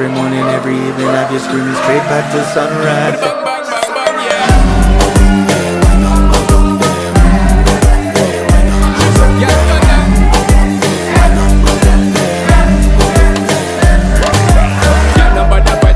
every 0.00 0.16
morning, 0.16 0.40
every 0.56 0.72
evening 0.72 1.12
Have 1.12 1.30
you 1.30 1.38
screaming 1.38 1.74
straight 1.74 2.04
back 2.08 2.32
to 2.32 2.40
sunrise. 2.54 3.20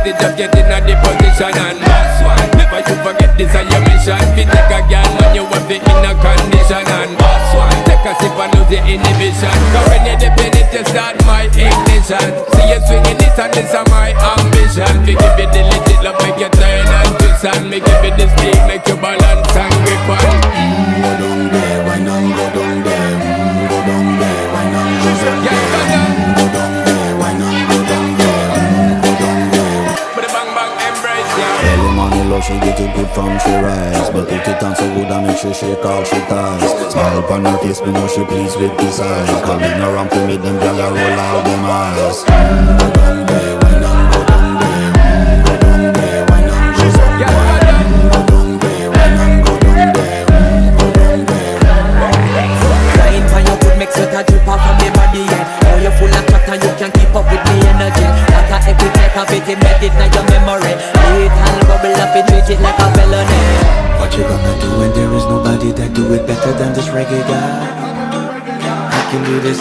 Just 0.05 0.37
get 0.37 0.55
in 0.55 0.69
a 0.69 0.79
position 1.01 1.49
and 1.49 1.81
last 1.81 2.23
one. 2.23 2.59
Never 2.61 2.81
you 2.85 2.97
forget 3.03 3.37
this 3.39 3.49
is 3.49 3.67
your 3.73 3.81
mission. 3.89 4.21
Fi 4.37 4.45
take 4.45 4.73
a 4.73 4.81
girl 4.85 5.11
when 5.17 5.35
you 5.35 5.45
have 5.49 5.71
it 5.71 5.81
in 5.81 6.05
a 6.05 6.13
condition 6.21 6.85
and 6.87 7.17
last 7.19 7.57
one. 7.57 7.85
Take 7.89 8.05
a 8.05 8.13
sip 8.21 8.37
and 8.37 8.53
lose 8.55 8.71
your 8.71 8.85
inhibition. 8.85 9.57
Cause 9.73 9.89
when 9.89 10.05
you 10.05 10.17
dip 10.21 10.39
in 10.39 10.55
you 10.77 10.85
start 10.85 11.17
my 11.25 11.45
ignition. 11.57 12.54
on 37.35 37.45
her 37.45 37.59
face, 37.59 37.81
me 37.81 37.91
know 37.91 38.07
she 38.07 38.25
pleased 38.25 38.59
with 38.61 38.77
this 38.79 39.01
eyes 39.01 39.43
Coming 39.45 39.81
around 39.83 40.09
to 40.11 40.27
meet 40.27 40.41
them, 40.43 40.57
girl, 40.59 40.81
I 40.81 40.89
roll 40.89 41.21
out 41.21 41.45
them 41.45 41.65
eyes. 41.65 42.25
mm, 42.25 43.64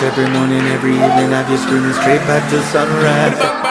Every 0.03 0.29
morning, 0.29 0.59
every 0.59 0.95
evening. 0.95 1.33
I've 1.33 1.49
you 1.49 1.57
screaming 1.57 1.93
straight 1.93 2.19
back 2.27 2.43
to 2.51 2.61
sunrise. 2.73 3.62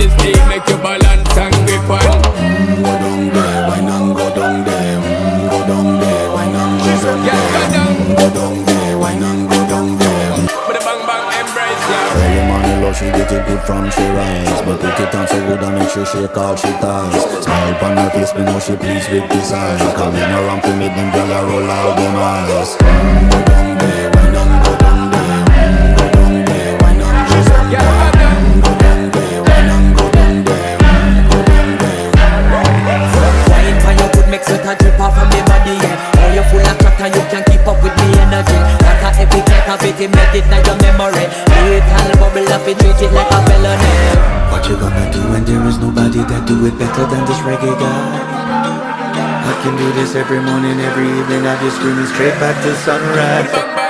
this 0.00 0.14
thing. 0.16 0.40
Make 0.48 0.66
you 0.68 0.78
balance 0.80 1.36
and 1.36 1.54
grip 1.68 1.84
on 1.84 2.00
Go 2.80 2.92
down 2.96 3.28
there, 3.30 3.60
why 3.68 3.80
not 3.84 4.16
go 4.16 4.26
down 4.34 4.64
there 4.64 4.98
Go 5.52 5.58
down 5.68 6.00
there, 6.00 6.26
why 6.34 6.46
not 6.48 6.80
go 6.80 6.92
down 7.04 7.20
there 7.28 8.16
Go 8.16 8.26
down 8.34 8.64
there, 8.64 8.98
why 8.98 9.14
not 9.14 9.38
go 9.46 9.58
down 9.68 9.88
there 10.00 10.30
But 10.66 10.74
the 10.74 10.82
bang 10.82 11.02
bang 11.06 11.26
embrace 11.38 11.84
ya 11.86 12.00
Tell 12.16 12.30
your 12.34 12.44
mommy 12.48 12.74
love 12.82 12.96
she 12.96 13.06
get 13.12 13.30
it 13.30 13.42
good 13.46 13.62
from 13.62 13.90
she 13.92 14.04
rise 14.16 14.60
But 14.64 14.80
take 14.80 15.00
it 15.00 15.14
on 15.14 15.26
so 15.28 15.38
good 15.46 15.62
and 15.62 15.74
make 15.78 15.90
sure 15.90 16.06
she 16.06 16.26
call 16.32 16.56
she 16.56 16.72
ties 16.82 17.22
Smile 17.44 17.84
on 17.84 17.96
her 18.00 18.10
face, 18.10 18.34
me 18.34 18.42
know 18.42 18.58
she 18.58 18.74
pleased 18.76 19.10
with 19.12 19.28
this 19.30 19.52
design 19.52 19.78
Coming 19.94 20.22
around 20.24 20.62
to 20.62 20.72
me, 20.76 20.88
them 20.88 21.12
girl 21.12 21.44
roll 21.46 21.70
out 21.70 21.96
them 21.96 22.16
eyes 22.16 22.74
Go 22.74 23.38
down 23.46 23.78
there, 23.78 24.10
why 24.16 24.29
better 47.00 47.16
than 47.16 47.24
this 47.26 47.38
reggae 47.38 47.78
guy. 47.78 49.50
I 49.50 49.62
can 49.62 49.76
do 49.76 49.92
this 49.92 50.14
every 50.14 50.40
morning, 50.40 50.80
every 50.80 51.08
evening. 51.08 51.46
I 51.46 51.58
just 51.62 51.76
screaming 51.76 52.06
straight 52.06 52.38
back 52.40 52.62
to 52.62 52.74
sunrise. 52.76 53.89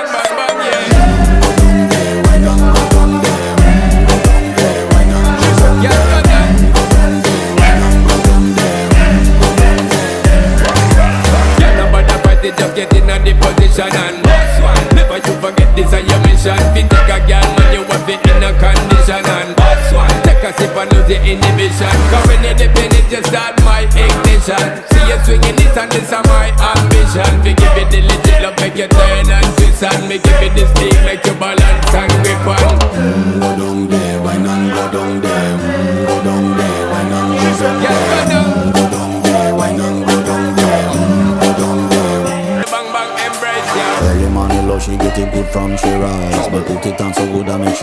is 23.21 23.31
that 23.31 23.53
my 23.61 23.85
ignition 23.85 24.65
See 24.89 25.05
you 25.05 25.17
swinging 25.23 25.55
this 25.55 25.77
and 25.77 25.91
this 25.91 26.09
is 26.09 26.11
my 26.25 26.49
ambition. 26.57 27.31
We 27.45 27.53
give 27.53 27.77
it 27.77 27.89
the 27.93 28.01
legit 28.01 28.41
love, 28.41 28.57
make 28.57 28.75
you 28.75 28.87
turn 28.89 29.29
and 29.29 29.47
twist 29.57 29.83
And 29.83 30.09
we 30.09 30.17
give 30.17 30.41
it 30.41 30.53
this 30.57 30.71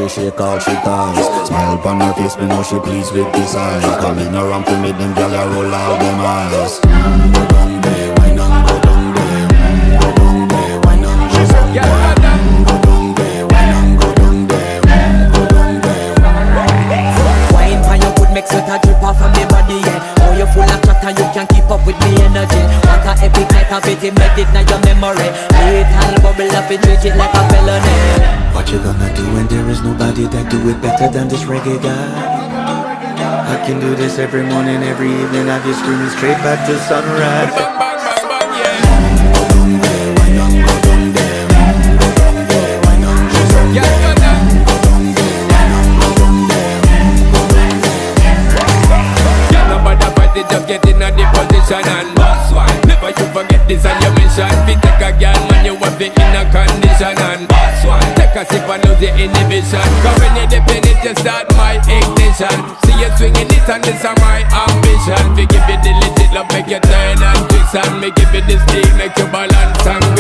shake 0.09 0.41
out 0.41 0.63
she 0.63 0.71
thighs, 0.71 1.47
Smile 1.47 1.79
upon 1.79 2.01
her 2.01 2.13
face, 2.15 2.37
me 2.39 2.47
know 2.47 2.63
she 2.63 2.79
pleased 2.79 3.13
with 3.13 3.31
this 3.33 3.55
eyes. 3.55 3.85
Coming 4.01 4.35
around 4.35 4.65
to 4.65 4.83
me, 4.83 4.93
them 4.93 5.15
gal 5.15 5.31
roll 5.53 5.75
out 5.75 6.01
them 6.01 6.21
eyes. 6.21 6.81
Mm, 6.81 7.98
do 30.51 30.69
it 30.71 30.81
better 30.81 31.09
than 31.09 31.29
this 31.29 31.45
reggae 31.45 31.81
guy? 31.83 32.39
I 33.55 33.67
can 33.67 33.81
do 33.81 33.95
this 33.95 34.19
every 34.19 34.43
morning, 34.43 34.83
every 34.83 35.11
evening. 35.11 35.47
Have 35.47 35.67
you 35.67 35.75
screaming 35.75 36.11
straight 36.11 36.39
back 36.39 36.67
to 36.67 36.79
sunrise. 36.79 37.79
and 51.87 52.15
boss 52.17 52.53
one. 52.53 52.81
Never 52.87 53.11
you 53.11 53.27
forget 53.33 53.67
this 53.69 53.85
on 53.85 54.01
your 54.03 54.13
mission. 54.15 54.49
Fi 54.67 54.75
take 54.81 55.03
a 55.05 55.11
girl 55.21 55.41
man, 55.51 55.65
you 55.65 55.75
want 55.75 56.01
it 56.01 56.13
in 56.17 56.35
a 56.35 56.45
and 56.49 56.68
Take 58.39 58.53
a 58.53 58.55
sip 58.55 58.87
lose 58.87 59.01
the 59.01 59.11
inhibition. 59.19 59.83
Cause 59.99 60.23
dip 60.47 60.71
in 60.71 60.87
it, 60.87 61.03
you 61.03 61.15
start 61.19 61.51
my 61.59 61.75
ignition. 61.91 62.55
See 62.87 62.95
you 62.95 63.11
swinging 63.19 63.51
it 63.51 63.67
and 63.67 63.83
this 63.83 63.99
is 63.99 64.15
my 64.23 64.47
ambition. 64.47 65.35
Fi 65.35 65.43
give 65.43 65.67
you 65.67 65.79
the 65.83 65.91
legit 65.99 66.31
love, 66.31 66.47
make 66.55 66.71
you 66.71 66.79
turn 66.79 67.19
and 67.19 67.43
twist 67.51 67.75
and 67.75 67.99
me 67.99 68.13
give 68.15 68.31
you 68.31 68.43
the 68.47 68.63
steam, 68.63 68.97
make 68.97 69.19
you 69.19 69.27
balance 69.35 69.87
and 69.91 70.18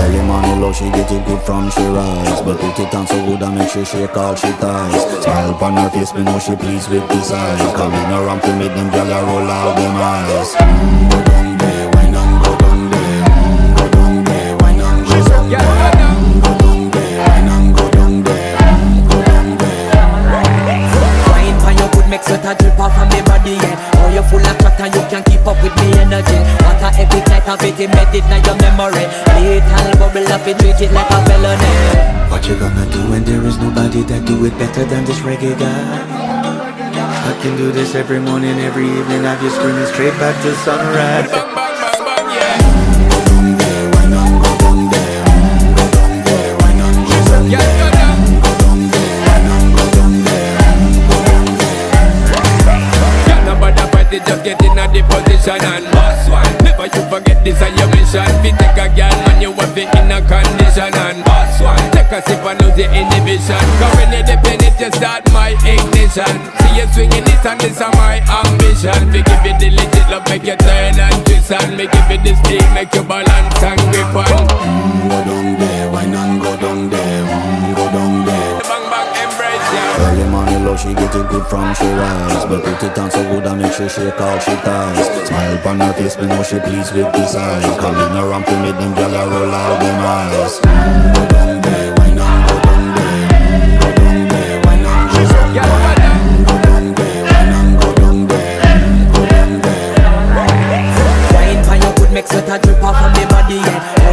embrace 0.00 0.06
ya. 0.06 0.06
Early 0.06 0.22
morning 0.26 0.60
love, 0.60 0.76
she 0.76 0.90
get 0.90 1.10
it 1.10 1.24
good 1.26 1.42
from 1.42 1.70
she 1.70 1.82
rise. 1.82 2.40
But 2.42 2.58
put 2.58 2.78
it 2.78 2.94
on 2.94 3.06
so 3.06 3.14
good 3.26 3.42
and 3.42 3.58
make 3.58 3.70
she 3.70 3.84
shake 3.84 4.16
all 4.16 4.34
she 4.34 4.50
ties. 4.52 5.24
Smile 5.24 5.50
upon 5.50 5.76
her 5.76 5.90
face, 5.90 6.14
me 6.14 6.22
know 6.22 6.38
she 6.38 6.56
pleased 6.56 6.90
with 6.90 7.08
this 7.08 7.32
eye. 7.32 7.74
Coming 7.76 8.12
around 8.12 8.40
to 8.42 8.56
make 8.56 8.74
them 8.74 8.90
gyal 8.90 9.10
a 9.10 9.26
roll 9.26 9.50
out 9.50 9.76
them 9.76 9.96
eyes. 9.96 10.54
Mm, 10.56 11.59
night 27.86 28.14
it, 28.14 28.24
embedded 28.24 28.24
in 28.28 28.44
your 28.44 28.56
memory 28.60 29.06
Little 29.40 29.96
bubble 29.98 30.32
up 30.32 30.46
and 30.46 30.58
treat 30.60 30.80
it 30.80 30.92
like 30.92 31.10
a 31.10 31.24
felony 31.24 32.30
What 32.30 32.46
you 32.46 32.58
gonna 32.58 32.86
do 32.90 33.10
when 33.10 33.24
there 33.24 33.42
is 33.46 33.58
nobody 33.58 34.02
that 34.02 34.24
do 34.26 34.44
it 34.44 34.56
better 34.58 34.84
than 34.84 35.04
this 35.04 35.20
reggae 35.20 35.58
guy? 35.58 36.20
I 37.30 37.32
can 37.42 37.56
do 37.56 37.72
this 37.72 37.94
every 37.94 38.20
morning, 38.20 38.58
every 38.60 38.84
evening 38.88 39.24
Have 39.24 39.42
you 39.42 39.50
screaming 39.50 39.86
straight 39.86 40.16
back 40.18 40.36
to 40.42 40.54
sunrise 40.56 41.30
Bang 41.30 41.54
bang 41.54 41.74
bang 41.80 42.04
bang 42.04 42.28
yeah. 42.36 42.60
Go 43.08 43.18
down 43.24 43.56
there, 43.56 43.88
go 43.88 44.50
down 44.60 44.90
there? 44.90 45.24
Go 45.76 45.84
down 45.96 46.12
there, 46.24 46.52
go 46.58 46.68
down 46.76 46.96
there? 47.08 47.30
go 47.30 47.88
down. 47.96 48.16
Go 48.40 48.52
down 48.60 48.80
there, 48.90 49.20
go 49.72 49.84
down 49.96 50.12
there? 50.20 50.52
Go 51.08 51.16
down 51.28 51.44
there 51.48 51.80
Can't 53.24 53.42
nobody 53.46 53.84
fight 53.92 54.10
just 54.26 54.44
get 54.44 54.60
in 54.64 54.69
this 57.44 57.60
on 57.62 57.72
your 57.78 57.88
mission. 57.94 58.26
Fi 58.42 58.50
take 58.56 58.78
a 58.78 58.86
girl 58.94 59.16
man, 59.26 59.40
you 59.40 59.50
want 59.52 59.76
it 59.76 59.88
in 59.96 60.12
a 60.12 60.18
condition 60.24 60.92
and 60.92 61.24
boss 61.24 61.60
one. 61.60 61.80
Take 61.92 62.12
a 62.12 62.20
sip 62.22 62.44
and 62.44 62.60
lose 62.62 62.76
the 62.76 62.86
inhibition. 62.90 63.64
Cause 63.80 63.94
when 63.96 64.12
you 64.12 64.22
dip 64.24 64.44
in 64.46 64.60
it, 64.60 64.76
you 64.80 64.90
start 64.92 65.24
my 65.32 65.56
ignition. 65.64 66.34
See 66.60 66.72
you 66.76 66.86
swinging 66.92 67.24
this 67.24 67.44
and 67.44 67.60
this 67.60 67.80
is 67.80 67.92
my 67.96 68.20
ambition. 68.24 69.00
Fi 69.12 69.20
give 69.24 69.44
you 69.44 69.54
the 69.58 69.68
legit 69.76 70.06
love, 70.10 70.26
make 70.28 70.44
you 70.44 70.56
turn 70.56 70.98
and 70.98 71.18
twist 71.26 71.52
and 71.52 71.76
give 71.76 72.08
you 72.10 72.18
the 72.24 72.32
steam, 72.44 72.66
make 72.74 72.94
you 72.94 73.02
balance 73.04 73.62
and 73.62 73.80
grip 73.92 74.14
on. 74.14 74.79
She 80.80 80.94
get 80.94 81.14
it 81.14 81.28
good 81.28 81.46
from 81.46 81.74
she 81.74 81.84
rise. 81.84 82.44
But 82.48 82.64
put 82.64 82.82
it 82.82 82.98
on 82.98 83.10
so 83.10 83.22
good 83.28 83.46
and 83.46 83.60
make 83.60 83.72
she 83.72 83.88
shake 83.88 84.16
she 84.40 84.54
ties 84.64 85.28
Smile 85.28 85.54
upon 85.56 85.80
her 85.80 85.92
face, 85.92 86.16
me 86.16 86.26
know 86.26 86.42
she 86.42 86.58
pleased 86.58 86.94
with 86.94 87.12
this 87.12 87.34
eye 87.36 87.76
Coming 87.78 88.16
around 88.16 88.44
to 88.46 88.56
make 88.62 88.76
them 88.80 88.94
gyal 88.94 89.12
a 89.12 89.28
roll 89.28 89.52
out 89.52 89.78
them 89.80 90.00
eyes 90.00 90.60
Go 90.60 91.28
go 91.28 91.50
Go 91.52 91.74
go 91.74 91.90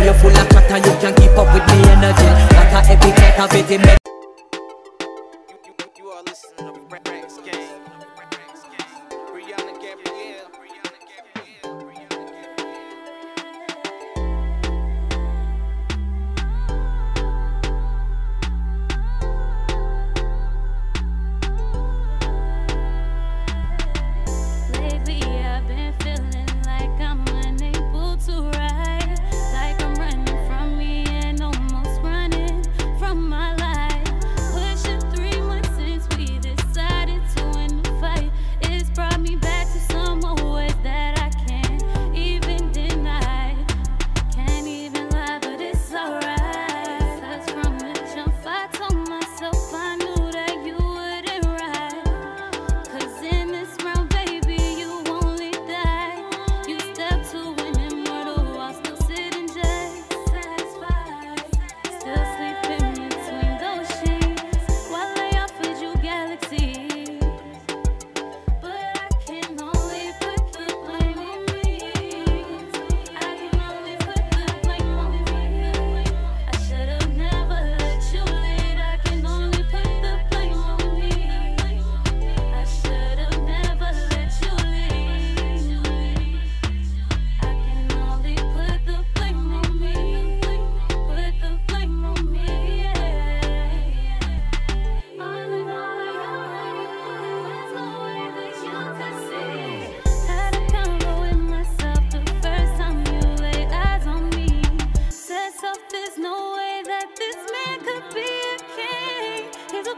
a 0.08 0.14
full 0.14 0.32
of 0.32 0.50
chat 0.50 0.72
and 0.72 0.86
you 0.86 0.92
can 1.02 1.14
keep 1.16 1.38
up 1.38 1.54
with 1.54 1.68
me 1.68 1.84
energy. 1.92 2.30
What 2.56 2.74
a 2.74 2.92
epic 2.92 3.16
night 3.18 3.40
of 3.40 3.54
it, 3.54 4.07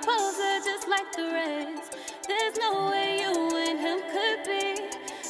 Poser 0.02 0.60
just 0.64 0.88
like 0.88 1.12
the 1.16 1.24
rest. 1.24 1.97
There's 2.28 2.58
no 2.58 2.89
way 2.89 3.20
you 3.22 3.34
and 3.58 3.80
him 3.80 4.00
could 4.14 4.43
be. 4.45 4.76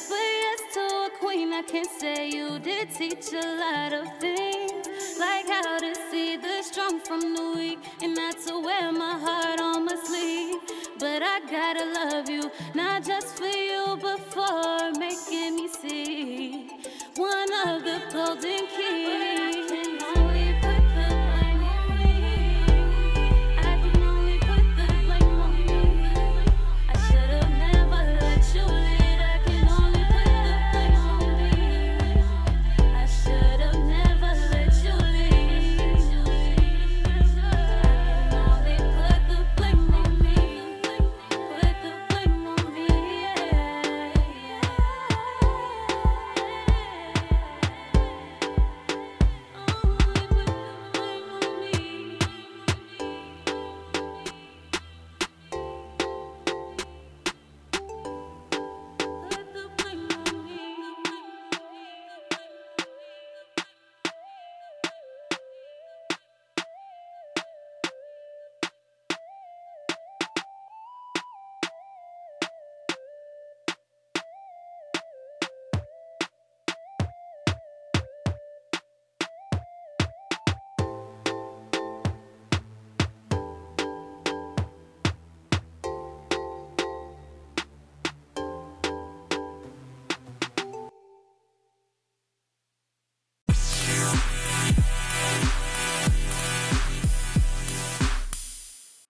But 0.08 0.26
yes, 0.44 0.60
to 0.74 0.80
a 0.80 1.10
queen, 1.18 1.52
I 1.52 1.62
can 1.62 1.84
say 1.98 2.28
you 2.30 2.58
did 2.60 2.90
teach 2.94 3.32
a 3.32 3.46
lot 3.58 3.92
of 3.92 4.06
things. 4.18 5.18
Like 5.18 5.48
how 5.48 5.78
to 5.78 5.94
see 6.10 6.36
the 6.36 6.62
strong 6.62 7.00
from 7.00 7.20
the 7.34 7.52
weak, 7.56 7.80
and 8.02 8.14
not 8.14 8.36
to 8.46 8.60
wear 8.60 8.92
my 8.92 9.18
heart 9.18 9.60
on 9.60 9.84
my 9.86 9.96
sleeve. 9.96 10.60
But 10.98 11.22
I 11.22 11.40
gotta 11.50 11.84
love 11.92 12.28
you, 12.30 12.50
not 12.74 13.04
just 13.04 13.38
for 13.38 13.46
you, 13.46 13.98
but 14.00 14.20
for 14.32 14.92
making 14.98 15.56
me 15.56 15.68
see 15.68 16.70
one 17.16 17.52
of 17.66 17.82
the 17.84 18.00
golden 18.12 18.66
keys. 18.68 19.49